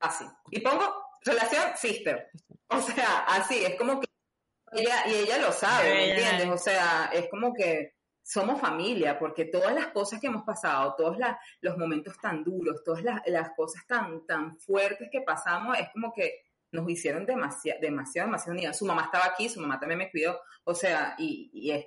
así. 0.00 0.24
Y 0.50 0.60
pongo 0.60 0.84
relación 1.22 1.76
sister. 1.76 2.30
O 2.68 2.80
sea, 2.80 3.24
así, 3.28 3.64
es 3.64 3.76
como 3.76 4.00
que 4.00 4.06
ella, 4.72 5.04
y 5.08 5.14
ella 5.14 5.38
lo 5.38 5.52
sabe, 5.52 5.92
¿me 5.92 6.10
entiendes? 6.10 6.48
O 6.48 6.58
sea, 6.58 7.10
es 7.12 7.28
como 7.28 7.52
que 7.52 7.94
somos 8.30 8.60
familia, 8.60 9.18
porque 9.18 9.46
todas 9.46 9.74
las 9.74 9.88
cosas 9.88 10.20
que 10.20 10.28
hemos 10.28 10.44
pasado, 10.44 10.94
todos 10.96 11.16
los 11.62 11.76
momentos 11.76 12.16
tan 12.20 12.44
duros, 12.44 12.84
todas 12.84 13.02
las, 13.02 13.50
cosas 13.56 13.84
tan, 13.88 14.24
tan 14.24 14.56
fuertes 14.56 15.08
que 15.10 15.22
pasamos, 15.22 15.76
es 15.76 15.88
como 15.92 16.12
que 16.12 16.42
nos 16.70 16.88
hicieron 16.88 17.26
demasiado, 17.26 17.80
demasiado, 17.80 18.28
demasiado 18.28 18.52
unidas. 18.52 18.78
Su 18.78 18.86
mamá 18.86 19.02
estaba 19.06 19.24
aquí, 19.26 19.48
su 19.48 19.60
mamá 19.60 19.80
también 19.80 19.98
me 19.98 20.10
cuidó, 20.12 20.40
o 20.62 20.76
sea, 20.76 21.16
y, 21.18 21.50
y 21.52 21.72
es, 21.72 21.86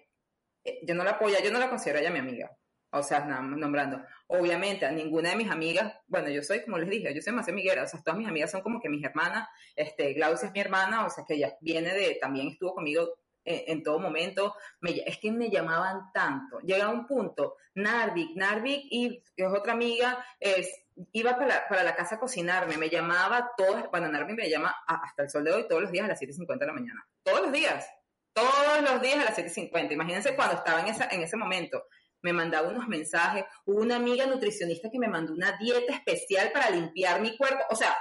eh, 0.65 0.79
yo 0.85 0.93
no 0.95 1.05
la 1.05 1.11
apoyo, 1.11 1.37
yo 1.41 1.49
no 1.49 1.59
la 1.59 1.69
considero 1.69 1.99
ella 1.99 2.11
mi 2.11 2.19
amiga, 2.19 2.51
o 2.91 3.01
sea, 3.01 3.21
nombrando. 3.21 4.01
Obviamente, 4.27 4.85
a 4.85 4.91
ninguna 4.91 5.29
de 5.29 5.37
mis 5.37 5.49
amigas, 5.49 5.93
bueno, 6.07 6.27
yo 6.27 6.43
soy, 6.43 6.61
como 6.65 6.77
les 6.77 6.89
dije, 6.89 7.15
yo 7.15 7.21
soy 7.21 7.31
más 7.31 7.47
amiguera, 7.47 7.83
o 7.83 7.87
sea, 7.87 8.01
todas 8.03 8.19
mis 8.19 8.27
amigas 8.27 8.51
son 8.51 8.59
como 8.59 8.81
que 8.81 8.89
mis 8.89 9.05
hermanas, 9.05 9.47
este, 9.77 10.11
Glaucia 10.11 10.47
es 10.47 10.53
mi 10.53 10.59
hermana, 10.59 11.05
o 11.05 11.09
sea, 11.09 11.23
que 11.25 11.35
ella 11.35 11.55
viene 11.61 11.93
de, 11.93 12.17
también 12.19 12.49
estuvo 12.49 12.75
conmigo 12.75 13.13
en, 13.45 13.83
todo 13.83 13.99
momento, 13.99 14.55
es 14.81 15.17
que 15.17 15.31
me 15.31 15.49
llamaban 15.49 16.11
tanto. 16.13 16.59
Llega 16.59 16.89
un 16.89 17.05
punto, 17.05 17.57
Narvik, 17.75 18.35
Narvik 18.35 18.85
y 18.89 19.23
es 19.35 19.47
otra 19.47 19.73
amiga, 19.73 20.25
es, 20.39 20.85
iba 21.11 21.35
para 21.35 21.47
la, 21.47 21.67
para 21.67 21.83
la 21.83 21.95
casa 21.95 22.15
a 22.15 22.19
cocinarme, 22.19 22.77
me 22.77 22.89
llamaba 22.89 23.51
todas, 23.57 23.89
bueno, 23.91 24.07
Narvik 24.09 24.37
me 24.37 24.49
llama 24.49 24.75
hasta 24.87 25.23
el 25.23 25.29
sol 25.29 25.43
de 25.43 25.53
hoy 25.53 25.67
todos 25.67 25.81
los 25.81 25.91
días 25.91 26.05
a 26.05 26.09
las 26.09 26.21
7.50 26.21 26.59
de 26.59 26.67
la 26.67 26.73
mañana. 26.73 27.07
Todos 27.23 27.41
los 27.41 27.51
días. 27.51 27.87
Todos 28.33 28.81
los 28.81 29.01
días 29.01 29.19
a 29.19 29.25
las 29.25 29.37
7.50. 29.37 29.91
Imagínense 29.91 30.35
cuando 30.35 30.55
estaba 30.55 30.81
en, 30.81 30.87
esa, 30.87 31.07
en 31.09 31.21
ese 31.21 31.37
momento 31.37 31.83
me 32.23 32.33
mandaba 32.33 32.69
unos 32.69 32.87
mensajes. 32.87 33.45
Hubo 33.65 33.81
una 33.81 33.97
amiga 33.97 34.25
nutricionista 34.25 34.89
que 34.89 34.97
me 34.97 35.09
mandó 35.09 35.33
una 35.33 35.57
dieta 35.57 35.93
especial 35.93 36.51
para 36.51 36.69
limpiar 36.69 37.21
mi 37.21 37.37
cuerpo. 37.37 37.63
O 37.69 37.75
sea, 37.75 37.95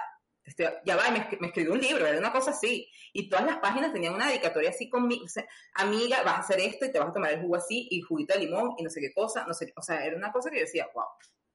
ya 0.84 0.96
va, 0.96 1.10
me, 1.10 1.28
me, 1.40 1.46
escribió 1.48 1.72
un 1.72 1.80
libro, 1.80 2.06
era 2.06 2.18
una 2.18 2.32
cosa 2.32 2.50
así. 2.50 2.90
Y 3.12 3.28
todas 3.28 3.46
las 3.46 3.58
páginas 3.58 3.92
tenían 3.92 4.14
una 4.14 4.28
dedicatoria 4.28 4.70
así 4.70 4.88
conmigo. 4.88 5.24
O 5.24 5.82
amiga, 5.82 6.22
vas 6.22 6.34
a 6.34 6.38
hacer 6.38 6.60
esto 6.60 6.84
y 6.84 6.92
te 6.92 6.98
vas 6.98 7.10
a 7.10 7.12
tomar 7.12 7.32
el 7.32 7.40
jugo 7.40 7.56
así 7.56 7.88
y 7.90 8.00
juguito 8.00 8.34
de 8.34 8.40
limón 8.40 8.74
y 8.78 8.82
no 8.82 8.90
sé 8.90 9.00
qué 9.00 9.12
cosa, 9.12 9.44
no 9.46 9.54
sé 9.54 9.72
O 9.76 9.82
sea, 9.82 10.04
era 10.04 10.16
una 10.16 10.32
cosa 10.32 10.50
que 10.50 10.56
yo 10.56 10.62
decía, 10.62 10.88
wow, 10.94 11.06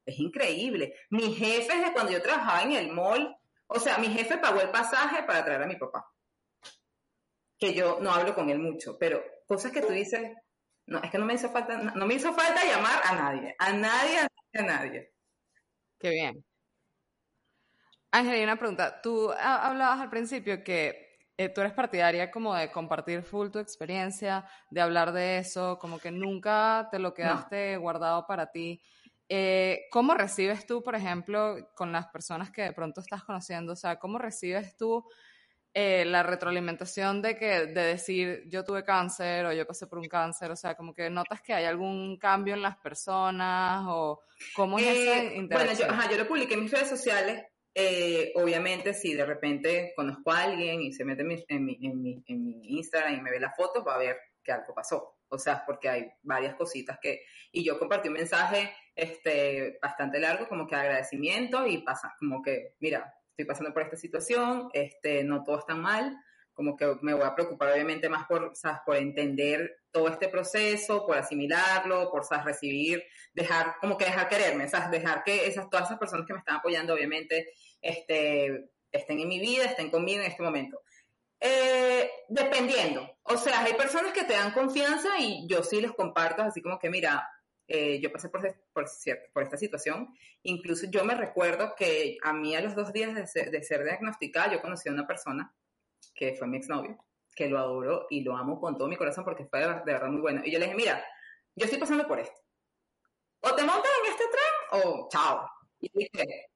es 0.05 0.19
increíble. 0.19 0.95
Mi 1.09 1.33
jefe, 1.33 1.77
de 1.77 1.91
cuando 1.91 2.11
yo 2.11 2.21
trabajaba 2.21 2.63
en 2.63 2.71
el 2.71 2.91
mall, 2.91 3.35
o 3.67 3.79
sea, 3.79 3.97
mi 3.97 4.07
jefe 4.07 4.37
pagó 4.37 4.61
el 4.61 4.69
pasaje 4.69 5.23
para 5.23 5.43
traer 5.43 5.63
a 5.63 5.67
mi 5.67 5.75
papá. 5.75 6.09
Que 7.59 7.73
yo 7.73 7.99
no 8.01 8.11
hablo 8.11 8.33
con 8.33 8.49
él 8.49 8.59
mucho, 8.59 8.97
pero 8.97 9.21
cosas 9.47 9.71
que 9.71 9.81
tú 9.81 9.91
dices, 9.91 10.31
no, 10.85 10.99
es 11.03 11.11
que 11.11 11.17
no 11.17 11.25
me 11.25 11.33
hizo 11.33 11.49
falta, 11.49 11.77
no 11.77 12.05
me 12.05 12.13
hizo 12.13 12.33
falta 12.33 12.63
llamar 12.63 13.01
a 13.03 13.15
nadie, 13.15 13.55
a 13.59 13.73
nadie, 13.73 14.19
a 14.53 14.61
nadie. 14.61 15.13
Qué 15.99 16.09
bien. 16.09 16.45
Angelina, 18.19 18.53
una 18.53 18.59
pregunta. 18.59 19.01
Tú 19.01 19.31
hablabas 19.31 19.99
al 19.99 20.09
principio 20.09 20.63
que 20.63 21.07
eh, 21.37 21.49
tú 21.49 21.61
eres 21.61 21.73
partidaria 21.73 22.31
como 22.31 22.55
de 22.55 22.71
compartir 22.71 23.21
full 23.21 23.49
tu 23.49 23.59
experiencia, 23.59 24.45
de 24.71 24.81
hablar 24.81 25.11
de 25.11 25.37
eso, 25.37 25.77
como 25.77 25.99
que 25.99 26.11
nunca 26.11 26.87
te 26.91 26.97
lo 26.97 27.13
quedaste 27.13 27.77
guardado 27.77 28.25
para 28.25 28.51
ti. 28.51 28.81
Eh, 29.29 29.87
¿Cómo 29.91 30.15
recibes 30.15 30.65
tú, 30.65 30.81
por 30.81 30.95
ejemplo, 30.95 31.69
con 31.75 31.91
las 31.91 32.07
personas 32.07 32.49
que 32.49 32.63
de 32.63 32.73
pronto 32.73 33.01
estás 33.01 33.23
conociendo? 33.23 33.73
O 33.73 33.75
sea, 33.75 33.99
¿cómo 33.99 34.17
recibes 34.17 34.75
tú 34.77 35.05
eh, 35.73 36.05
la 36.05 36.23
retroalimentación 36.23 37.21
de 37.21 37.37
que 37.37 37.67
de 37.67 37.81
decir 37.81 38.45
yo 38.47 38.63
tuve 38.63 38.83
cáncer 38.83 39.45
o 39.45 39.53
yo 39.53 39.67
pasé 39.67 39.85
por 39.85 39.99
un 39.99 40.07
cáncer, 40.07 40.49
o 40.49 40.55
sea, 40.55 40.73
como 40.73 40.91
que 40.91 41.07
notas 41.11 41.39
que 41.41 41.53
hay 41.53 41.65
algún 41.65 42.17
cambio 42.17 42.55
en 42.55 42.63
las 42.63 42.77
personas 42.77 43.83
o 43.87 44.23
cómo 44.55 44.79
es 44.79 44.87
esa 44.87 45.23
interacción. 45.35 45.89
Bueno, 45.89 46.03
yo, 46.05 46.11
yo 46.11 46.17
lo 46.17 46.27
publiqué 46.27 46.55
en 46.55 46.61
mis 46.61 46.71
redes 46.71 46.89
sociales. 46.89 47.45
Eh, 47.79 48.31
obviamente, 48.33 48.91
si 48.95 49.13
de 49.13 49.23
repente 49.23 49.93
conozco 49.95 50.31
a 50.31 50.45
alguien 50.45 50.81
y 50.81 50.91
se 50.91 51.05
mete 51.05 51.21
en 51.21 51.27
mi, 51.27 51.45
en, 51.47 51.63
mi, 52.01 52.23
en, 52.25 52.43
mi, 52.43 52.59
Instagram 52.79 53.13
y 53.13 53.21
me 53.21 53.29
ve 53.29 53.39
la 53.39 53.51
foto, 53.51 53.83
va 53.83 53.93
a 53.93 53.99
ver 53.99 54.17
que 54.43 54.51
algo 54.51 54.73
pasó. 54.73 55.19
o 55.29 55.37
sea, 55.37 55.63
porque 55.63 55.87
hay 55.87 56.11
varias 56.23 56.55
cositas 56.55 56.97
que, 56.99 57.21
y 57.51 57.63
yo 57.63 57.77
compartí 57.77 58.07
un 58.07 58.15
mensaje 58.15 58.73
este, 58.95 59.77
bastante 59.79 60.19
largo, 60.19 60.47
como 60.49 60.65
que 60.65 60.75
agradecimiento 60.75 61.67
y 61.67 61.83
pasa, 61.83 62.15
como 62.17 62.41
que, 62.41 62.73
mira, 62.79 63.13
estoy 63.29 63.45
pasando 63.45 63.71
por 63.71 63.83
esta 63.83 63.95
situación, 63.95 64.69
este, 64.73 65.23
no 65.23 65.43
todo 65.43 65.59
está 65.59 65.75
mal, 65.75 66.17
como 66.57 66.75
que 66.75 66.97
me 67.03 67.13
voy 67.13 67.25
a 67.25 67.35
preocupar 67.35 67.71
obviamente 67.71 68.09
más 68.09 68.25
por, 68.25 68.55
¿sabes? 68.55 68.79
por 68.83 68.95
entender 68.95 69.81
todo 69.91 70.07
este 70.07 70.27
proceso, 70.27 71.05
por 71.05 71.15
asimilarlo, 71.15 72.09
por 72.09 72.25
¿sabes? 72.25 72.45
recibir, 72.45 73.03
dejar, 73.31 73.75
como 73.79 73.95
que 73.95 74.05
dejar 74.05 74.27
quererme, 74.27 74.67
¿sabes? 74.67 74.89
dejar 74.89 75.23
que 75.23 75.45
esas, 75.45 75.69
todas 75.69 75.85
esas 75.85 75.99
personas 75.99 76.25
que 76.25 76.33
me 76.33 76.39
están 76.39 76.55
apoyando 76.55 76.95
obviamente 76.95 77.53
este, 77.81 78.71
estén 78.91 79.19
en 79.19 79.27
mi 79.27 79.39
vida, 79.39 79.65
estén 79.65 79.89
conmigo 79.89 80.21
en 80.21 80.27
este 80.31 80.43
momento. 80.43 80.81
Eh, 81.39 82.09
dependiendo, 82.29 83.17
o 83.23 83.37
sea, 83.37 83.61
hay 83.63 83.73
personas 83.73 84.11
que 84.11 84.23
te 84.23 84.33
dan 84.33 84.53
confianza 84.53 85.19
y 85.19 85.47
yo 85.47 85.61
sí 85.63 85.79
les 85.79 85.91
comparto, 85.91 86.41
así 86.41 86.61
como 86.61 86.79
que 86.79 86.89
mira, 86.89 87.29
eh, 87.67 87.99
yo 88.01 88.11
pasé 88.11 88.29
por, 88.29 88.45
esta 88.45 89.57
situación. 89.57 90.15
Incluso 90.43 90.87
yo 90.89 91.03
me 91.03 91.15
recuerdo 91.15 91.75
que 91.75 92.17
a 92.23 92.33
mí 92.33 92.55
a 92.55 92.61
los 92.61 92.75
dos 92.75 92.93
días 92.93 93.13
de 93.13 93.27
ser, 93.27 93.51
de 93.51 93.83
diagnosticada, 93.83 94.53
yo 94.53 94.61
conocí 94.61 94.89
a 94.89 94.93
una 94.93 95.05
persona 95.05 95.53
que 96.15 96.35
fue 96.35 96.47
mi 96.47 96.57
exnovio, 96.57 96.97
que 97.35 97.47
lo 97.47 97.59
adoro 97.59 98.07
y 98.09 98.21
lo 98.21 98.35
amo 98.35 98.59
con 98.59 98.77
todo 98.77 98.87
mi 98.87 98.95
corazón 98.95 99.23
porque 99.23 99.45
fue 99.45 99.59
de, 99.59 99.67
verdad 99.85 100.07
muy 100.07 100.21
bueno. 100.21 100.41
Y 100.43 100.51
yo 100.51 100.59
le 100.59 100.65
dije, 100.65 100.77
mira, 100.77 101.05
yo 101.55 101.65
estoy 101.65 101.79
pasando 101.79 102.07
por 102.07 102.19
esto. 102.19 102.39
O 103.41 103.53
te 103.53 103.63
montas 103.63 103.91
en 104.03 104.11
este 104.11 104.23
tren 104.27 104.83
o 104.83 105.07
chao. 105.11 105.47
Y 105.79 105.91
dije, 105.93 106.49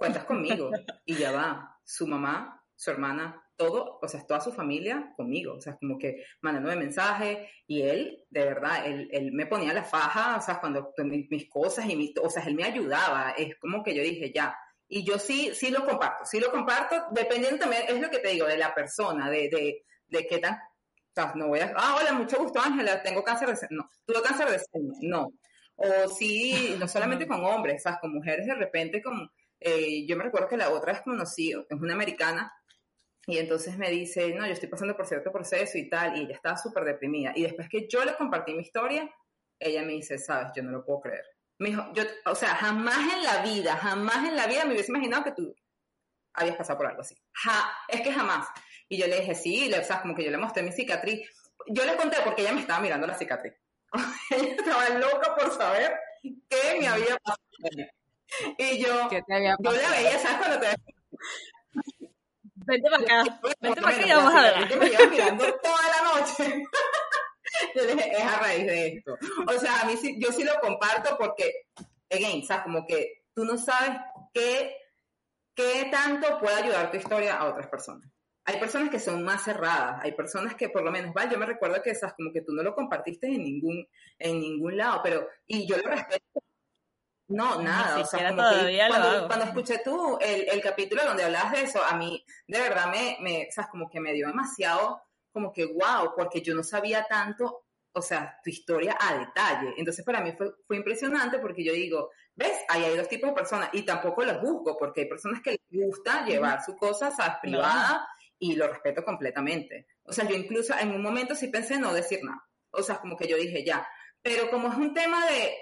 cuentas 0.00 0.24
conmigo. 0.24 0.70
Y 1.04 1.14
ya 1.16 1.30
va, 1.30 1.78
su 1.84 2.06
mamá, 2.06 2.64
su 2.74 2.90
hermana, 2.90 3.44
todo, 3.54 3.98
o 4.00 4.08
sea, 4.08 4.26
toda 4.26 4.40
su 4.40 4.50
familia 4.50 5.12
conmigo, 5.14 5.56
o 5.56 5.60
sea, 5.60 5.76
como 5.76 5.98
que 5.98 6.24
mandándome 6.40 6.76
mensajes 6.76 7.46
y 7.66 7.82
él, 7.82 8.24
de 8.30 8.44
verdad, 8.46 8.86
él, 8.86 9.10
él 9.12 9.32
me 9.32 9.44
ponía 9.44 9.74
la 9.74 9.84
faja, 9.84 10.38
o 10.38 10.40
sea, 10.40 10.58
cuando 10.58 10.94
mis, 11.04 11.50
cosas 11.50 11.86
y 11.90 11.96
mis, 11.96 12.12
o 12.22 12.30
sea, 12.30 12.42
él 12.44 12.54
me 12.54 12.64
ayudaba, 12.64 13.34
es 13.36 13.58
como 13.58 13.82
que 13.82 13.94
yo 13.94 14.02
dije, 14.02 14.32
ya, 14.34 14.56
y 14.88 15.04
yo 15.04 15.18
sí, 15.18 15.50
sí 15.52 15.70
lo 15.70 15.84
comparto, 15.84 16.24
sí 16.24 16.40
lo 16.40 16.50
comparto, 16.50 16.96
dependiendo 17.10 17.58
también, 17.58 17.82
es 17.86 18.00
lo 18.00 18.08
que 18.08 18.20
te 18.20 18.28
digo, 18.28 18.46
de 18.46 18.56
la 18.56 18.74
persona, 18.74 19.28
de, 19.28 19.50
de, 19.50 19.84
de 20.06 20.26
qué 20.26 20.38
tan, 20.38 20.54
o 20.54 21.12
sea, 21.14 21.34
no 21.34 21.48
voy 21.48 21.60
a, 21.60 21.74
ah, 21.76 21.98
hola, 22.00 22.14
mucho 22.14 22.38
gusto, 22.38 22.58
Ángela, 22.58 23.02
tengo 23.02 23.22
cáncer 23.22 23.50
de 23.50 23.56
seno, 23.56 23.82
no, 23.82 23.90
tuve 24.06 24.22
cáncer 24.22 24.48
de 24.48 24.58
seno, 24.58 24.94
no, 25.02 25.28
o 25.76 26.08
sí, 26.08 26.76
no 26.78 26.88
solamente 26.88 27.26
con 27.26 27.44
hombres, 27.44 27.82
¿sabes? 27.82 28.00
Con 28.00 28.14
mujeres 28.14 28.46
de 28.46 28.54
repente, 28.54 29.02
como, 29.02 29.30
eh, 29.60 30.06
yo 30.06 30.16
me 30.16 30.24
recuerdo 30.24 30.48
que 30.48 30.56
la 30.56 30.70
otra 30.70 30.92
vez 30.92 31.02
conocí, 31.02 31.52
es 31.52 31.80
una 31.80 31.94
americana, 31.94 32.52
y 33.26 33.38
entonces 33.38 33.76
me 33.76 33.90
dice, 33.90 34.34
no, 34.34 34.46
yo 34.46 34.52
estoy 34.52 34.68
pasando 34.68 34.96
por 34.96 35.06
cierto 35.06 35.30
proceso 35.30 35.78
y 35.78 35.88
tal, 35.88 36.16
y 36.16 36.22
ella 36.22 36.34
estaba 36.34 36.56
súper 36.56 36.84
deprimida. 36.84 37.32
Y 37.34 37.42
después 37.42 37.68
que 37.68 37.86
yo 37.88 38.04
le 38.04 38.16
compartí 38.16 38.54
mi 38.54 38.62
historia, 38.62 39.08
ella 39.58 39.82
me 39.82 39.92
dice, 39.92 40.18
sabes, 40.18 40.48
yo 40.56 40.62
no 40.62 40.70
lo 40.70 40.84
puedo 40.84 41.00
creer. 41.00 41.24
Me 41.58 41.68
dijo, 41.68 41.84
yo, 41.92 42.02
o 42.24 42.34
sea, 42.34 42.54
jamás 42.56 43.14
en 43.14 43.22
la 43.22 43.42
vida, 43.42 43.76
jamás 43.76 44.26
en 44.26 44.34
la 44.34 44.46
vida 44.46 44.64
me 44.64 44.72
hubiese 44.72 44.90
imaginado 44.90 45.24
que 45.24 45.32
tú 45.32 45.54
habías 46.32 46.56
pasado 46.56 46.78
por 46.78 46.86
algo 46.86 47.02
así. 47.02 47.14
Ja, 47.34 47.70
es 47.88 48.00
que 48.00 48.12
jamás. 48.12 48.48
Y 48.88 48.96
yo 48.98 49.06
le 49.06 49.20
dije, 49.20 49.34
sí, 49.34 49.68
le, 49.68 49.78
o 49.78 49.84
sea, 49.84 50.00
como 50.00 50.14
que 50.14 50.24
yo 50.24 50.30
le 50.30 50.38
mostré 50.38 50.62
mi 50.62 50.72
cicatriz. 50.72 51.28
Yo 51.68 51.84
le 51.84 51.96
conté 51.96 52.16
porque 52.24 52.42
ella 52.42 52.52
me 52.52 52.62
estaba 52.62 52.80
mirando 52.80 53.06
la 53.06 53.14
cicatriz. 53.14 53.52
ella 54.30 54.54
estaba 54.54 54.88
loca 54.88 55.34
por 55.36 55.52
saber 55.52 55.92
qué 56.22 56.78
me 56.80 56.88
había 56.88 57.16
pasado. 57.18 57.90
Y 58.58 58.78
yo, 58.78 59.10
yo 59.10 59.72
la 59.72 59.90
veía, 59.90 60.18
¿sabes? 60.18 60.38
Cuando 60.38 60.60
te 60.60 60.66
Vente 62.66 62.90
para 62.90 63.02
acá. 63.02 63.40
Vente 63.60 63.80
para 63.80 63.96
acá 63.96 64.06
y 64.06 64.10
vamos 64.10 64.34
a 64.34 64.42
ver. 64.42 64.78
me 64.78 64.86
iba 64.86 65.06
mirando 65.06 65.44
toda 65.54 65.82
la 65.88 66.20
noche. 66.20 66.62
Yo 67.74 67.84
dije, 67.84 68.12
es 68.12 68.22
a 68.22 68.38
raíz 68.38 68.66
de 68.66 68.86
esto. 68.88 69.18
O 69.46 69.58
sea, 69.58 69.80
a 69.80 69.84
mí 69.84 69.96
sí, 69.96 70.16
yo 70.20 70.30
sí 70.32 70.44
lo 70.44 70.58
comparto 70.60 71.18
porque, 71.18 71.66
again, 72.08 72.44
¿sabes? 72.46 72.62
Como 72.62 72.86
que 72.86 73.24
tú 73.34 73.44
no 73.44 73.58
sabes 73.58 73.98
qué, 74.32 74.76
qué 75.54 75.88
tanto 75.90 76.38
puede 76.38 76.62
ayudar 76.62 76.90
tu 76.90 76.96
historia 76.96 77.36
a 77.36 77.48
otras 77.48 77.66
personas. 77.66 78.08
Hay 78.44 78.58
personas 78.60 78.88
que 78.88 79.00
son 79.00 79.24
más 79.24 79.42
cerradas, 79.42 80.00
hay 80.02 80.12
personas 80.12 80.54
que 80.54 80.68
por 80.68 80.82
lo 80.82 80.92
menos, 80.92 81.12
vale, 81.12 81.32
yo 81.32 81.38
me 81.38 81.44
recuerdo 81.44 81.82
que, 81.82 81.94
¿sabes? 81.94 82.14
Como 82.14 82.32
que 82.32 82.42
tú 82.42 82.52
no 82.52 82.62
lo 82.62 82.74
compartiste 82.74 83.26
en 83.26 83.42
ningún, 83.42 83.86
en 84.18 84.40
ningún 84.40 84.76
lado, 84.76 85.00
pero, 85.02 85.26
y 85.46 85.66
yo 85.66 85.76
lo 85.76 85.90
respeto 85.90 86.42
no, 87.30 87.62
nada, 87.62 88.00
o 88.00 88.04
sea, 88.04 88.30
como 88.30 88.42
que 88.50 88.78
cuando, 88.88 89.26
cuando, 89.28 89.44
escuché 89.44 89.80
tú 89.84 90.18
el, 90.20 90.48
el, 90.48 90.60
capítulo 90.60 91.04
donde 91.04 91.22
hablabas 91.22 91.52
de 91.52 91.62
eso, 91.62 91.80
a 91.82 91.96
mí 91.96 92.24
de 92.48 92.58
verdad 92.58 92.90
me, 92.90 93.18
me, 93.20 93.46
o 93.48 93.52
sea, 93.52 93.68
como 93.70 93.88
que 93.88 94.00
me 94.00 94.12
dio 94.12 94.26
demasiado, 94.26 95.00
como 95.30 95.52
que 95.52 95.64
wow, 95.66 96.12
porque 96.16 96.42
yo 96.42 96.56
no 96.56 96.64
sabía 96.64 97.06
tanto, 97.08 97.66
o 97.92 98.02
sea, 98.02 98.36
tu 98.42 98.50
historia 98.50 98.98
a 99.00 99.16
detalle. 99.16 99.74
Entonces 99.76 100.04
para 100.04 100.20
mí 100.20 100.32
fue, 100.36 100.50
fue 100.66 100.76
impresionante 100.76 101.38
porque 101.38 101.62
yo 101.62 101.72
digo, 101.72 102.10
ves, 102.34 102.64
ahí 102.68 102.82
hay 102.82 102.96
dos 102.96 103.08
tipos 103.08 103.30
de 103.30 103.36
personas 103.36 103.70
y 103.74 103.82
tampoco 103.82 104.24
los 104.24 104.40
busco 104.40 104.76
porque 104.76 105.02
hay 105.02 105.08
personas 105.08 105.40
que 105.40 105.52
les 105.52 105.86
gusta 105.86 106.24
llevar 106.24 106.64
su 106.64 106.76
cosa, 106.76 107.12
sabes, 107.12 107.36
privada 107.40 108.08
y 108.40 108.56
lo 108.56 108.66
respeto 108.66 109.04
completamente. 109.04 109.86
O 110.02 110.12
sea, 110.12 110.26
yo 110.26 110.34
incluso 110.34 110.74
en 110.76 110.90
un 110.90 111.02
momento 111.02 111.36
sí 111.36 111.46
pensé 111.46 111.78
no 111.78 111.92
decir 111.92 112.18
nada. 112.24 112.42
O 112.72 112.82
sea, 112.82 112.98
como 112.98 113.16
que 113.16 113.28
yo 113.28 113.36
dije 113.36 113.64
ya, 113.64 113.86
pero 114.20 114.50
como 114.50 114.68
es 114.68 114.76
un 114.76 114.92
tema 114.92 115.26
de 115.26 115.54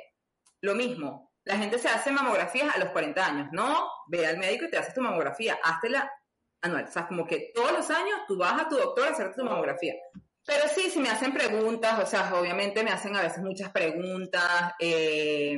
lo 0.61 0.75
mismo, 0.75 1.28
la 1.49 1.57
gente 1.57 1.79
se 1.79 1.89
hace 1.89 2.13
mamografías 2.13 2.77
a 2.77 2.79
los 2.79 2.91
40 2.91 3.27
años. 3.27 3.49
No, 3.53 3.89
ve 4.07 4.27
al 4.27 4.37
médico 4.37 4.67
y 4.67 4.71
te 4.71 4.77
haces 4.77 4.93
tu 4.93 5.01
mamografía. 5.01 5.59
la 5.85 6.13
anual. 6.61 6.85
O 6.85 6.91
sea, 6.91 7.07
como 7.07 7.27
que 7.27 7.53
todos 7.55 7.73
los 7.73 7.91
años 7.91 8.21
tú 8.29 8.37
vas 8.37 8.61
a 8.61 8.69
tu 8.69 8.77
doctor 8.77 9.09
a 9.09 9.13
hacerte 9.13 9.37
tu 9.37 9.45
mamografía. 9.45 9.95
Pero 10.45 10.69
sí, 10.69 10.91
si 10.91 11.01
me 11.01 11.09
hacen 11.09 11.33
preguntas, 11.33 11.99
o 12.01 12.07
sea, 12.07 12.35
obviamente 12.35 12.85
me 12.85 12.91
hacen 12.91 13.17
a 13.17 13.23
veces 13.23 13.43
muchas 13.43 13.71
preguntas, 13.71 14.75
eh, 14.79 15.57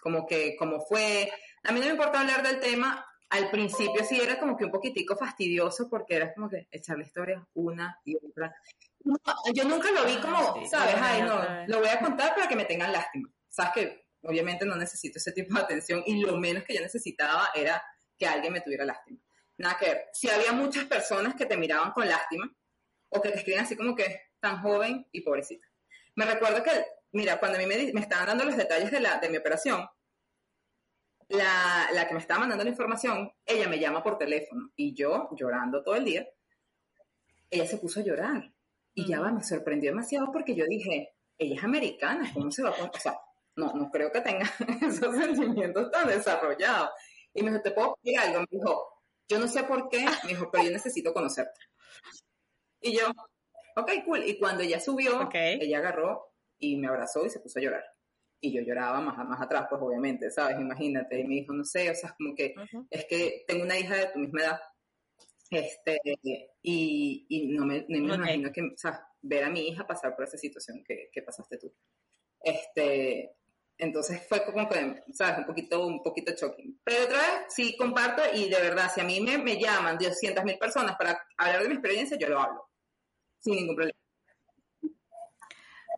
como 0.00 0.24
que, 0.26 0.54
cómo 0.56 0.80
fue. 0.80 1.28
A 1.64 1.72
mí 1.72 1.80
no 1.80 1.86
me 1.86 1.92
importa 1.92 2.20
hablar 2.20 2.44
del 2.44 2.60
tema. 2.60 3.04
Al 3.30 3.50
principio 3.50 4.04
sí 4.04 4.20
era 4.20 4.38
como 4.38 4.56
que 4.56 4.64
un 4.64 4.70
poquitico 4.70 5.16
fastidioso 5.16 5.88
porque 5.90 6.14
era 6.14 6.32
como 6.32 6.48
que 6.48 6.68
echar 6.70 6.98
la 6.98 7.04
historia 7.04 7.44
una 7.54 7.98
y 8.04 8.14
otra. 8.14 8.54
yo 9.52 9.64
nunca 9.64 9.90
lo 9.90 10.04
vi 10.04 10.18
como, 10.18 10.64
¿sabes? 10.68 10.94
Ay, 11.00 11.22
no, 11.22 11.66
lo 11.66 11.80
voy 11.80 11.88
a 11.88 11.98
contar 11.98 12.32
para 12.36 12.46
que 12.46 12.54
me 12.54 12.64
tengan 12.64 12.92
lástima. 12.92 13.28
¿Sabes 13.48 13.72
que 13.72 14.05
Obviamente 14.22 14.64
no 14.64 14.76
necesito 14.76 15.18
ese 15.18 15.32
tipo 15.32 15.54
de 15.54 15.60
atención 15.60 16.02
y 16.06 16.20
lo 16.20 16.36
menos 16.36 16.64
que 16.64 16.74
yo 16.74 16.80
necesitaba 16.80 17.50
era 17.54 17.82
que 18.18 18.26
alguien 18.26 18.52
me 18.52 18.60
tuviera 18.60 18.84
lástima. 18.84 19.20
Nada 19.58 19.78
que 19.78 19.86
ver. 19.86 20.04
Si 20.12 20.28
había 20.28 20.52
muchas 20.52 20.84
personas 20.84 21.34
que 21.34 21.46
te 21.46 21.56
miraban 21.56 21.92
con 21.92 22.08
lástima 22.08 22.50
o 23.08 23.20
que 23.20 23.30
te 23.30 23.38
escribían 23.38 23.64
así 23.64 23.76
como 23.76 23.94
que 23.94 24.20
tan 24.40 24.60
joven 24.62 25.06
y 25.12 25.22
pobrecita. 25.22 25.66
Me 26.14 26.24
recuerdo 26.24 26.62
que, 26.62 26.70
mira, 27.12 27.38
cuando 27.38 27.58
a 27.58 27.60
mí 27.60 27.66
me, 27.66 28.00
estaban 28.00 28.26
dando 28.26 28.44
los 28.44 28.56
detalles 28.56 28.90
de, 28.90 29.00
la, 29.00 29.18
de 29.18 29.28
mi 29.28 29.36
operación, 29.36 29.86
la, 31.28 31.88
la, 31.92 32.06
que 32.06 32.14
me 32.14 32.20
estaba 32.20 32.40
mandando 32.40 32.64
la 32.64 32.70
información, 32.70 33.32
ella 33.44 33.68
me 33.68 33.78
llama 33.78 34.02
por 34.02 34.16
teléfono 34.16 34.70
y 34.76 34.94
yo, 34.94 35.28
llorando 35.36 35.82
todo 35.82 35.96
el 35.96 36.04
día, 36.04 36.26
ella 37.50 37.66
se 37.66 37.78
puso 37.78 38.00
a 38.00 38.04
llorar. 38.04 38.52
Y 38.94 39.06
ya 39.06 39.20
va, 39.20 39.30
me 39.30 39.42
sorprendió 39.42 39.90
demasiado 39.90 40.32
porque 40.32 40.54
yo 40.54 40.64
dije, 40.66 41.14
ella 41.36 41.56
es 41.56 41.64
americana, 41.64 42.30
¿cómo 42.32 42.50
se 42.50 42.62
va 42.62 42.70
a 42.70 42.74
poner? 42.74 42.90
O 42.94 42.98
sea, 42.98 43.18
no, 43.56 43.72
no 43.72 43.90
creo 43.90 44.12
que 44.12 44.20
tenga 44.20 44.46
esos 44.86 45.16
sentimientos 45.16 45.90
tan 45.90 46.08
desarrollados. 46.08 46.90
Y 47.32 47.42
me 47.42 47.50
dijo, 47.50 47.62
¿te 47.62 47.70
puedo 47.72 47.98
pedir 48.02 48.18
algo? 48.18 48.40
Me 48.40 48.46
dijo, 48.50 48.88
yo 49.28 49.38
no 49.38 49.48
sé 49.48 49.64
por 49.64 49.88
qué, 49.88 50.04
me 50.24 50.30
dijo, 50.30 50.50
pero 50.50 50.64
yo 50.64 50.70
necesito 50.70 51.12
conocerte. 51.12 51.60
Y 52.80 52.96
yo, 52.96 53.08
ok, 53.76 53.90
cool. 54.04 54.24
Y 54.24 54.38
cuando 54.38 54.62
ella 54.62 54.80
subió, 54.80 55.28
ella 55.32 55.78
agarró 55.78 56.32
y 56.58 56.76
me 56.76 56.88
abrazó 56.88 57.24
y 57.24 57.30
se 57.30 57.40
puso 57.40 57.58
a 57.58 57.62
llorar. 57.62 57.84
Y 58.40 58.52
yo 58.52 58.62
lloraba 58.62 59.00
más, 59.00 59.16
más 59.26 59.40
atrás, 59.40 59.66
pues 59.68 59.80
obviamente, 59.82 60.30
¿sabes? 60.30 60.60
Imagínate. 60.60 61.20
Y 61.20 61.24
me 61.24 61.34
dijo, 61.36 61.52
no 61.52 61.64
sé, 61.64 61.90
o 61.90 61.94
sea, 61.94 62.14
como 62.16 62.34
que 62.34 62.54
es 62.90 63.06
que 63.06 63.44
tengo 63.46 63.64
una 63.64 63.78
hija 63.78 63.96
de 63.96 64.06
tu 64.12 64.18
misma 64.18 64.42
edad. 64.42 64.60
Este, 65.50 65.98
y, 66.62 67.26
y 67.28 67.46
no 67.48 67.64
me, 67.64 67.86
me 67.88 67.98
imagino 67.98 68.52
que, 68.52 68.62
o 68.62 68.76
sea, 68.76 69.06
ver 69.22 69.44
a 69.44 69.50
mi 69.50 69.68
hija 69.68 69.86
pasar 69.86 70.14
por 70.14 70.24
esa 70.24 70.36
situación 70.36 70.82
que, 70.86 71.08
que 71.12 71.22
pasaste 71.22 71.58
tú. 71.58 71.72
Este, 72.40 73.36
entonces 73.78 74.26
fue 74.28 74.44
como 74.44 74.68
que, 74.68 75.02
¿sabes? 75.12 75.38
Un 75.38 75.46
poquito, 75.46 75.86
un 75.86 76.02
poquito 76.02 76.32
shocking. 76.32 76.80
Pero 76.82 77.04
otra 77.04 77.18
vez, 77.18 77.30
sí 77.48 77.76
comparto 77.76 78.22
y 78.34 78.48
de 78.48 78.60
verdad, 78.60 78.90
si 78.92 79.00
a 79.00 79.04
mí 79.04 79.20
me, 79.20 79.38
me 79.38 79.60
llaman 79.60 79.98
200 79.98 80.44
mil 80.44 80.58
personas 80.58 80.96
para 80.96 81.20
hablar 81.36 81.62
de 81.62 81.68
mi 81.68 81.74
experiencia, 81.74 82.18
yo 82.18 82.28
lo 82.28 82.40
hablo. 82.40 82.68
Sin 83.40 83.56
ningún 83.56 83.76
problema. 83.76 83.98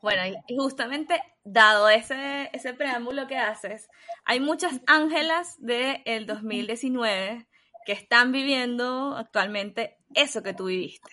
Bueno, 0.00 0.22
y 0.46 0.56
justamente 0.56 1.20
dado 1.44 1.88
ese, 1.88 2.50
ese 2.52 2.72
preámbulo 2.72 3.26
que 3.26 3.36
haces, 3.36 3.88
hay 4.24 4.38
muchas 4.38 4.80
ángelas 4.86 5.56
del 5.58 6.02
el 6.04 6.26
2019 6.26 7.48
que 7.84 7.92
están 7.92 8.32
viviendo 8.32 9.16
actualmente 9.16 9.96
eso 10.14 10.42
que 10.42 10.54
tú 10.54 10.66
viviste. 10.66 11.10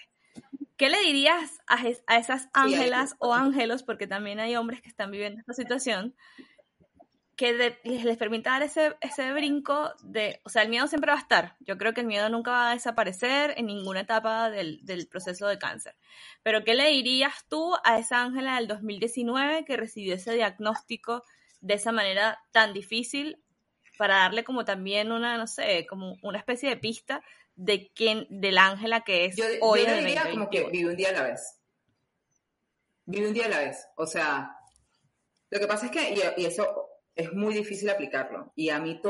¿Qué 0.78 0.89
le 0.89 0.99
dirías 0.99 1.61
a, 1.68 1.78
a 2.07 2.18
esas 2.18 2.49
ángelas 2.53 3.16
o 3.20 3.34
ángelos, 3.34 3.84
porque 3.84 4.07
también 4.07 4.39
hay 4.41 4.57
hombres 4.57 4.82
que 4.82 4.89
están 4.89 5.09
viviendo 5.09 5.39
esta 5.39 5.53
situación, 5.53 6.16
que 7.36 7.53
les, 7.83 8.17
permita 8.17 8.51
dar 8.51 8.63
ese, 8.63 8.95
ese 9.01 9.33
brinco 9.33 9.93
de, 10.03 10.39
o 10.45 10.49
sea, 10.49 10.61
el 10.61 10.69
miedo 10.69 10.88
siempre 10.88 11.11
va 11.11 11.17
a 11.17 11.21
estar. 11.21 11.57
Yo 11.59 11.77
creo 11.77 11.93
que 11.93 12.01
el 12.01 12.07
miedo 12.07 12.29
nunca 12.29 12.51
va 12.51 12.71
a 12.71 12.73
desaparecer 12.73 13.53
en 13.57 13.65
ninguna 13.65 14.01
etapa 14.01 14.49
del, 14.49 14.79
del 14.86 15.07
proceso 15.07 15.47
de 15.47 15.59
cáncer. 15.59 15.95
Pero 16.43 16.63
¿qué 16.63 16.75
le 16.75 16.88
dirías 16.89 17.33
tú 17.49 17.75
a 17.83 17.99
esa 17.99 18.21
Ángela 18.21 18.55
del 18.55 18.67
2019 18.67 19.65
que 19.65 19.75
recibió 19.75 20.15
ese 20.15 20.33
diagnóstico 20.33 21.23
de 21.59 21.73
esa 21.73 21.91
manera 21.91 22.39
tan 22.51 22.73
difícil 22.73 23.43
para 23.97 24.17
darle 24.17 24.43
como 24.43 24.63
también 24.63 25.11
una, 25.11 25.38
no 25.38 25.47
sé, 25.47 25.86
como 25.88 26.17
una 26.21 26.38
especie 26.38 26.69
de 26.69 26.77
pista 26.77 27.21
de 27.55 27.91
quién, 27.93 28.27
del 28.29 28.57
Ángela 28.57 29.01
que 29.01 29.25
es 29.25 29.36
hoy. 29.61 29.86
Yo 29.86 29.95
diría 29.97 30.29
como 30.29 30.49
que 30.49 30.69
vive 30.69 30.91
un 30.91 30.95
día 30.95 31.09
a 31.09 31.13
la 31.13 31.23
vez. 31.23 31.59
Vive 33.05 33.27
un 33.27 33.33
día 33.33 33.45
a 33.45 33.49
la 33.49 33.59
vez. 33.59 33.88
O 33.97 34.07
sea, 34.07 34.57
lo 35.49 35.59
que 35.59 35.67
pasa 35.67 35.88
es 35.88 35.91
que, 35.91 36.33
y 36.38 36.45
eso 36.45 36.94
es 37.16 37.34
muy 37.34 37.53
difícil 37.53 37.89
aplicarlo. 37.89 38.51
Y 38.55 38.70
a 38.70 38.80
mí 38.80 39.01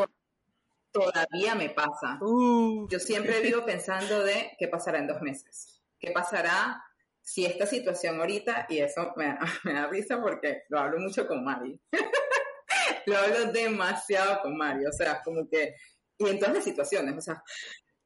todavía 0.91 1.56
me 1.56 1.70
pasa. 1.70 2.18
Uh. 2.22 2.88
Yo 2.89 2.99
siempre 2.99 3.41
vivo 3.41 3.66
pensando 3.66 4.24
de 4.24 4.51
qué 4.58 4.68
pasará 4.68 4.99
en 4.99 5.08
dos 5.08 5.22
meses. 5.22 5.82
¿Qué 5.99 6.12
pasará 6.12 6.82
si 7.26 7.43
esta 7.43 7.66
situación 7.66 8.20
ahorita, 8.20 8.68
y 8.70 8.78
eso 8.78 9.12
me, 9.16 9.36
da 9.74 9.88
risa 9.88 10.22
porque 10.22 10.64
lo 10.70 10.80
hablo 10.80 10.99
mucho 10.99 11.28
con 11.28 11.43
Mari. 11.43 11.82
lo 13.08 13.18
hablo 13.18 13.51
demasiado 13.51 14.41
con 14.41 14.56
Mari. 14.56 14.86
O 14.86 14.91
sea, 14.91 15.22
como 15.24 15.49
que, 15.49 15.76
y 16.20 16.30
en 16.30 16.38
todas 16.38 16.53
las 16.53 16.64
situaciones, 16.64 17.18
o 17.18 17.22
sea, 17.22 17.43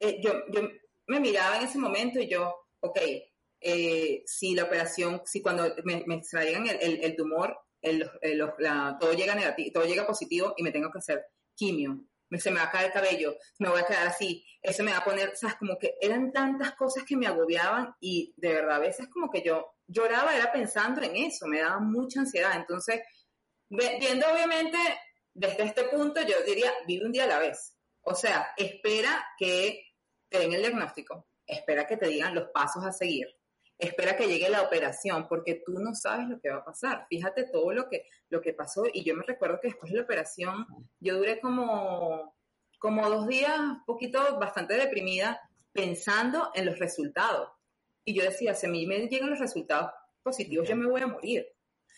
eh, 0.00 0.20
yo, 0.22 0.32
yo 0.50 0.62
me 1.06 1.20
miraba 1.20 1.58
en 1.58 1.64
ese 1.64 1.78
momento 1.78 2.18
y 2.18 2.28
yo, 2.28 2.66
ok, 2.80 2.98
eh, 3.60 4.22
si 4.24 4.54
la 4.54 4.64
operación, 4.64 5.20
si 5.26 5.42
cuando 5.42 5.74
me, 5.84 6.02
me 6.06 6.14
extraigan 6.14 6.66
el, 6.66 7.04
el 7.04 7.14
tumor, 7.14 7.58
el, 7.82 8.10
todo 8.98 9.12
llega 9.12 9.34
negativo, 9.34 9.70
todo 9.72 9.84
llega 9.84 10.06
positivo 10.06 10.54
y 10.56 10.62
me 10.62 10.72
tengo 10.72 10.90
que 10.90 10.98
hacer 10.98 11.26
quimio. 11.54 12.04
Se 12.38 12.50
me 12.50 12.60
va 12.60 12.66
a 12.66 12.70
caer 12.70 12.86
el 12.86 12.92
cabello, 12.92 13.36
me 13.58 13.68
voy 13.68 13.80
a 13.80 13.86
quedar 13.86 14.06
así, 14.06 14.44
eso 14.62 14.84
me 14.84 14.92
va 14.92 14.98
a 14.98 15.04
poner, 15.04 15.36
sea, 15.36 15.56
como 15.58 15.76
que 15.76 15.96
eran 16.00 16.30
tantas 16.32 16.76
cosas 16.76 17.02
que 17.02 17.16
me 17.16 17.26
agobiaban 17.26 17.94
y 17.98 18.32
de 18.36 18.52
verdad 18.52 18.76
a 18.76 18.80
veces 18.80 19.08
como 19.08 19.28
que 19.30 19.42
yo 19.42 19.72
lloraba, 19.88 20.36
era 20.36 20.52
pensando 20.52 21.02
en 21.02 21.16
eso, 21.16 21.46
me 21.48 21.60
daba 21.60 21.80
mucha 21.80 22.20
ansiedad. 22.20 22.52
Entonces, 22.54 23.00
viendo 23.68 24.30
obviamente 24.32 24.78
desde 25.34 25.64
este 25.64 25.84
punto, 25.84 26.20
yo 26.22 26.36
diría, 26.46 26.72
vive 26.86 27.06
un 27.06 27.12
día 27.12 27.24
a 27.24 27.28
la 27.28 27.38
vez. 27.40 27.76
O 28.02 28.14
sea, 28.14 28.52
espera 28.56 29.26
que 29.36 29.82
te 30.28 30.38
den 30.38 30.52
el 30.52 30.62
diagnóstico, 30.62 31.26
espera 31.44 31.86
que 31.86 31.96
te 31.96 32.06
digan 32.06 32.34
los 32.34 32.50
pasos 32.50 32.84
a 32.84 32.92
seguir 32.92 33.26
espera 33.80 34.16
que 34.16 34.28
llegue 34.28 34.48
la 34.48 34.62
operación, 34.62 35.26
porque 35.28 35.62
tú 35.64 35.72
no 35.78 35.94
sabes 35.94 36.28
lo 36.28 36.40
que 36.40 36.50
va 36.50 36.58
a 36.58 36.64
pasar. 36.64 37.06
Fíjate 37.08 37.44
todo 37.44 37.72
lo 37.72 37.88
que, 37.88 38.04
lo 38.28 38.40
que 38.40 38.52
pasó. 38.52 38.84
Y 38.92 39.04
yo 39.04 39.14
me 39.14 39.24
recuerdo 39.24 39.58
que 39.60 39.68
después 39.68 39.90
de 39.90 39.98
la 39.98 40.04
operación, 40.04 40.66
yo 41.00 41.16
duré 41.16 41.40
como, 41.40 42.34
como 42.78 43.08
dos 43.08 43.26
días, 43.26 43.58
un 43.58 43.84
poquito, 43.84 44.38
bastante 44.38 44.74
deprimida, 44.74 45.40
pensando 45.72 46.50
en 46.54 46.66
los 46.66 46.78
resultados. 46.78 47.50
Y 48.04 48.14
yo 48.14 48.22
decía, 48.22 48.54
si 48.54 48.66
a 48.66 48.70
mí 48.70 48.86
me 48.86 49.06
llegan 49.08 49.30
los 49.30 49.38
resultados 49.38 49.90
positivos, 50.22 50.68
yo 50.68 50.76
me 50.76 50.86
voy 50.86 51.02
a 51.02 51.06
morir. 51.06 51.46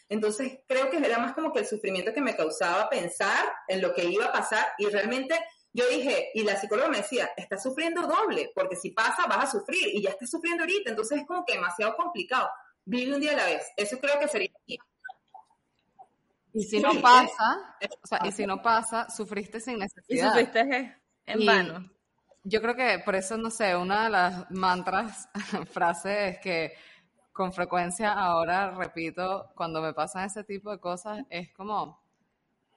Entonces, 0.09 0.61
creo 0.68 0.91
que 0.91 0.99
era 0.99 1.18
más 1.18 1.33
como 1.33 1.53
que 1.53 1.61
el 1.61 1.66
sufrimiento 1.66 2.12
que 2.12 2.20
me 2.20 2.37
causaba 2.37 2.91
pensar 2.91 3.51
en 3.68 3.80
lo 3.80 3.95
que 3.95 4.05
iba 4.05 4.26
a 4.26 4.33
pasar 4.33 4.66
y 4.78 4.87
realmente 4.87 5.35
yo 5.73 5.89
dije, 5.89 6.31
y 6.35 6.43
la 6.43 6.57
psicóloga 6.57 6.89
me 6.89 6.99
decía, 6.99 7.31
estás 7.37 7.62
sufriendo 7.62 8.03
doble, 8.03 8.53
porque 8.55 8.77
si 8.77 8.91
pasa 8.91 9.27
vas 9.27 9.45
a 9.45 9.59
sufrir 9.59 9.89
y 9.95 10.03
ya 10.03 10.11
estás 10.11 10.31
sufriendo 10.31 10.64
ahorita, 10.64 10.91
entonces 10.91 11.20
es 11.20 11.27
como 11.27 11.45
que 11.45 11.55
demasiado 11.55 11.97
complicado. 11.97 12.49
Vive 12.85 13.14
un 13.14 13.20
día 13.20 13.33
a 13.33 13.37
la 13.37 13.47
vez, 13.47 13.73
eso 13.77 13.99
creo 13.99 14.18
que 14.18 14.29
sería. 14.29 14.51
Y 16.55 16.64
si 16.64 16.81
no 16.81 17.01
pasa, 17.01 17.77
o 18.03 18.07
sea, 18.07 18.20
y 18.25 18.33
si 18.33 18.45
no 18.45 18.61
pasa, 18.61 19.09
sufriste 19.09 19.61
sin 19.61 19.79
necesidad. 19.79 20.27
Y 20.27 20.29
sufriste 20.29 21.01
en 21.25 21.47
vano. 21.47 21.91
Yo 22.45 22.61
creo 22.61 22.75
que 22.75 22.99
por 23.05 23.14
eso, 23.14 23.39
no 23.39 23.51
sé, 23.51 23.75
una 23.75 24.05
de 24.05 24.11
las 24.11 24.51
mantras, 24.51 25.29
frases 25.73 26.39
que 26.41 26.75
con 27.33 27.53
frecuencia 27.53 28.12
ahora 28.12 28.73
repito 28.73 29.53
cuando 29.55 29.81
me 29.81 29.95
pasan 29.95 30.27
ese 30.27 30.45
tipo 30.45 30.70
de 30.70 30.79
cosas 30.79 31.25
es 31.31 31.51
como, 31.55 32.02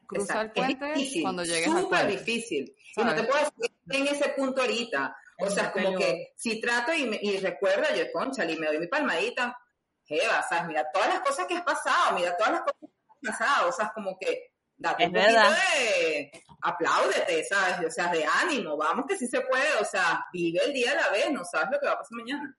Cruza 0.07 0.41
el 0.41 0.51
puente 0.51 1.21
cuando 1.21 1.43
llegues 1.43 1.69
al 1.69 1.87
puente. 1.87 2.17
difícil. 2.17 2.75
Y 2.95 3.03
no 3.03 3.13
te 3.13 3.23
puedo 3.23 3.39
decir 3.39 3.75
en 3.91 4.07
ese 4.07 4.29
punto 4.29 4.61
ahorita. 4.61 5.15
O 5.39 5.49
sea, 5.49 5.71
como 5.71 5.97
que 5.97 6.33
si 6.35 6.61
trato 6.61 6.93
y, 6.93 7.05
me, 7.07 7.19
y 7.21 7.37
recuerdo, 7.37 7.83
yo, 7.95 8.05
concha, 8.13 8.45
y 8.45 8.57
me 8.57 8.67
doy 8.67 8.79
mi 8.79 8.87
palmadita, 8.87 9.57
jeva, 10.05 10.41
¿sabes? 10.47 10.67
Mira 10.67 10.89
todas 10.93 11.09
las 11.09 11.19
cosas 11.19 11.45
que 11.45 11.55
has 11.55 11.63
pasado, 11.63 12.15
mira 12.15 12.35
todas 12.37 12.53
las 12.53 12.61
cosas 12.61 12.79
que 12.79 13.29
has 13.29 13.37
pasado, 13.37 13.69
o 13.69 13.71
sea, 13.71 13.91
como 13.93 14.17
que 14.17 14.53
date 14.77 15.03
es 15.03 15.09
un 15.09 15.15
poquito 15.15 15.39
de 15.39 16.31
apláudete, 16.61 17.43
¿sabes? 17.43 17.87
O 17.87 17.91
sea, 17.91 18.07
de 18.07 18.25
ánimo, 18.25 18.77
vamos 18.77 19.05
que 19.07 19.17
sí 19.17 19.27
se 19.27 19.41
puede, 19.41 19.75
o 19.81 19.85
sea, 19.85 20.25
vive 20.31 20.63
el 20.63 20.73
día 20.73 20.91
a 20.91 20.95
la 20.95 21.09
vez, 21.09 21.31
no 21.31 21.43
sabes 21.43 21.69
lo 21.71 21.79
que 21.79 21.85
va 21.85 21.93
a 21.93 21.97
pasar 21.97 22.17
mañana. 22.17 22.57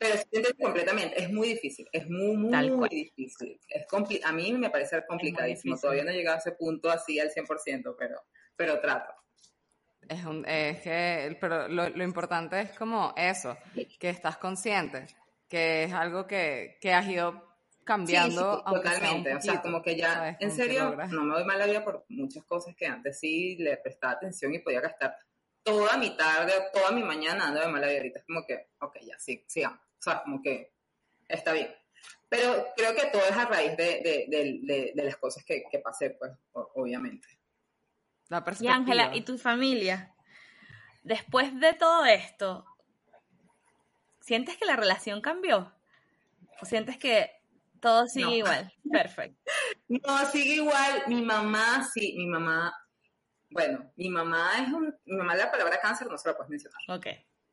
Pero 0.00 0.14
sientes 0.30 0.54
completamente, 0.58 1.22
es 1.22 1.30
muy 1.30 1.48
difícil, 1.48 1.86
es 1.92 2.08
muy, 2.08 2.34
muy, 2.34 2.88
difícil. 2.88 3.60
Es 3.68 3.84
a 4.24 4.32
mí 4.32 4.50
me 4.54 4.70
parece 4.70 5.04
complicadísimo, 5.06 5.76
todavía 5.78 6.04
no 6.04 6.10
he 6.10 6.14
llegado 6.14 6.36
a 6.36 6.38
ese 6.38 6.52
punto 6.52 6.90
así 6.90 7.20
al 7.20 7.30
100%, 7.30 7.96
pero, 7.98 8.22
pero 8.56 8.80
trato. 8.80 9.12
Es, 10.08 10.24
un, 10.24 10.48
es 10.48 10.80
que, 10.80 11.36
pero 11.38 11.68
lo, 11.68 11.90
lo, 11.90 12.02
importante 12.02 12.62
es 12.62 12.70
como 12.78 13.12
eso, 13.14 13.58
que 13.98 14.08
estás 14.08 14.38
consciente, 14.38 15.06
que 15.46 15.84
es 15.84 15.92
algo 15.92 16.26
que, 16.26 16.78
que 16.80 16.94
has 16.94 17.06
ido 17.06 17.58
cambiando. 17.84 18.56
Sí, 18.56 18.74
totalmente, 18.74 19.34
o 19.34 19.40
sea, 19.42 19.60
como 19.60 19.82
que 19.82 19.96
ya, 19.96 20.34
en 20.40 20.50
serio, 20.50 20.96
no 21.10 21.24
me 21.24 21.34
doy 21.34 21.44
mala 21.44 21.66
vida 21.66 21.84
por 21.84 22.06
muchas 22.08 22.42
cosas 22.44 22.74
que 22.74 22.86
antes 22.86 23.20
sí 23.20 23.56
le 23.56 23.76
prestaba 23.76 24.14
atención 24.14 24.54
y 24.54 24.60
podía 24.60 24.80
gastar 24.80 25.14
toda 25.62 25.98
mi 25.98 26.16
tarde, 26.16 26.54
toda 26.72 26.90
mi 26.90 27.02
mañana 27.02 27.48
ando 27.48 27.60
de 27.60 27.68
mala 27.68 27.86
vida. 27.86 27.98
Ahorita 27.98 28.20
es 28.20 28.24
como 28.24 28.46
que, 28.46 28.70
ok, 28.80 28.96
ya, 29.02 29.18
sí, 29.18 29.44
sigamos. 29.46 29.89
O 30.00 30.02
sea, 30.02 30.22
como 30.22 30.40
que 30.42 30.72
está 31.28 31.52
bien. 31.52 31.68
Pero 32.30 32.68
creo 32.74 32.94
que 32.94 33.10
todo 33.12 33.22
es 33.22 33.36
a 33.36 33.44
raíz 33.44 33.76
de, 33.76 34.92
las 34.94 35.16
cosas 35.16 35.44
que, 35.44 35.62
pasé, 35.84 36.10
pues, 36.10 36.32
obviamente. 36.52 37.28
La 38.28 38.42
y 38.60 38.68
Ángela, 38.68 39.14
¿y 39.14 39.22
tu 39.22 39.36
familia? 39.36 40.14
Después 41.02 41.58
de 41.60 41.74
todo 41.74 42.06
esto, 42.06 42.64
¿sientes 44.20 44.56
que 44.56 44.64
la 44.64 44.76
relación 44.76 45.20
cambió? 45.20 45.74
¿O 46.62 46.64
sientes 46.64 46.96
que 46.96 47.30
todo 47.80 48.06
sigue 48.06 48.38
igual? 48.38 48.72
Perfecto. 48.90 49.38
No, 49.88 50.24
sigue 50.26 50.54
igual. 50.54 51.02
Mi 51.08 51.20
mamá, 51.20 51.84
sí, 51.92 52.14
mi 52.16 52.26
mamá, 52.26 52.72
bueno, 53.50 53.90
mi 53.96 54.08
mamá 54.08 54.52
es 54.62 54.72
un, 54.72 54.96
mi 55.04 55.16
mamá 55.16 55.34
la 55.34 55.50
palabra 55.50 55.80
cáncer 55.80 56.06
no 56.06 56.16
se 56.16 56.28
la 56.28 56.36
puedes 56.36 56.48
mencionar. 56.48 56.80
Ok. 56.88 57.06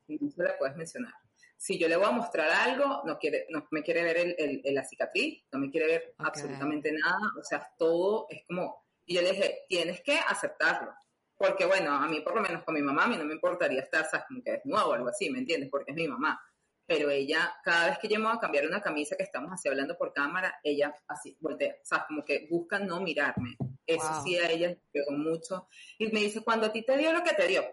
No 0.06 0.30
se 0.30 0.42
la 0.44 0.56
puedes 0.56 0.76
mencionar 0.76 1.12
si 1.58 1.76
yo 1.76 1.88
le 1.88 1.96
voy 1.96 2.06
a 2.06 2.12
mostrar 2.12 2.48
algo, 2.50 3.02
no, 3.04 3.18
quiere, 3.18 3.46
no 3.50 3.66
me 3.72 3.82
quiere 3.82 4.04
ver 4.04 4.16
el, 4.16 4.62
el, 4.64 4.74
la 4.74 4.84
cicatriz, 4.84 5.44
no 5.50 5.58
me 5.58 5.70
quiere 5.70 5.88
ver 5.88 6.14
absolutamente 6.18 6.92
nada, 6.92 7.32
o 7.38 7.42
sea, 7.42 7.68
todo 7.76 8.26
es 8.30 8.44
como, 8.46 8.86
y 9.04 9.16
yo 9.16 9.22
le 9.22 9.32
dije, 9.32 9.64
tienes 9.68 10.00
que 10.00 10.16
aceptarlo, 10.18 10.94
porque 11.36 11.66
bueno, 11.66 11.92
a 11.92 12.06
mí 12.06 12.20
por 12.20 12.36
lo 12.36 12.42
menos 12.42 12.62
con 12.62 12.76
mi 12.76 12.80
mamá, 12.80 13.04
a 13.04 13.08
mí 13.08 13.16
no 13.16 13.24
me 13.24 13.34
importaría 13.34 13.80
estar, 13.80 14.04
¿sabes? 14.08 14.26
Como 14.28 14.40
que 14.40 14.62
nuevo 14.64 14.90
o 14.90 14.92
algo 14.92 15.08
así, 15.08 15.30
¿me 15.30 15.40
entiendes? 15.40 15.68
Porque 15.68 15.90
es 15.90 15.96
mi 15.96 16.06
mamá, 16.06 16.40
pero 16.86 17.10
ella, 17.10 17.52
cada 17.64 17.88
vez 17.88 17.98
que 17.98 18.06
yo 18.06 18.20
me 18.20 18.26
voy 18.26 18.36
a 18.36 18.40
cambiar 18.40 18.64
una 18.64 18.80
camisa 18.80 19.16
que 19.16 19.24
estamos 19.24 19.50
así 19.52 19.68
hablando 19.68 19.98
por 19.98 20.12
cámara, 20.12 20.60
ella 20.62 20.94
así 21.08 21.36
voltea, 21.40 21.74
o 21.82 21.84
sea, 21.84 22.04
como 22.06 22.24
que 22.24 22.46
busca 22.48 22.78
no 22.78 23.00
mirarme, 23.00 23.56
eso 23.84 24.22
sí 24.22 24.38
a 24.38 24.48
ella 24.48 24.76
pegó 24.92 25.10
mucho, 25.10 25.66
y 25.98 26.06
me 26.12 26.20
dice, 26.20 26.44
cuando 26.44 26.66
a 26.66 26.72
ti 26.72 26.84
te 26.84 26.96
dio 26.96 27.12
lo 27.12 27.24
que 27.24 27.34
te 27.34 27.48
dio, 27.48 27.64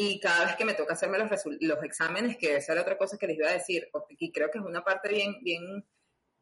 y 0.00 0.20
cada 0.20 0.44
vez 0.44 0.54
que 0.54 0.64
me 0.64 0.74
toca 0.74 0.92
hacerme 0.92 1.18
los, 1.18 1.28
los 1.58 1.82
exámenes, 1.82 2.36
que 2.36 2.54
esa 2.54 2.70
era 2.72 2.82
otra 2.82 2.96
cosa 2.96 3.18
que 3.18 3.26
les 3.26 3.36
iba 3.36 3.48
a 3.48 3.54
decir, 3.54 3.90
y 4.10 4.30
creo 4.30 4.48
que 4.48 4.58
es 4.58 4.64
una 4.64 4.84
parte 4.84 5.08
bien, 5.08 5.42
bien 5.42 5.84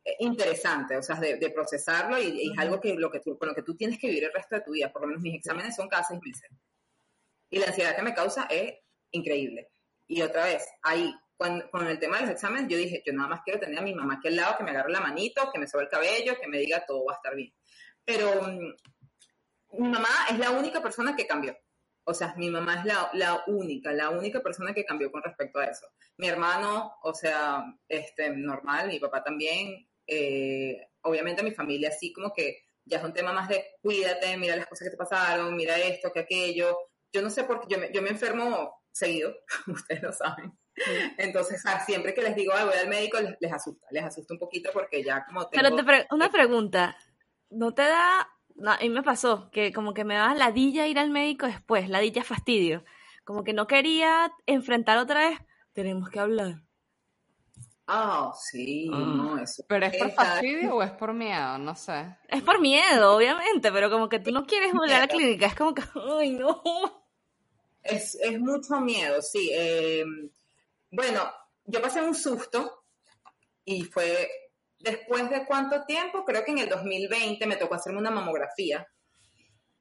eh, 0.04 0.16
interesante, 0.18 0.94
o 0.94 1.02
sea, 1.02 1.16
de, 1.16 1.50
procesarlo 1.54 2.18
y, 2.18 2.52
es 2.52 2.59
algo 2.59 2.78
que, 2.78 2.94
lo 2.96 3.11
que 3.11 3.20
tú, 3.20 3.38
con 3.38 3.48
lo 3.48 3.54
que 3.54 3.62
tú 3.62 3.74
tienes 3.74 3.98
que 3.98 4.09
vivir 4.09 4.24
el 4.24 4.32
resto 4.34 4.57
de 4.57 4.61
tu 4.61 4.72
vida, 4.72 4.92
por 4.92 5.00
lo 5.00 5.09
menos 5.09 5.22
mis 5.22 5.36
exámenes 5.36 5.74
son 5.74 5.88
cada 5.88 6.04
seis 6.04 6.20
meses. 6.22 6.50
Y 7.48 7.59
la 7.59 7.68
ansiedad 7.68 7.96
que 7.96 8.02
me 8.02 8.12
causa 8.12 8.46
es 8.50 8.74
increíble. 9.12 9.70
Y 10.07 10.20
otra 10.20 10.44
vez, 10.44 10.62
ahí, 10.82 11.11
con 11.38 11.86
el 11.86 11.98
tema 11.98 12.16
de 12.16 12.24
los 12.24 12.32
exámenes, 12.32 12.68
yo 12.68 12.76
dije, 12.76 13.02
yo 13.07 13.14
nada 13.14 13.30
más 13.30 13.40
quiero 13.42 13.59
tener 13.59 13.78
a 13.78 13.82
mi 13.82 13.94
mamá 13.94 14.16
aquí 14.16 14.28
al 14.28 14.36
lado, 14.36 14.59
que 14.59 14.64
me 14.64 14.72
agarre 14.72 14.92
la 14.92 15.00
manito, 15.00 15.50
que 15.50 15.59
me 15.59 15.66
sobe 15.66 15.84
el 15.84 15.88
cabello, 15.88 16.38
que 16.38 16.46
me 16.46 16.59
diga 16.59 16.84
todo 16.84 17.07
va 17.07 17.14
a 17.14 17.16
estar 17.16 17.34
bien. 17.34 17.54
Pero 18.04 18.42
mm, 18.42 19.80
mi 19.80 19.88
mamá 19.88 20.11
es 20.30 20.38
la 20.38 20.50
única 20.50 20.82
persona 20.82 21.16
que 21.16 21.26
cambió. 21.26 21.57
O 22.09 22.14
sea, 22.14 22.34
mi 22.36 22.50
mamá 22.50 22.78
es 22.78 22.84
la, 22.84 23.11
la, 23.14 23.42
única, 23.48 23.92
la 23.92 24.11
única 24.11 24.40
persona 24.40 24.72
que 24.72 24.84
cambió 24.84 25.11
con 25.11 25.24
respecto 25.24 25.59
a 25.59 25.64
eso. 25.64 25.88
Mi 26.18 26.28
hermano, 26.28 26.94
o 27.02 27.12
sea, 27.12 27.64
este, 27.88 28.30
normal, 28.30 28.86
mi 28.88 29.00
papá 29.00 29.24
también. 29.24 29.88
Eh, 30.07 30.88
obviamente 31.02 31.42
mi 31.42 31.50
familia 31.50 31.90
sí 31.90 32.12
como 32.12 32.32
que 32.32 32.59
ya 32.84 32.98
es 32.98 33.04
un 33.04 33.12
tema 33.12 33.32
más 33.32 33.48
de 33.48 33.64
cuídate, 33.82 34.36
mira 34.36 34.54
las 34.54 34.68
cosas 34.68 34.86
que 34.86 34.92
te 34.92 34.96
pasaron, 34.96 35.57
mira 35.57 35.76
esto, 35.78 36.12
que 36.12 36.20
aquello. 36.20 36.78
Yo 37.12 37.22
no 37.22 37.30
sé 37.30 37.42
por 37.42 37.61
qué, 37.61 37.74
yo 37.74 37.78
me, 37.80 37.92
yo 37.92 38.02
me 38.02 38.11
enfermo 38.11 38.82
seguido, 38.92 39.34
ustedes 39.66 40.02
lo 40.02 40.12
saben. 40.12 40.57
Entonces, 41.18 41.61
siempre 41.86 42.14
que 42.14 42.22
les 42.22 42.36
digo, 42.36 42.52
voy 42.52 42.78
al 42.78 42.88
médico, 42.88 43.18
les, 43.40 43.52
asusta, 43.52 43.86
les 43.90 44.04
asusta 44.04 44.34
un 44.34 44.38
poquito 44.38 44.70
porque 44.72 45.02
ya 45.02 45.24
como 45.26 45.48
tengo... 45.48 45.62
Pero 45.62 45.74
te 45.74 46.14
una 46.14 46.30
pregunta, 46.30 46.96
¿no 47.50 47.72
te 47.72 47.82
da 47.82 48.36
a 48.64 48.78
mí 48.78 48.88
me 48.90 49.02
pasó 49.02 49.50
que 49.50 49.72
como 49.72 49.94
que 49.94 50.04
me 50.04 50.14
daba 50.14 50.34
ladilla 50.34 50.86
ir 50.86 50.98
al 50.98 51.11
médico 51.11 51.46
después, 51.46 51.88
ladilla 51.88 52.24
fastidio. 52.24 52.84
Como 53.24 53.44
que 53.44 53.52
no 53.52 53.66
quería 53.66 54.32
enfrentar 54.46 54.98
otra 54.98 55.28
vez, 55.28 55.40
tenemos 55.72 56.09
que 56.11 56.20
hablar. 56.20 56.62
Ah, 57.88 58.32
sí, 58.34 58.90
ah. 58.92 58.98
no, 58.98 59.38
eso. 59.38 59.64
¿Pero 59.68 59.86
es 59.86 59.96
por 59.96 60.11
fastidio 60.11 60.74
o 60.74 60.82
es 60.82 60.90
por 60.92 61.12
miedo? 61.12 61.59
No 61.59 61.74
sé. 61.76 62.16
Es 62.28 62.42
por 62.42 62.61
miedo, 62.61 63.14
obviamente, 63.14 63.70
pero 63.70 63.90
como 63.90 64.09
que 64.09 64.18
tú 64.18 64.32
no 64.32 64.44
quieres 64.44 64.72
volver 64.72 64.96
a 64.96 65.00
la 65.00 65.09
clínica, 65.09 65.46
es 65.46 65.54
como 65.54 65.72
que, 65.74 65.82
ay, 66.18 66.30
no. 66.30 66.62
Es, 67.82 68.16
es 68.16 68.40
mucho 68.40 68.80
miedo, 68.80 69.22
sí. 69.22 69.50
Em, 69.52 70.28
bueno, 70.90 71.30
yo 71.64 71.80
pasé 71.80 72.02
un 72.02 72.14
susto 72.14 72.84
y 73.64 73.84
fue 73.84 74.28
después 74.79 75.29
de 75.31 75.47
cuánto 75.47 75.85
tiempo, 75.85 76.24
creo 76.24 76.45
que 76.45 76.53
en 76.53 76.59
el 76.59 76.68
2020 76.68 77.47
me 77.47 77.57
tocó 77.57 77.74
hacerme 77.74 77.99
una 77.99 78.11
mamografía 78.11 78.87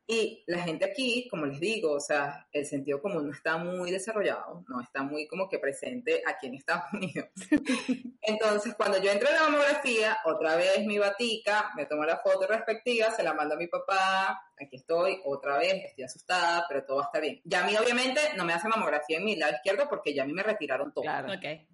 y 0.08 0.44
la 0.46 0.62
gente 0.62 0.86
aquí, 0.86 1.28
como 1.30 1.48
les 1.48 1.60
digo, 1.60 1.94
o 1.94 2.00
sea, 2.00 2.48
el 2.52 2.66
sentido 2.68 3.02
común 3.02 3.26
no 3.26 3.34
está 3.34 3.58
muy 3.58 3.90
desarrollado, 3.90 4.64
no 4.68 4.80
está 4.80 5.02
muy 5.02 5.28
como 5.28 5.50
que 5.50 5.58
presente 5.58 6.22
aquí 6.28 6.46
en 6.46 6.56
Estados 6.56 6.94
Unidos. 6.94 7.30
Entonces, 8.22 8.76
cuando 8.76 9.02
yo 9.02 9.10
entro 9.10 9.28
en 9.30 9.36
la 9.36 9.50
mamografía, 9.50 10.18
otra 10.26 10.58
vez 10.58 10.86
mi 10.86 11.00
batica, 11.00 11.72
me 11.76 11.88
tomo 11.88 12.06
la 12.06 12.18
foto 12.18 12.46
respectiva, 12.46 13.10
se 13.10 13.24
la 13.24 13.34
mando 13.34 13.56
a 13.56 13.58
mi 13.58 13.66
papá, 13.66 14.44
aquí 14.60 14.76
estoy, 14.76 15.22
otra 15.26 15.58
vez, 15.58 15.86
estoy 15.86 16.04
asustada, 16.04 16.66
pero 16.70 16.86
todo 16.86 16.98
va 16.98 17.04
a 17.04 17.06
estar 17.08 17.22
bien. 17.22 17.42
Ya 17.44 17.64
a 17.64 17.68
mí, 17.68 17.76
obviamente, 17.76 18.22
no 18.38 18.46
me 18.46 18.54
hace 18.54 18.68
mamografía 18.68 19.18
en 19.18 19.26
mi 19.26 19.36
lado 19.38 19.54
izquierdo 19.54 19.90
porque 19.90 20.14
ya 20.14 20.22
a 20.22 20.28
mí 20.28 20.34
me 20.34 20.44
retiraron 20.44 20.94
todo. 20.94 21.02
Claro. 21.02 21.34
Okay. 21.34 21.68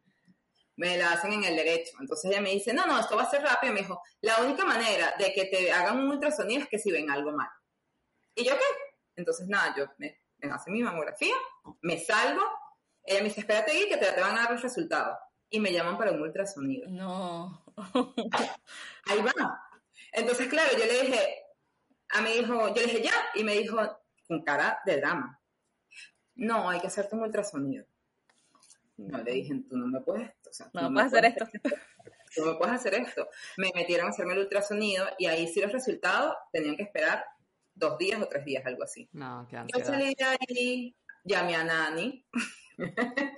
Me 0.82 0.98
la 0.98 1.12
hacen 1.12 1.32
en 1.32 1.44
el 1.44 1.56
derecho. 1.56 1.96
Entonces 2.00 2.32
ella 2.32 2.42
me 2.42 2.50
dice, 2.50 2.74
no, 2.74 2.88
no, 2.88 3.00
esto 3.00 3.16
va 3.16 3.22
a 3.22 3.30
ser 3.30 3.44
rápido. 3.44 3.72
Me 3.72 3.82
dijo, 3.82 4.02
la 4.22 4.42
única 4.42 4.66
manera 4.66 5.14
de 5.20 5.32
que 5.32 5.46
te 5.46 5.72
hagan 5.72 6.00
un 6.00 6.10
ultrasonido 6.10 6.64
es 6.64 6.68
que 6.68 6.80
si 6.80 6.92
ven 6.92 7.12
algo 7.12 7.32
mal. 7.32 7.48
¿Y 8.34 8.44
yo 8.44 8.56
qué? 8.56 8.66
Entonces, 9.16 9.48
nada, 9.48 9.76
yo 9.78 9.86
me, 10.00 10.24
me 10.40 10.52
hace 10.52 10.72
mi 10.72 10.82
mamografía, 10.82 11.36
me 11.82 12.00
salgo, 12.00 12.42
ella 13.04 13.20
me 13.20 13.28
dice, 13.28 13.42
espérate 13.42 13.88
que 13.88 13.98
te, 13.98 14.12
te 14.12 14.22
van 14.22 14.36
a 14.36 14.42
dar 14.42 14.54
el 14.54 14.62
resultado. 14.62 15.20
Y 15.52 15.60
me 15.60 15.72
llaman 15.72 16.00
para 16.00 16.14
un 16.14 16.22
ultrasonido. 16.22 16.90
No. 16.90 17.64
ahí 19.06 19.22
va. 19.22 19.62
Entonces, 20.14 20.48
claro, 20.48 20.72
yo 20.76 20.86
le 20.86 21.02
dije, 21.04 21.46
a 22.10 22.22
mi 22.22 22.32
hijo, 22.32 22.70
yo 22.70 22.74
le 22.74 22.86
dije, 22.86 23.04
ya, 23.04 23.14
y 23.36 23.44
me 23.44 23.54
dijo, 23.54 23.78
con 24.28 24.44
cara 24.44 24.80
de 24.84 24.98
drama, 24.98 25.40
no, 26.34 26.72
hay 26.72 26.80
que 26.80 26.88
hacerte 26.88 27.16
un 27.16 27.22
ultrasonido. 27.22 27.86
No, 29.08 29.24
le 29.24 29.32
dije, 29.32 29.54
tú 29.70 29.78
no 29.78 29.88
me 29.88 30.02
puedes, 30.02 30.30
o 30.30 30.54
sea, 30.54 30.70
no, 30.74 30.92
puedes 30.94 31.08
hacer 31.08 31.26
esto. 31.26 31.48
Tú 32.36 32.46
me 32.46 32.56
puedes 32.56 32.76
hacer 32.76 32.94
esto. 32.94 33.28
Me 33.58 33.72
metieron 33.76 34.08
a 34.08 34.10
hacerme 34.10 34.34
el 34.34 34.40
ultrasonido 34.40 35.06
y 35.18 35.26
ahí 35.26 35.48
sí 35.48 35.60
los 35.60 35.72
resultados 35.72 36.34
tenían 36.52 36.78
que 36.78 36.84
esperar 36.84 37.26
dos 37.76 37.98
días 37.98 38.22
o 38.22 38.28
tres 38.28 38.46
días, 38.46 38.66
algo 38.66 38.84
así. 38.84 39.10
No, 39.12 39.48
qué 39.50 39.58
Yo 39.68 39.84
salí 39.84 40.14
de 40.16 40.24
ahí, 40.24 40.96
llamé 41.24 41.56
a 41.56 41.64
Nani. 41.64 42.26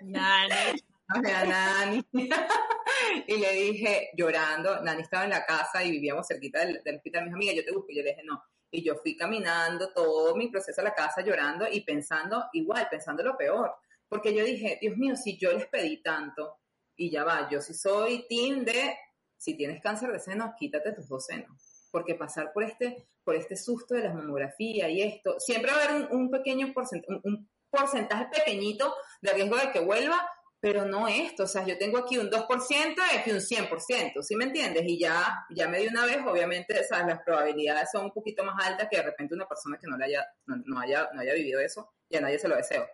Nani. 0.04 0.54
llamé 1.14 1.34
a 1.34 1.46
Nani. 1.46 2.06
y 3.28 3.38
le 3.38 3.54
dije, 3.54 4.10
llorando, 4.16 4.82
Nani 4.82 5.02
estaba 5.02 5.24
en 5.24 5.32
la 5.32 5.46
casa 5.46 5.84
y 5.84 5.92
vivíamos 5.92 6.28
cerquita 6.28 6.66
del, 6.66 6.82
hospital. 6.96 7.26
Mi 7.26 7.34
amiga, 7.34 7.54
yo 7.54 7.66
te 7.66 7.72
busco. 7.72 7.92
Y 7.92 7.98
yo 7.98 8.04
le 8.04 8.12
dije, 8.12 8.24
no. 8.24 8.44
Y 8.70 8.84
yo 8.84 8.96
fui 8.96 9.16
caminando 9.16 9.94
todo 9.94 10.36
mi 10.36 10.50
proceso 10.50 10.82
a 10.82 10.86
la 10.86 10.94
casa 10.94 11.22
llorando 11.22 11.68
y 11.72 11.82
pensando 11.82 12.46
igual, 12.54 12.88
pensando 12.90 13.24
lo 13.24 13.38
peor. 13.38 13.72
Porque 14.14 14.36
yo 14.36 14.46
dije, 14.46 14.78
Dios 14.80 14.96
mío, 14.96 15.16
si 15.16 15.40
yo 15.40 15.52
les 15.54 15.66
pedí 15.66 16.04
tanto, 16.04 16.60
y 16.96 17.10
ya 17.10 17.24
va, 17.24 17.50
yo 17.50 17.62
sí 17.62 17.74
soy 17.74 18.28
team 18.30 18.64
de, 18.64 18.96
si 19.38 19.58
tienes 19.58 19.82
cáncer 19.82 20.12
de 20.12 20.20
seno, 20.20 20.54
quítate 20.56 20.94
tus 20.94 21.08
dos 21.08 21.26
senos 21.26 21.74
porque 21.94 22.16
pasar 22.16 22.52
por 22.52 22.64
este, 22.64 23.08
por 23.24 23.36
este 23.36 23.56
susto 23.56 23.94
de 23.94 24.02
la 24.02 24.14
mamografía 24.14 24.90
y 24.90 25.04
esto, 25.04 25.40
siempre 25.40 25.72
va 25.72 25.78
a 25.78 25.84
haber 25.84 26.08
un, 26.12 26.32
pequeño 26.32 26.74
porcentaje, 26.74 27.22
un, 27.24 27.48
porcentaje 27.70 28.26
pequeñito 28.36 28.96
de 29.22 29.34
riesgo 29.34 29.58
de 29.58 29.72
que 29.72 29.80
vuelva, 29.80 30.28
pero 30.60 30.86
no 30.86 31.08
esto, 31.08 31.44
o 31.44 31.48
sea, 31.48 31.66
yo 31.66 31.78
tengo 31.78 32.00
aquí 32.00 32.18
un 32.18 32.32
2% 32.32 32.96
y 33.14 33.18
aquí 33.18 33.32
un 33.32 33.40
100%, 33.40 34.24
¿sí 34.24 34.36
me 34.36 34.46
entiendes? 34.46 34.84
Y 34.88 35.00
ya, 35.00 35.46
ya 35.56 35.68
me 35.68 35.80
di 35.80 35.88
una 35.88 36.06
vez, 36.06 36.18
obviamente, 36.26 36.80
o 36.80 37.06
las 37.06 37.22
probabilidades 37.24 37.90
son 37.92 38.06
un 38.06 38.12
poquito 38.12 38.44
más 38.44 38.66
altas 38.66 38.88
que 38.90 38.98
de 38.98 39.04
repente 39.04 39.36
una 39.36 39.48
persona 39.48 39.78
que 39.80 39.88
no, 39.88 39.98
le 39.98 40.06
haya, 40.06 40.26
no, 40.46 40.80
haya, 40.80 41.10
no 41.14 41.22
haya 41.22 41.34
vivido 41.34 41.60
eso, 41.60 41.94
y 42.10 42.18
a 42.18 42.22
nadie 42.22 42.40
se 42.40 42.48
lo 42.48 42.56
deseo. 42.56 42.88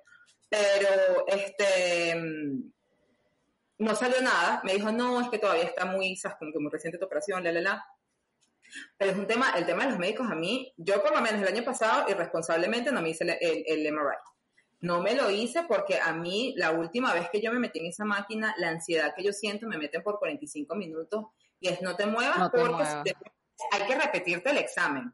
Pero, 0.49 1.27
este, 1.27 2.15
no 3.79 3.95
salió 3.95 4.21
nada, 4.21 4.61
me 4.63 4.73
dijo, 4.73 4.91
no, 4.91 5.21
es 5.21 5.29
que 5.29 5.39
todavía 5.39 5.63
está 5.63 5.85
muy, 5.85 6.15
¿sabes? 6.15 6.37
como 6.37 6.51
que 6.51 6.59
muy 6.59 6.71
reciente 6.71 6.97
tu 6.97 7.05
operación, 7.05 7.43
la, 7.43 7.51
la, 7.51 7.61
la. 7.61 7.85
Pero 8.97 9.11
es 9.11 9.17
un 9.17 9.25
tema, 9.25 9.53
el 9.57 9.65
tema 9.65 9.85
de 9.85 9.91
los 9.91 9.99
médicos 9.99 10.29
a 10.29 10.35
mí, 10.35 10.73
yo 10.77 11.01
por 11.01 11.13
lo 11.13 11.21
menos 11.21 11.41
el 11.41 11.47
año 11.47 11.63
pasado 11.63 12.09
irresponsablemente 12.09 12.91
no 12.91 13.01
me 13.01 13.09
hice 13.09 13.23
el, 13.23 13.63
el, 13.65 13.93
MRI. 13.93 14.17
No 14.81 15.01
me 15.01 15.15
lo 15.15 15.29
hice 15.29 15.63
porque 15.63 15.99
a 15.99 16.13
mí 16.13 16.53
la 16.55 16.71
última 16.71 17.13
vez 17.13 17.29
que 17.29 17.41
yo 17.41 17.51
me 17.51 17.59
metí 17.59 17.79
en 17.79 17.87
esa 17.87 18.05
máquina, 18.05 18.53
la 18.57 18.69
ansiedad 18.69 19.13
que 19.15 19.23
yo 19.23 19.33
siento 19.33 19.67
me 19.67 19.77
meten 19.77 20.03
por 20.03 20.19
45 20.19 20.75
minutos 20.75 21.25
y 21.59 21.69
es 21.69 21.81
no 21.81 21.95
te 21.95 22.05
muevas 22.05 22.49
porque 22.49 23.15
hay 23.71 23.87
que 23.87 23.95
repetirte 23.95 24.51
el 24.51 24.57
examen. 24.57 25.13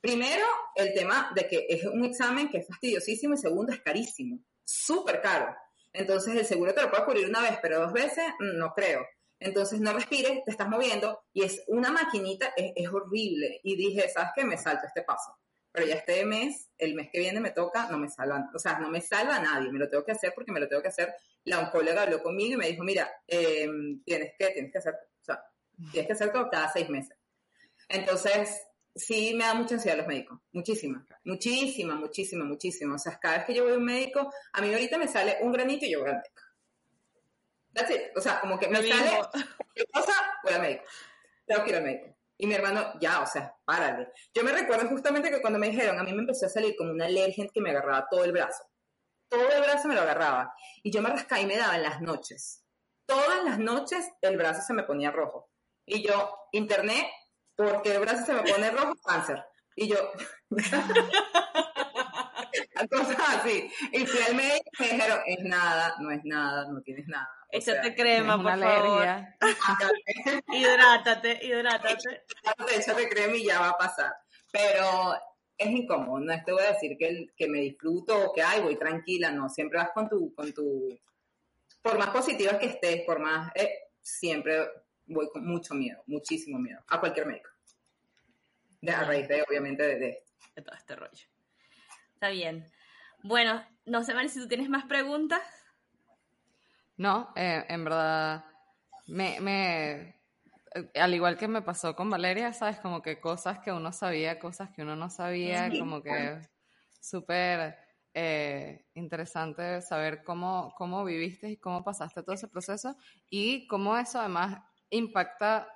Primero, 0.00 0.46
el 0.74 0.94
tema 0.94 1.30
de 1.34 1.46
que 1.46 1.66
es 1.68 1.84
un 1.84 2.04
examen 2.04 2.48
que 2.48 2.58
es 2.58 2.66
fastidiosísimo 2.66 3.34
y 3.34 3.36
segundo, 3.36 3.72
es 3.72 3.80
carísimo, 3.80 4.40
súper 4.66 5.20
caro. 5.22 5.56
Entonces 5.92 6.36
el 6.36 6.44
seguro 6.44 6.74
te 6.74 6.82
lo 6.82 6.90
puede 6.90 7.04
cubrir 7.04 7.28
una 7.28 7.40
vez, 7.40 7.58
pero 7.62 7.80
dos 7.80 7.92
veces 7.92 8.26
mm, 8.38 8.58
no 8.58 8.72
creo. 8.74 9.06
Entonces 9.38 9.80
no 9.80 9.92
respires, 9.92 10.44
te 10.44 10.50
estás 10.50 10.68
moviendo 10.68 11.22
y 11.32 11.44
es 11.44 11.62
una 11.68 11.90
maquinita, 11.90 12.52
es, 12.56 12.88
horrible. 12.88 13.60
Y 13.62 13.76
dije, 13.76 14.08
¿sabes 14.08 14.30
qué? 14.34 14.44
Me 14.44 14.56
salto 14.56 14.86
este 14.86 15.02
paso. 15.02 15.36
Pero 15.72 15.86
ya 15.86 15.96
este 15.96 16.24
mes, 16.24 16.70
el 16.78 16.94
mes 16.94 17.10
que 17.12 17.18
viene 17.18 17.38
me 17.38 17.50
toca, 17.50 17.88
no 17.90 17.98
me 17.98 18.08
salva, 18.08 18.50
o 18.54 18.58
sea, 18.58 18.78
no 18.78 18.88
me 18.88 19.02
salva 19.02 19.38
nadie, 19.38 19.70
me 19.70 19.78
lo 19.78 19.90
tengo 19.90 20.04
que 20.04 20.12
hacer 20.12 20.32
porque 20.34 20.52
me 20.52 20.60
lo 20.60 20.68
tengo 20.68 20.80
que 20.80 20.88
hacer. 20.88 21.14
La 21.44 21.60
oncóloga 21.60 22.02
habló 22.02 22.22
conmigo 22.22 22.54
y 22.54 22.56
me 22.56 22.68
dijo, 22.68 22.82
mira, 22.82 23.10
em, 23.26 24.02
tienes 24.02 24.32
que, 24.38 24.48
tienes 24.48 24.72
que 24.72 24.78
hacer, 24.78 24.94
o 24.94 25.24
sea, 25.24 25.44
tienes 25.92 26.06
que 26.06 26.12
hacer 26.14 26.32
todo 26.32 26.48
cada 26.50 26.72
seis 26.72 26.88
meses. 26.88 27.16
Entonces, 27.90 28.66
sí 28.96 29.34
me 29.34 29.44
da 29.44 29.54
mucha 29.54 29.74
ansiedad 29.74 29.98
los 29.98 30.06
médicos, 30.06 30.40
muchísima, 30.52 31.06
muchísima, 31.24 31.94
muchísima, 31.94 32.44
muchísima. 32.44 32.94
O 32.94 32.98
sea, 32.98 33.18
cada 33.18 33.38
vez 33.38 33.46
que 33.46 33.54
yo 33.54 33.64
voy 33.64 33.74
a 33.74 33.76
un 33.76 33.84
médico, 33.84 34.32
a 34.52 34.60
mí 34.60 34.72
ahorita 34.72 34.98
me 34.98 35.06
sale 35.06 35.38
un 35.42 35.52
granito 35.52 35.84
y 35.84 35.92
yo 35.92 36.00
voy 36.00 36.10
al 36.10 36.16
médico. 36.16 36.42
O 38.16 38.20
sea, 38.20 38.40
como 38.40 38.58
que 38.58 38.68
me, 38.68 38.76
sale 38.76 39.20
qué 39.74 39.84
cosa, 39.92 40.14
voy 40.42 40.54
al 40.54 40.62
médico. 40.62 40.84
Tengo 41.46 41.62
que 41.62 41.70
ir 41.70 41.76
al 41.76 41.84
médico. 41.84 42.16
Y 42.38 42.46
mi 42.46 42.54
hermano, 42.54 42.98
ya, 43.00 43.20
o 43.20 43.26
sea, 43.26 43.54
párale. 43.64 44.08
Yo 44.34 44.42
me 44.42 44.52
recuerdo 44.52 44.88
justamente 44.88 45.30
que 45.30 45.40
cuando 45.40 45.58
me 45.58 45.70
dijeron, 45.70 45.98
a 45.98 46.02
mí 46.02 46.12
me 46.12 46.20
empezó 46.20 46.46
a 46.46 46.50
salir 46.50 46.74
como 46.76 46.90
una 46.90 47.06
alergia 47.06 47.48
que 47.48 47.60
me 47.60 47.70
agarraba 47.70 48.06
todo 48.10 48.24
el 48.24 48.32
brazo. 48.32 48.64
Todo 49.28 49.50
el 49.50 49.62
brazo 49.62 49.88
me 49.88 49.94
lo 49.94 50.02
agarraba. 50.02 50.54
Y 50.82 50.90
yo 50.90 51.02
me 51.02 51.10
rascaba 51.10 51.40
y 51.40 51.46
me 51.46 51.56
daba 51.56 51.76
en 51.76 51.82
las 51.82 52.00
noches. 52.00 52.62
Todas 53.06 53.44
las 53.44 53.58
noches 53.58 54.10
el 54.20 54.36
brazo 54.36 54.62
se 54.62 54.74
me 54.74 54.82
ponía 54.82 55.10
rojo. 55.10 55.50
Y 55.86 56.02
yo, 56.06 56.36
internet, 56.52 57.06
porque 57.56 57.94
el 57.94 58.00
brazo 58.00 58.26
se 58.26 58.34
me 58.34 58.42
pone 58.42 58.70
rojo, 58.70 58.94
cáncer. 59.04 59.42
Y 59.74 59.88
yo, 59.88 59.96
cosas 62.90 63.16
así. 63.18 63.70
Y 63.92 64.06
fui 64.06 64.22
al 64.22 64.34
médico 64.34 64.64
y 64.78 64.82
me 64.82 64.88
dijeron, 64.92 65.20
es 65.26 65.44
nada, 65.44 65.94
no 66.00 66.10
es 66.10 66.20
nada, 66.24 66.66
no 66.70 66.80
tienes 66.82 67.06
nada. 67.08 67.28
Échate 67.50 67.94
crema, 67.94 68.36
por 68.42 68.58
favor. 68.58 69.06
hidrátate, 70.52 71.40
hidrátate. 71.42 72.24
Échate 72.74 73.08
crema 73.08 73.36
y 73.36 73.46
ya 73.46 73.60
va 73.60 73.68
a 73.70 73.78
pasar. 73.78 74.14
Pero 74.50 75.14
es 75.56 75.68
incómodo, 75.68 76.20
no 76.20 76.34
te 76.44 76.52
voy 76.52 76.62
a 76.62 76.72
decir 76.72 76.96
que, 76.98 77.28
que 77.36 77.48
me 77.48 77.60
disfruto 77.60 78.26
o 78.26 78.32
que, 78.32 78.42
ay, 78.42 78.60
voy 78.60 78.76
tranquila, 78.76 79.30
no, 79.30 79.48
siempre 79.48 79.78
vas 79.78 79.90
con 79.94 80.08
tu, 80.08 80.34
con 80.34 80.52
tu, 80.52 80.88
por 81.80 81.98
más 81.98 82.10
positiva 82.10 82.58
que 82.58 82.66
estés, 82.66 83.02
por 83.06 83.20
más, 83.20 83.50
eh, 83.54 83.70
siempre 84.02 84.68
voy 85.06 85.28
con 85.30 85.46
mucho 85.46 85.74
miedo, 85.74 86.02
muchísimo 86.06 86.58
miedo, 86.58 86.80
a 86.88 87.00
cualquier 87.00 87.26
médico. 87.26 87.50
De, 88.80 88.92
a 88.92 89.04
raíz 89.04 89.26
de, 89.28 89.42
obviamente, 89.42 89.82
de, 89.82 89.98
de, 89.98 90.18
de 90.54 90.62
todo 90.62 90.76
este 90.76 90.96
rollo. 90.96 91.26
Está 92.14 92.28
bien. 92.28 92.70
Bueno, 93.22 93.64
no 93.84 94.04
sé, 94.04 94.14
Mari, 94.14 94.28
si 94.28 94.40
tú 94.40 94.48
tienes 94.48 94.68
más 94.68 94.84
preguntas. 94.84 95.42
No, 96.96 97.32
eh, 97.36 97.64
en 97.68 97.84
verdad, 97.84 98.44
me, 99.06 99.40
me, 99.40 99.92
eh, 100.74 100.90
al 100.94 101.14
igual 101.14 101.36
que 101.36 101.48
me 101.48 101.62
pasó 101.62 101.94
con 101.94 102.08
Valeria, 102.08 102.52
¿sabes? 102.52 102.78
Como 102.78 103.02
que 103.02 103.20
cosas 103.20 103.58
que 103.58 103.72
uno 103.72 103.92
sabía, 103.92 104.38
cosas 104.38 104.70
que 104.70 104.82
uno 104.82 104.96
no 104.96 105.10
sabía, 105.10 105.68
como 105.78 106.02
que 106.02 106.40
súper 107.00 107.76
eh, 108.14 108.86
interesante 108.94 109.82
saber 109.82 110.24
cómo, 110.24 110.72
cómo 110.76 111.04
viviste 111.04 111.50
y 111.50 111.56
cómo 111.58 111.84
pasaste 111.84 112.22
todo 112.22 112.34
ese 112.34 112.48
proceso 112.48 112.96
y 113.28 113.66
cómo 113.66 113.96
eso 113.96 114.18
además 114.18 114.62
impacta 114.90 115.68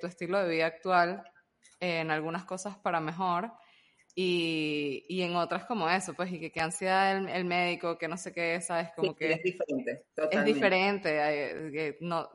tu 0.00 0.06
estilo 0.06 0.42
de 0.42 0.48
vida 0.48 0.66
actual 0.66 1.22
en 1.80 2.10
algunas 2.10 2.44
cosas 2.44 2.78
para 2.78 2.98
mejor 2.98 3.52
y, 4.18 5.04
y, 5.08 5.20
en 5.20 5.36
otras 5.36 5.66
como 5.66 5.90
eso, 5.90 6.14
pues, 6.14 6.32
y 6.32 6.40
que, 6.40 6.50
que 6.50 6.60
ansiedad 6.60 7.18
el, 7.18 7.28
el, 7.28 7.44
médico, 7.44 7.98
que 7.98 8.08
no 8.08 8.16
sé 8.16 8.32
qué, 8.32 8.58
¿sabes? 8.62 8.88
Como 8.96 9.14
que 9.14 9.32
es 9.32 9.42
diferente. 9.42 10.06
Es 10.30 10.44
diferente. 10.46 11.96
no, 12.00 12.30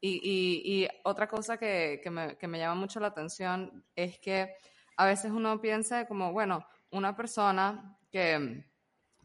y, 0.00 0.20
y, 0.22 0.62
y, 0.64 0.88
otra 1.02 1.26
cosa 1.26 1.56
que, 1.56 2.00
que, 2.00 2.10
me, 2.10 2.38
que 2.38 2.46
me 2.46 2.58
llama 2.58 2.76
mucho 2.76 3.00
la 3.00 3.08
atención 3.08 3.84
es 3.96 4.20
que 4.20 4.54
a 4.96 5.06
veces 5.06 5.32
uno 5.32 5.60
piensa 5.60 6.06
como, 6.06 6.32
bueno, 6.32 6.64
una 6.92 7.16
persona 7.16 7.98
que 8.12 8.64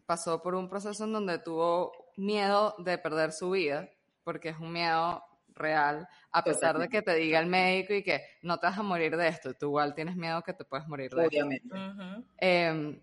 pasó 0.07 0.41
por 0.41 0.55
un 0.55 0.69
proceso 0.69 1.03
en 1.03 1.13
donde 1.13 1.37
tuvo 1.37 1.91
miedo 2.17 2.73
de 2.79 2.97
perder 2.97 3.31
su 3.31 3.51
vida, 3.51 3.91
porque 4.23 4.49
es 4.49 4.57
un 4.57 4.73
miedo 4.73 5.23
real, 5.59 6.07
a 6.31 6.43
pesar 6.43 6.77
de 6.79 6.89
que 6.89 7.01
te 7.01 7.13
diga 7.15 7.39
el 7.39 7.45
médico 7.45 7.93
y 7.93 8.03
que 8.03 8.21
no 8.41 8.57
te 8.57 8.67
vas 8.67 8.77
a 8.77 8.83
morir 8.83 9.15
de 9.15 9.27
esto, 9.27 9.53
tú 9.53 9.67
igual 9.67 9.93
tienes 9.93 10.15
miedo 10.15 10.41
que 10.41 10.53
te 10.53 10.65
puedes 10.65 10.87
morir 10.87 11.11
de 11.11 11.27
Obviamente. 11.27 11.67
esto. 11.67 12.23
Em, 12.37 12.99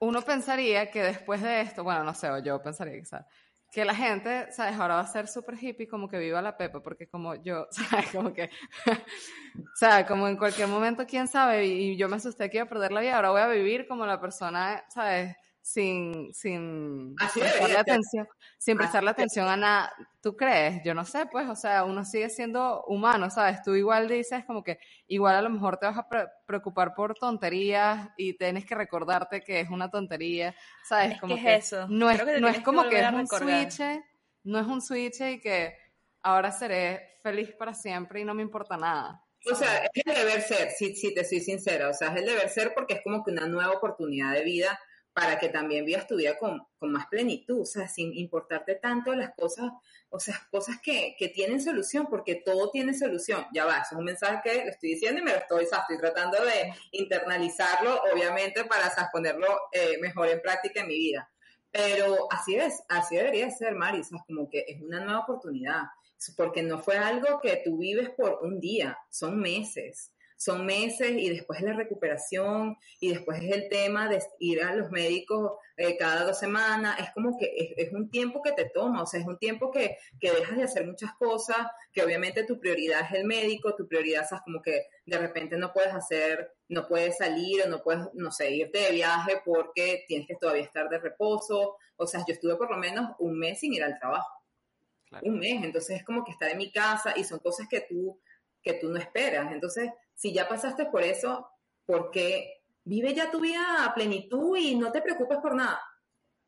uno 0.00 0.22
pensaría 0.22 0.90
que 0.90 1.02
después 1.02 1.42
de 1.42 1.60
esto, 1.60 1.84
bueno, 1.84 2.02
no 2.02 2.14
sé, 2.14 2.30
o 2.30 2.38
yo 2.38 2.60
pensaría 2.62 2.94
que, 2.94 3.04
que 3.70 3.84
la 3.84 3.94
gente, 3.94 4.50
¿sabes? 4.50 4.78
Ahora 4.78 4.96
va 4.96 5.02
a 5.02 5.06
ser 5.06 5.28
súper 5.28 5.62
hippie, 5.62 5.86
como 5.86 6.08
que 6.08 6.18
viva 6.18 6.40
la 6.42 6.56
Pepa, 6.56 6.82
porque 6.82 7.06
como 7.06 7.34
yo, 7.36 7.66
¿sabes? 7.70 8.10
Como 8.10 8.32
que, 8.32 8.44
o 8.44 9.76
sea, 9.76 10.06
como 10.06 10.26
en 10.26 10.36
cualquier 10.36 10.68
momento, 10.68 11.06
quién 11.06 11.28
sabe, 11.28 11.66
y 11.66 11.96
yo 11.96 12.08
me 12.08 12.16
asusté 12.16 12.50
que 12.50 12.56
iba 12.56 12.64
a 12.64 12.68
perder 12.68 12.92
la 12.92 13.00
vida, 13.00 13.16
ahora 13.16 13.30
voy 13.30 13.40
a 13.42 13.48
vivir 13.48 13.86
como 13.86 14.06
la 14.06 14.20
persona, 14.20 14.82
¿sabes? 14.88 15.36
Sin, 15.62 16.32
sin 16.32 17.14
prestarle 17.16 17.78
atención, 17.78 18.26
sin 18.58 18.76
prestarle 18.76 19.10
atención 19.10 19.48
a 19.48 19.56
nada. 19.56 19.92
¿Tú 20.20 20.36
crees? 20.36 20.82
Yo 20.84 20.94
no 20.94 21.04
sé, 21.04 21.26
pues, 21.26 21.48
o 21.48 21.56
sea, 21.56 21.84
uno 21.84 22.04
sigue 22.04 22.28
siendo 22.28 22.84
humano, 22.84 23.30
¿sabes? 23.30 23.62
Tú 23.62 23.74
igual 23.74 24.08
dices 24.08 24.44
como 24.44 24.62
que 24.62 24.78
igual 25.06 25.36
a 25.36 25.42
lo 25.42 25.50
mejor 25.50 25.78
te 25.78 25.86
vas 25.86 25.98
a 25.98 26.08
preocupar 26.46 26.94
por 26.94 27.14
tonterías 27.14 28.08
y 28.16 28.36
tienes 28.36 28.64
que 28.66 28.74
recordarte 28.74 29.42
que 29.42 29.60
es 29.60 29.70
una 29.70 29.90
tontería, 29.90 30.54
¿sabes? 30.88 31.20
como 31.20 31.36
que, 31.36 31.56
es 31.56 31.66
eso. 31.66 31.86
No 31.88 32.10
es, 32.10 32.40
no 32.40 32.48
es 32.48 32.60
como 32.60 32.88
que 32.88 33.00
es 33.00 33.12
un 33.12 33.26
switch, 33.26 33.80
no 34.44 34.58
es 34.58 34.66
un 34.66 34.80
switch 34.80 35.20
y 35.20 35.40
que 35.40 35.74
ahora 36.22 36.50
seré 36.50 37.18
feliz 37.22 37.52
para 37.52 37.74
siempre 37.74 38.20
y 38.20 38.24
no 38.24 38.34
me 38.34 38.42
importa 38.42 38.76
nada. 38.76 39.24
O 39.50 39.54
sea, 39.54 39.84
es 39.94 40.06
el 40.06 40.14
deber 40.14 40.42
ser, 40.42 40.70
si, 40.70 40.94
si 40.94 41.14
te 41.14 41.24
soy 41.24 41.40
sincera, 41.40 41.88
o 41.88 41.94
sea, 41.94 42.08
es 42.08 42.16
el 42.16 42.26
deber 42.26 42.48
ser 42.50 42.74
porque 42.74 42.94
es 42.94 43.00
como 43.02 43.24
que 43.24 43.30
una 43.30 43.46
nueva 43.46 43.72
oportunidad 43.72 44.34
de 44.34 44.44
vida 44.44 44.78
para 45.12 45.38
que 45.38 45.48
también 45.48 45.84
vivas 45.84 46.06
tu 46.06 46.16
vida 46.16 46.38
con, 46.38 46.62
con, 46.78 46.92
más 46.92 47.06
plenitud, 47.06 47.62
o 47.62 47.64
sea, 47.64 47.88
sin 47.88 48.16
importarte 48.16 48.76
tanto 48.76 49.14
las 49.14 49.34
cosas, 49.34 49.70
o 50.08 50.20
sea, 50.20 50.40
cosas 50.50 50.76
que, 50.80 51.16
que, 51.18 51.28
tienen 51.28 51.60
solución, 51.60 52.06
porque 52.08 52.36
todo 52.36 52.70
tiene 52.70 52.94
solución. 52.94 53.44
Ya 53.52 53.64
va, 53.64 53.78
eso 53.78 53.88
es 53.92 53.98
un 53.98 54.04
mensaje 54.04 54.40
que 54.44 54.64
lo 54.64 54.70
estoy 54.70 54.90
diciendo 54.90 55.20
y 55.20 55.24
me 55.24 55.32
lo 55.32 55.38
estoy, 55.38 55.64
o 55.64 55.68
sea, 55.68 55.80
estoy 55.80 55.98
tratando 55.98 56.44
de 56.44 56.72
internalizarlo, 56.92 58.00
obviamente, 58.12 58.64
para 58.64 58.88
o 58.88 58.90
sea, 58.90 59.08
ponerlo 59.12 59.48
eh, 59.72 59.98
mejor 60.00 60.28
en 60.28 60.40
práctica 60.40 60.82
en 60.82 60.88
mi 60.88 60.96
vida. 60.96 61.30
Pero 61.72 62.28
así 62.32 62.56
es, 62.56 62.82
así 62.88 63.16
debería 63.16 63.50
ser, 63.50 63.74
Mari, 63.74 64.00
o 64.00 64.24
como 64.26 64.48
que 64.48 64.64
es 64.66 64.80
una 64.80 65.00
nueva 65.00 65.20
oportunidad, 65.20 65.82
porque 66.36 66.62
no 66.62 66.80
fue 66.80 66.98
algo 66.98 67.40
que 67.40 67.62
tú 67.64 67.78
vives 67.78 68.10
por 68.10 68.40
un 68.42 68.60
día, 68.60 68.98
son 69.08 69.40
meses 69.40 70.12
son 70.40 70.64
meses 70.64 71.10
y 71.10 71.28
después 71.28 71.60
la 71.60 71.74
recuperación 71.74 72.78
y 72.98 73.10
después 73.10 73.42
es 73.42 73.52
el 73.52 73.68
tema 73.68 74.08
de 74.08 74.24
ir 74.38 74.62
a 74.62 74.74
los 74.74 74.90
médicos 74.90 75.52
eh, 75.76 75.98
cada 75.98 76.24
dos 76.24 76.38
semanas. 76.38 76.98
Es 76.98 77.10
como 77.10 77.36
que 77.38 77.74
es, 77.76 77.92
un 77.92 78.08
tiempo 78.08 78.40
que 78.40 78.52
te 78.52 78.64
toma, 78.64 79.02
o 79.02 79.06
sea, 79.06 79.20
es 79.20 79.26
un 79.26 79.38
tiempo 79.38 79.70
que, 79.70 79.98
que, 80.18 80.32
dejas 80.32 80.56
de 80.56 80.62
hacer 80.62 80.86
muchas 80.86 81.12
cosas, 81.18 81.58
que 81.92 82.02
obviamente 82.02 82.44
tu 82.44 82.58
prioridad 82.58 83.02
es 83.02 83.18
el 83.18 83.26
médico, 83.26 83.76
tu 83.76 83.86
prioridad 83.86 84.22
es 84.22 84.40
como 84.40 84.62
que 84.62 84.86
de 85.04 85.18
repente 85.18 85.58
no 85.58 85.74
puedes 85.74 85.92
hacer, 85.92 86.54
no 86.68 86.88
puedes 86.88 87.18
salir 87.18 87.62
o 87.66 87.68
no 87.68 87.82
puedes, 87.82 88.06
no 88.14 88.32
sé, 88.32 88.50
irte 88.50 88.78
de 88.78 88.92
viaje 88.92 89.42
porque 89.44 90.04
tienes 90.08 90.26
que 90.26 90.36
todavía 90.36 90.62
estar 90.62 90.88
de 90.88 91.00
reposo. 91.00 91.76
O 91.96 92.06
sea, 92.06 92.24
yo 92.26 92.32
estuve 92.32 92.56
por 92.56 92.70
lo 92.70 92.78
menos 92.78 93.10
un 93.18 93.38
mes 93.38 93.60
sin 93.60 93.74
ir 93.74 93.84
al 93.84 93.98
trabajo. 93.98 94.40
Un 95.20 95.38
mes, 95.38 95.62
entonces 95.62 95.96
es 95.96 96.04
como 96.04 96.24
que 96.24 96.30
estar 96.32 96.48
en 96.50 96.56
mi 96.56 96.72
casa 96.72 97.12
y 97.14 97.24
son 97.24 97.40
cosas 97.40 97.66
que 97.68 97.82
tú, 97.82 98.18
que 98.62 98.74
tú 98.74 98.88
no 98.90 98.98
esperas. 98.98 99.52
Entonces, 99.52 99.90
si 100.14 100.32
ya 100.32 100.48
pasaste 100.48 100.86
por 100.86 101.02
eso, 101.02 101.48
¿por 101.86 102.10
qué 102.10 102.62
vive 102.84 103.14
ya 103.14 103.30
tu 103.30 103.40
vida 103.40 103.84
a 103.84 103.94
plenitud 103.94 104.56
y 104.56 104.74
no 104.74 104.92
te 104.92 105.02
preocupes 105.02 105.38
por 105.38 105.54
nada? 105.54 105.80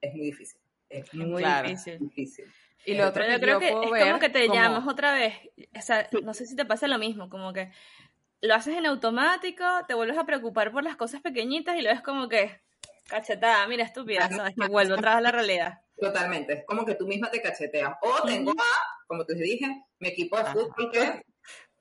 Es 0.00 0.12
muy 0.14 0.26
difícil. 0.26 0.60
Es 0.88 1.14
muy 1.14 1.42
difícil. 1.42 2.52
Y 2.84 2.94
lo 2.94 3.08
otro 3.08 3.24
yo 3.26 3.38
creo 3.38 3.58
que 3.58 3.68
es 3.68 3.74
como 3.74 4.18
que 4.18 4.28
te 4.28 4.48
llamas 4.48 4.86
otra 4.86 5.14
vez. 5.14 5.34
O 5.76 5.80
sea, 5.80 6.08
no 6.22 6.34
sé 6.34 6.46
si 6.46 6.56
te 6.56 6.64
pasa 6.64 6.88
lo 6.88 6.98
mismo, 6.98 7.30
como 7.30 7.52
que 7.52 7.70
lo 8.40 8.54
haces 8.54 8.76
en 8.76 8.86
automático, 8.86 9.64
te 9.86 9.94
vuelves 9.94 10.18
a 10.18 10.26
preocupar 10.26 10.72
por 10.72 10.82
las 10.82 10.96
cosas 10.96 11.22
pequeñitas 11.22 11.76
y 11.76 11.82
lo 11.82 11.90
ves 11.90 12.02
como 12.02 12.28
que 12.28 12.60
cachetada, 13.08 13.66
mira, 13.68 13.84
estúpida, 13.84 14.28
sabes 14.28 14.54
que 14.60 14.66
vuelvo 14.66 14.94
atrás 14.94 15.16
a 15.16 15.20
la 15.20 15.30
realidad. 15.30 15.80
Totalmente, 15.96 16.52
es 16.54 16.64
como 16.66 16.84
que 16.84 16.96
tú 16.96 17.06
misma 17.06 17.30
te 17.30 17.40
cacheteas. 17.40 17.94
O 18.02 18.26
tengo 18.26 18.52
como 19.06 19.24
te 19.24 19.34
dije, 19.34 19.66
mi 19.98 20.08
equipo 20.08 20.38
de 20.38 20.44
fútbol 20.46 20.90
que 20.90 21.22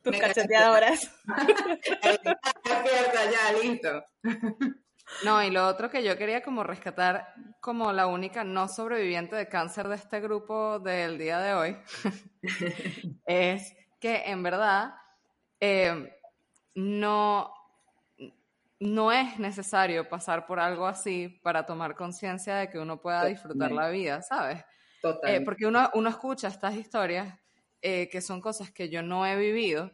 tus 0.03 0.17
cacheteadoras. 0.17 1.11
ya, 2.65 3.53
listo. 3.61 4.03
No, 5.23 5.43
y 5.43 5.51
lo 5.51 5.67
otro 5.67 5.89
que 5.89 6.03
yo 6.03 6.17
quería 6.17 6.41
como 6.41 6.63
rescatar 6.63 7.33
como 7.59 7.91
la 7.91 8.07
única 8.07 8.43
no 8.43 8.67
sobreviviente 8.67 9.35
de 9.35 9.47
cáncer 9.47 9.87
de 9.87 9.95
este 9.95 10.19
grupo 10.19 10.79
del 10.79 11.17
día 11.17 11.39
de 11.39 11.53
hoy 11.53 11.77
es 13.25 13.75
que 13.99 14.23
en 14.25 14.41
verdad 14.41 14.95
eh, 15.59 16.17
no, 16.73 17.53
no 18.79 19.11
es 19.11 19.37
necesario 19.37 20.09
pasar 20.09 20.47
por 20.47 20.59
algo 20.59 20.87
así 20.87 21.39
para 21.43 21.65
tomar 21.65 21.95
conciencia 21.95 22.55
de 22.55 22.69
que 22.69 22.79
uno 22.79 22.99
pueda 22.99 23.25
disfrutar 23.25 23.71
la 23.71 23.89
vida, 23.89 24.21
¿sabes? 24.21 24.63
Eh, 25.23 25.41
porque 25.43 25.65
uno, 25.65 25.89
uno 25.93 26.09
escucha 26.09 26.47
estas 26.47 26.75
historias 26.75 27.40
eh, 27.82 28.09
que 28.09 28.21
son 28.21 28.41
cosas 28.41 28.71
que 28.71 28.89
yo 28.89 29.01
no 29.01 29.25
he 29.25 29.36
vivido 29.36 29.91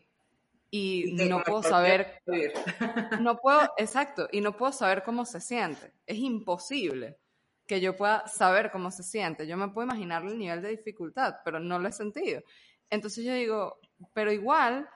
y, 0.69 1.13
no 1.13 1.41
puedo 1.43 1.63
saber, 1.63 2.21
no 3.21 3.38
puedo, 3.38 3.71
exacto, 3.77 4.27
y 4.31 4.41
no 4.41 4.57
puedo 4.57 4.71
saber 4.71 5.03
cómo 5.03 5.25
se 5.25 5.39
siente. 5.39 5.93
Es 6.05 6.17
imposible 6.17 7.17
que 7.65 7.79
yo 7.81 7.95
pueda 7.95 8.27
saber 8.27 8.71
cómo 8.71 8.91
se 8.91 9.03
siente. 9.03 9.47
Yo 9.47 9.57
me 9.57 9.69
puedo 9.69 9.85
imaginar 9.85 10.23
el 10.23 10.38
nivel 10.38 10.61
de 10.61 10.69
dificultad, 10.69 11.38
pero 11.43 11.59
no 11.59 11.79
lo 11.79 11.88
he 11.88 11.91
sentido. 11.91 12.41
Entonces 12.89 13.25
yo 13.25 13.33
digo, 13.33 13.79
pero 14.13 14.31
igual 14.31 14.89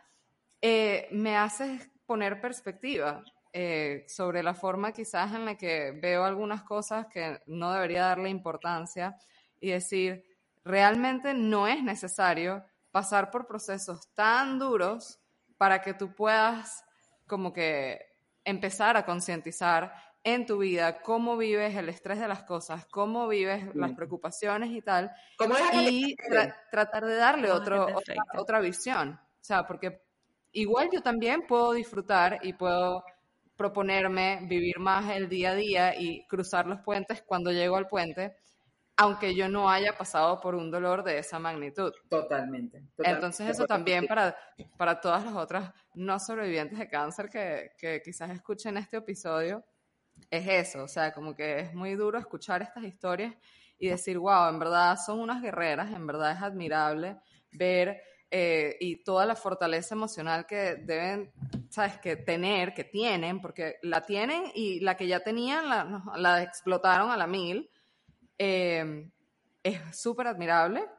eh, 0.62 1.08
me 1.12 1.38
hace 1.38 1.80
poner 2.06 2.42
perspectiva 2.42 3.24
eh, 3.54 4.06
sobre 4.08 4.44
la 4.44 4.54
forma 4.54 4.94
quizás 4.94 5.34
en 5.34 5.46
la 5.46 5.58
que 5.58 5.92
veo 5.92 6.24
algunas 6.24 6.64
cosas 6.64 7.08
que 7.08 7.42
no 7.48 7.74
debería 7.74 8.04
darle 8.04 8.30
importancia 8.30 9.18
y 9.60 9.72
decir, 9.72 10.24
realmente 10.64 11.34
no 11.34 11.68
es 11.68 11.84
necesario 11.84 12.64
pasar 12.92 13.32
por 13.32 13.48
procesos 13.48 14.14
tan 14.14 14.60
duros 14.60 15.20
para 15.58 15.82
que 15.82 15.94
tú 15.94 16.14
puedas 16.14 16.84
como 17.28 17.54
que 17.54 18.00
empezar 18.44 18.98
a 18.98 19.06
concientizar 19.06 19.94
en 20.24 20.46
tu 20.46 20.60
vida 20.60 21.02
cómo 21.02 21.38
vives 21.38 21.76
el 21.76 21.90
estrés 21.90 22.20
de 22.20 22.28
las 22.28 22.44
cosas, 22.44 22.86
cómo 22.88 23.28
vives 23.28 23.74
las 23.76 23.94
preocupaciones 23.94 24.70
y 24.72 24.82
tal, 24.82 25.12
y 25.90 26.16
tratar 26.70 27.06
de 27.06 27.16
darle 27.16 27.52
otro, 27.52 27.88
otra, 27.96 28.16
otra 28.38 28.60
visión. 28.60 29.20
O 29.20 29.44
sea, 29.44 29.66
porque 29.66 30.02
igual 30.52 30.90
yo 30.92 31.02
también 31.02 31.48
puedo 31.48 31.74
disfrutar 31.74 32.40
y 32.44 32.54
puedo 32.54 33.04
proponerme 33.56 34.40
vivir 34.48 34.80
más 34.80 35.10
el 35.16 35.30
día 35.30 35.52
a 35.52 35.56
día 35.56 36.00
y 36.00 36.26
cruzar 36.28 36.68
los 36.68 36.82
puentes 36.82 37.24
cuando 37.24 37.52
llego 37.52 37.76
al 37.78 37.88
puente, 37.88 38.36
aunque 39.02 39.34
yo 39.34 39.50
no 39.50 39.68
haya 39.68 39.98
pasado 39.98 40.40
por 40.40 40.54
un 40.54 40.70
dolor 40.70 41.04
de 41.04 41.18
esa 41.18 41.40
magnitud. 41.40 41.92
Totalmente. 42.08 42.84
Entonces 43.00 43.50
eso 43.50 43.66
también 43.66 44.06
para, 44.06 44.38
para 44.78 45.02
todas 45.02 45.26
las 45.26 45.34
otras 45.34 45.74
no 45.96 46.20
sobrevivientes 46.20 46.78
de 46.78 46.88
cáncer 46.88 47.28
que, 47.28 47.72
que 47.80 48.04
quizás 48.04 48.30
escuchen 48.30 48.78
este 48.78 48.98
episodio, 48.98 49.66
es 50.30 50.48
eso, 50.48 50.84
o 50.84 50.88
sea, 50.88 51.14
como 51.14 51.36
que 51.36 51.62
es 51.62 51.74
muy 51.74 51.96
duro 51.96 52.20
escuchar 52.20 52.62
estas 52.62 52.84
historias 52.84 53.34
y 53.80 53.88
decir, 53.88 54.20
wow, 54.20 54.50
en 54.50 54.60
verdad 54.60 54.96
son 55.04 55.20
unas 55.20 55.42
guerreras, 55.42 55.92
en 55.92 56.06
verdad 56.06 56.34
es 56.34 56.44
admirable 56.44 57.18
ver 57.52 58.04
eh, 58.30 58.78
y 58.80 59.04
toda 59.04 59.26
la 59.26 59.36
fortaleza 59.36 59.96
emocional 59.96 60.46
que 60.46 60.76
deben, 60.76 61.34
sabes, 61.70 61.98
que 61.98 62.18
tener, 62.18 62.76
que 62.76 62.84
tienen, 62.84 63.42
porque 63.42 63.78
la 63.82 64.02
tienen 64.06 64.44
y 64.54 64.80
la 64.82 64.96
que 64.96 65.08
ya 65.08 65.22
tenían 65.22 65.68
la, 65.68 66.04
la 66.18 66.44
explotaron 66.44 67.10
a 67.10 67.18
la 67.18 67.26
mil 67.26 67.68
Em, 68.44 69.12
es 69.62 69.96
súper 69.96 70.26
admirable 70.26 70.90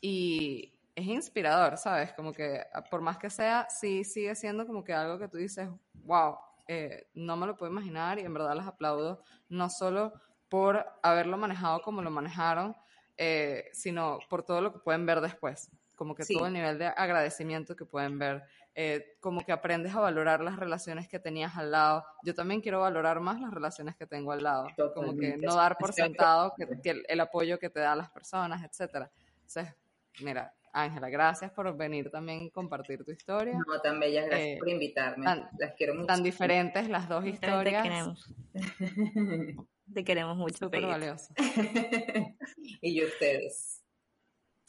y 0.00 0.72
es 0.94 1.04
inspirador, 1.04 1.78
¿sabes? 1.78 2.12
Como 2.12 2.32
que 2.32 2.62
ah, 2.72 2.84
por 2.84 3.00
más 3.00 3.18
que 3.18 3.28
sea, 3.28 3.66
sí 3.68 4.04
sigue 4.04 4.36
siendo 4.36 4.64
como 4.68 4.84
que 4.84 4.92
algo 4.92 5.18
que 5.18 5.26
tú 5.26 5.36
dices, 5.36 5.68
wow, 6.04 6.36
eh, 6.68 7.08
no 7.14 7.36
me 7.36 7.48
lo 7.48 7.56
puedo 7.56 7.72
imaginar 7.72 8.20
y 8.20 8.22
en 8.22 8.32
verdad 8.32 8.54
les 8.54 8.66
aplaudo, 8.66 9.20
no 9.48 9.68
solo 9.68 10.12
por 10.48 10.86
haberlo 11.02 11.36
manejado 11.36 11.82
como 11.82 12.02
lo 12.02 12.10
manejaron, 12.12 12.76
eh, 13.16 13.68
sino 13.72 14.20
por 14.30 14.44
todo 14.44 14.60
lo 14.60 14.72
que 14.72 14.78
pueden 14.78 15.06
ver 15.06 15.20
después, 15.20 15.72
como 15.96 16.14
que 16.14 16.24
todo 16.24 16.46
el 16.46 16.52
nivel 16.52 16.78
de 16.78 16.86
agradecimiento 16.86 17.74
que 17.74 17.84
pueden 17.84 18.16
ver 18.16 18.44
eh, 18.78 19.16
como 19.20 19.40
que 19.40 19.52
aprendes 19.52 19.94
a 19.94 20.00
valorar 20.00 20.42
las 20.42 20.56
relaciones 20.56 21.08
que 21.08 21.18
tenías 21.18 21.56
al 21.56 21.70
lado. 21.70 22.04
Yo 22.22 22.34
también 22.34 22.60
quiero 22.60 22.80
valorar 22.80 23.20
más 23.20 23.40
las 23.40 23.50
relaciones 23.50 23.96
que 23.96 24.06
tengo 24.06 24.32
al 24.32 24.42
lado, 24.42 24.66
como 24.94 25.16
que 25.16 25.38
no 25.38 25.54
dar 25.54 25.78
por 25.78 25.94
sentado 25.94 26.52
que, 26.82 27.02
el, 27.08 27.20
apoyo 27.20 27.58
que 27.58 27.70
te 27.70 27.80
dan 27.80 27.96
las 27.96 28.10
personas, 28.10 28.62
etcétera. 28.62 29.10
Entonces, 29.36 29.74
mira, 30.20 30.52
Ángela, 30.74 31.08
gracias 31.08 31.50
por 31.52 31.74
venir 31.74 32.10
también 32.10 32.42
y 32.42 32.50
compartir 32.50 33.02
tu 33.02 33.12
historia. 33.12 33.54
No, 33.54 33.80
tan 33.80 33.98
bellas, 33.98 34.26
gracias 34.26 34.56
eh, 34.56 34.58
por 34.58 34.68
invitarme. 34.68 35.24
las 35.58 35.72
quiero 35.74 35.94
mucho. 35.94 36.06
Tan 36.08 36.22
diferentes 36.22 36.86
las 36.90 37.08
dos 37.08 37.24
historias. 37.24 37.82
Te 37.82 37.88
queremos. 37.88 38.34
Te 39.94 40.04
queremos 40.04 40.36
mucho. 40.36 40.58
Súper 40.58 40.84
valioso. 40.84 41.32
y 42.82 43.00
yo 43.00 43.06
ustedes. 43.06 43.75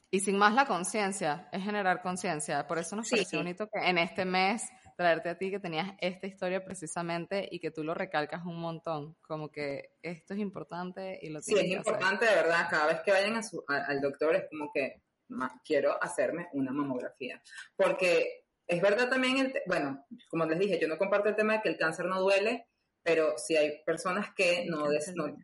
Y 0.09 0.21
sin 0.21 0.37
más 0.37 0.53
la 0.53 0.65
conciencia, 0.65 1.49
es 1.51 1.63
generar 1.63 2.01
conciencia. 2.01 2.65
Por 2.65 2.77
eso 2.77 2.95
nos 2.95 3.09
parece 3.09 3.37
bonito 3.37 3.67
que 3.67 3.79
en 3.89 3.97
este 3.97 4.23
mes 4.23 4.63
traerte 4.97 5.29
a 5.29 5.37
ti 5.37 5.51
que 5.51 5.59
tenías 5.59 5.91
esta 5.99 6.27
historia 6.27 6.63
precisamente 6.63 7.47
y 7.51 7.59
que 7.59 7.71
tú 7.71 7.83
lo 7.83 7.93
recalcas 7.93 8.43
un 8.45 8.59
montón, 8.59 9.15
como 9.21 9.51
que 9.51 9.91
esto 10.01 10.33
es 10.33 10.39
importante 10.39 11.19
y 11.21 11.29
lo 11.29 11.39
Sí, 11.41 11.55
es 11.55 11.67
importante 11.67 12.25
de 12.25 12.35
verdad, 12.35 12.67
cada 12.69 12.87
vez 12.87 13.01
que 13.01 13.11
vayan 13.11 13.39
al 13.67 14.01
doctor 14.01 14.35
es 14.35 14.45
como 14.49 14.71
que 14.73 15.03
quiero 15.63 16.01
hacerme 16.01 16.47
una 16.53 16.71
mamografía, 16.71 17.41
porque 17.75 18.45
es 18.65 18.81
verdad 18.81 19.09
también, 19.09 19.53
bueno, 19.67 20.05
como 20.29 20.45
les 20.45 20.59
dije, 20.59 20.79
yo 20.79 20.87
no 20.87 20.97
comparto 20.97 21.29
el 21.29 21.35
tema 21.35 21.53
de 21.53 21.61
que 21.61 21.69
el 21.69 21.77
cáncer 21.77 22.05
no 22.05 22.19
duele, 22.19 22.67
pero 23.03 23.37
si 23.37 23.55
hay 23.55 23.83
personas 23.85 24.33
que 24.33 24.65
no, 24.67 24.87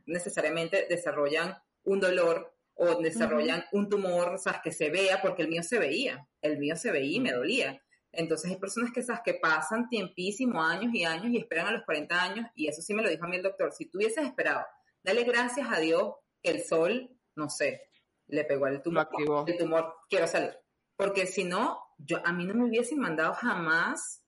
necesariamente 0.05 0.87
desarrollan 0.89 1.55
un 1.83 1.99
dolor 1.99 2.52
o 2.75 3.01
desarrollan 3.01 3.65
un 3.71 3.89
tumor, 3.89 4.39
sea, 4.39 4.61
que 4.63 4.71
se 4.71 4.89
vea, 4.89 5.21
porque 5.21 5.43
el 5.43 5.49
mío 5.49 5.63
se 5.63 5.79
veía, 5.79 6.27
el 6.41 6.57
mío 6.57 6.75
se 6.75 6.91
veía 6.91 7.17
y 7.17 7.19
me 7.19 7.31
dolía. 7.31 7.81
Entonces 8.11 8.51
hay 8.51 8.57
personas 8.57 8.91
que, 8.91 9.01
¿sabes? 9.01 9.21
que 9.23 9.35
pasan 9.35 9.89
tiempísimo, 9.89 10.61
años 10.61 10.93
y 10.93 11.03
años, 11.03 11.31
y 11.31 11.37
esperan 11.37 11.67
a 11.67 11.71
los 11.71 11.83
40 11.83 12.21
años, 12.21 12.47
y 12.55 12.67
eso 12.67 12.81
sí 12.81 12.93
me 12.93 13.01
lo 13.01 13.09
dijo 13.09 13.25
a 13.25 13.27
mí 13.27 13.37
el 13.37 13.43
doctor, 13.43 13.71
si 13.71 13.85
tú 13.89 13.97
hubieses 13.97 14.25
esperado, 14.25 14.63
dale 15.03 15.23
gracias 15.23 15.67
a 15.71 15.79
Dios 15.79 16.13
que 16.41 16.51
el 16.51 16.63
sol, 16.63 17.09
no 17.35 17.49
sé, 17.49 17.89
le 18.27 18.43
pegó 18.45 18.65
al 18.65 18.81
tumor, 18.81 19.07
el 19.47 19.57
tumor, 19.57 19.95
quiero 20.09 20.27
salir. 20.27 20.55
Porque 20.95 21.25
si 21.25 21.43
no, 21.43 21.79
yo, 21.97 22.21
a 22.23 22.31
mí 22.31 22.45
no 22.45 22.53
me 22.53 22.65
hubiesen 22.65 22.99
mandado 22.99 23.33
jamás 23.33 24.23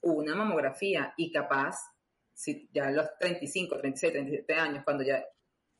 una 0.00 0.34
mamografía, 0.34 1.12
y 1.16 1.32
capaz, 1.32 1.76
si 2.32 2.68
ya 2.72 2.88
a 2.88 2.90
los 2.90 3.06
35, 3.18 3.78
36, 3.78 4.12
37 4.12 4.54
años, 4.54 4.84
cuando 4.84 5.02
ya 5.02 5.24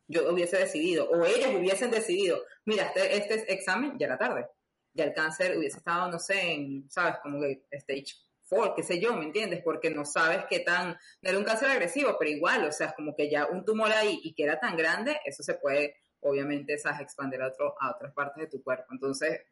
yo 0.07 0.33
hubiese 0.33 0.59
decidido, 0.59 1.09
o 1.09 1.25
ellos 1.25 1.55
hubiesen 1.57 1.91
decidido, 1.91 2.43
mira, 2.65 2.93
este, 2.95 3.17
este 3.17 3.53
examen 3.53 3.99
ya 3.99 4.07
era 4.07 4.19
tarde 4.19 4.47
ya 4.95 5.05
el 5.05 5.13
cáncer 5.13 5.59
hubiese 5.59 5.79
estado, 5.79 6.11
no 6.11 6.19
sé, 6.19 6.53
en, 6.53 6.91
¿sabes? 6.91 7.17
Como 7.23 7.41
que 7.41 7.67
stage 7.73 8.15
4, 8.49 8.75
qué 8.77 8.83
sé 8.83 9.01
yo, 9.01 9.17
¿me 9.17 9.25
entiendes? 9.25 9.61
Porque 9.63 9.91
no 9.91 10.05
sabes 10.05 10.45
qué 10.49 10.61
tan, 10.61 10.97
no 11.23 11.31
era 11.31 11.39
un 11.39 11.45
cáncer 11.45 11.71
agresivo, 11.71 12.17
pero 12.19 12.31
igual, 12.31 12.65
o 12.65 12.73
sea, 12.73 12.95
como 12.95 13.15
que 13.15 13.29
ya 13.29 13.47
un 13.47 13.65
tumor 13.65 13.91
ahí 13.91 14.21
y 14.23 14.35
que 14.35 14.45
era 14.45 14.61
tan 14.61 14.77
grande, 14.77 15.21
eso 15.25 15.43
se 15.43 15.55
puede, 15.55 15.97
obviamente, 16.21 16.79
¿sabes? 16.79 17.01
Expandir 17.01 17.43
a, 17.43 17.47
a 17.47 17.91
otras 17.91 18.13
partes 18.15 18.45
de 18.45 18.47
tu 18.47 18.63
cuerpo. 18.63 18.87
Entonces, 18.93 19.43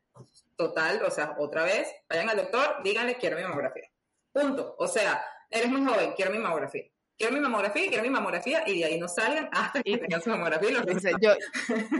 total, 0.56 1.02
o 1.02 1.10
sea, 1.10 1.34
otra 1.38 1.64
vez, 1.64 1.92
vayan 2.08 2.30
al 2.30 2.36
doctor, 2.36 2.82
díganle, 2.84 3.16
quiero 3.16 3.36
mi 3.36 3.42
mamografía. 3.42 3.90
Punto. 4.32 4.76
O 4.78 4.86
sea, 4.86 5.24
eres 5.50 5.68
muy 5.68 5.84
joven, 5.84 6.12
quiero 6.12 6.30
mi 6.30 6.38
mamografía 6.38 6.91
quiero 7.22 7.36
mi 7.36 7.40
mamografía, 7.40 7.88
quiero 7.88 8.02
mi 8.02 8.10
mamografía, 8.10 8.64
y 8.66 8.80
de 8.80 8.84
ahí 8.84 8.98
no 8.98 9.06
salgan 9.06 9.48
hasta 9.52 9.80
que 9.84 9.96
tengan 9.96 10.20
su 10.20 10.30
mamografía 10.30 10.70
y 10.70 10.94
dice, 10.94 11.12
yo, 11.20 11.30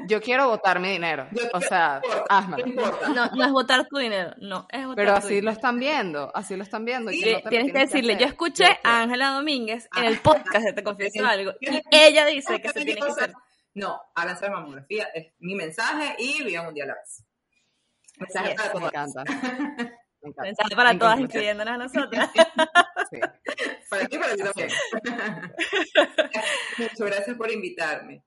yo 0.08 0.20
quiero 0.20 0.48
votar 0.48 0.80
mi 0.80 0.90
dinero. 0.90 1.28
o 1.52 1.60
sea, 1.60 2.02
hazme. 2.28 2.64
No, 3.14 3.30
no, 3.30 3.44
es 3.44 3.52
votar 3.52 3.86
tu 3.86 3.98
dinero, 3.98 4.34
no, 4.38 4.66
es 4.68 4.84
votar 4.84 4.96
Pero 4.96 5.14
así 5.14 5.40
lo 5.40 5.52
están 5.52 5.78
viendo, 5.78 6.34
así 6.34 6.56
lo 6.56 6.64
están 6.64 6.84
viendo. 6.84 7.12
tienes 7.12 7.72
que 7.72 7.78
decirle, 7.78 8.16
yo 8.18 8.26
escuché 8.26 8.64
a 8.82 9.02
Ángela 9.02 9.30
Domínguez 9.30 9.88
en 9.96 10.04
el 10.04 10.18
podcast 10.18 10.64
de 10.64 10.72
Te 10.72 10.82
Confieso 10.82 11.24
Algo, 11.24 11.52
y 11.60 11.80
ella 11.92 12.26
dice 12.26 12.60
que 12.60 12.70
se 12.70 12.84
tiene 12.84 13.00
que 13.00 13.08
hacer. 13.08 13.32
No, 13.74 14.00
háganse 14.16 14.46
la 14.46 14.52
mamografía, 14.52 15.04
es 15.14 15.32
mi 15.38 15.54
mensaje 15.54 16.16
y 16.18 16.42
vivan 16.42 16.66
un 16.66 16.74
día 16.74 16.84
a 16.84 16.88
la 16.88 16.94
vez. 16.94 17.24
Mensaje 18.18 18.54
para 18.54 18.72
todas. 18.72 18.82
Me 18.82 18.88
encanta. 18.88 19.24
Mensaje 20.22 20.76
para 20.76 20.98
todas, 20.98 21.20
incluyéndonos 21.20 21.74
a 21.74 21.78
nosotras. 21.78 22.30
Sí. 23.12 23.20
Para 23.90 24.06
ti, 24.06 24.16
para 24.16 24.34
ti 24.34 24.42
también. 24.42 24.70
Muchas 26.78 26.98
gracias 26.98 27.36
por 27.36 27.50
invitarme. 27.50 28.24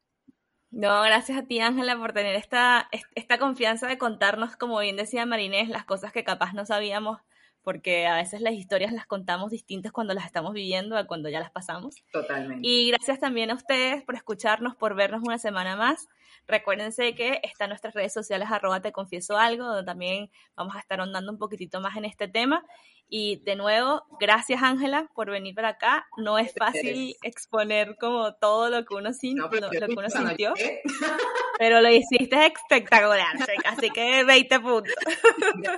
No, 0.70 1.02
gracias 1.02 1.40
a 1.40 1.48
ti, 1.48 1.60
Ángela, 1.60 1.98
por 1.98 2.14
tener 2.14 2.36
esta, 2.36 2.88
esta 3.16 3.40
confianza 3.40 3.88
de 3.88 3.98
contarnos, 3.98 4.58
como 4.58 4.78
bien 4.78 4.96
decía 4.96 5.26
Marinés, 5.26 5.70
las 5.70 5.84
cosas 5.84 6.12
que 6.12 6.24
capaz 6.24 6.54
no 6.54 6.68
sabíamos, 6.68 7.20
porque 7.66 8.06
a 8.06 8.16
veces 8.16 8.42
las 8.42 8.54
historias 8.54 8.94
las 8.94 9.08
contamos 9.08 9.50
distintas 9.50 9.92
cuando 9.92 10.14
las 10.14 10.28
estamos 10.28 10.54
viviendo 10.54 10.96
a 10.96 11.08
cuando 11.08 11.30
ya 11.30 11.40
las 11.40 11.50
pasamos. 11.50 11.96
Totalmente. 12.12 12.66
Y 12.66 12.92
gracias 12.92 13.20
también 13.20 13.50
a 13.50 13.56
ustedes 13.56 14.04
por 14.04 14.14
escucharnos, 14.14 14.76
por 14.76 14.94
vernos 14.94 15.24
una 15.26 15.40
semana 15.40 15.76
más. 15.76 16.08
Recuérdense 16.48 17.16
que 17.16 17.40
están 17.42 17.70
nuestras 17.70 17.96
redes 17.96 18.14
sociales, 18.14 18.50
arroba 18.52 18.84
te 18.84 18.92
confieso 18.92 19.36
algo, 19.36 19.66
donde 19.66 19.84
también 19.84 20.30
vamos 20.56 20.76
a 20.76 20.80
estar 20.80 21.00
ahondando 21.00 21.32
un 21.32 21.40
poquitito 21.40 21.82
más 21.82 21.98
en 21.98 22.06
este 22.06 22.28
tema. 22.28 22.64
Y 23.10 23.38
de 23.38 23.56
nuevo, 23.56 24.04
gracias 24.20 24.62
Ángela 24.62 25.10
por 25.16 25.32
venir 25.32 25.56
para 25.56 25.70
acá. 25.70 26.06
No 26.18 26.38
es 26.38 26.54
fácil 26.54 27.16
exponer 27.24 27.96
como 28.00 28.36
todo 28.36 28.70
lo 28.70 28.86
que 28.86 28.94
uno, 28.94 29.12
sintió, 29.12 29.50
lo 29.50 29.70
que 29.72 29.96
uno 29.98 30.10
sintió, 30.12 30.54
pero 31.58 31.82
lo 31.82 31.90
hiciste 31.90 32.46
espectacular, 32.46 33.36
así 33.66 33.90
que 33.90 34.24
20 34.24 34.60
puntos. 34.60 34.94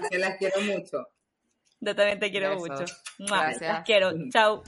Te 0.10 0.20
las 0.20 0.38
quiero 0.38 0.60
mucho. 0.62 1.08
Yo 1.80 1.95
también 1.95 2.19
te 2.19 2.32
quiero 2.32 2.55
mucho. 2.55 2.86
Gracias. 3.19 3.61
Las 3.61 3.84
quiero. 3.86 4.11
Chao. 4.30 4.63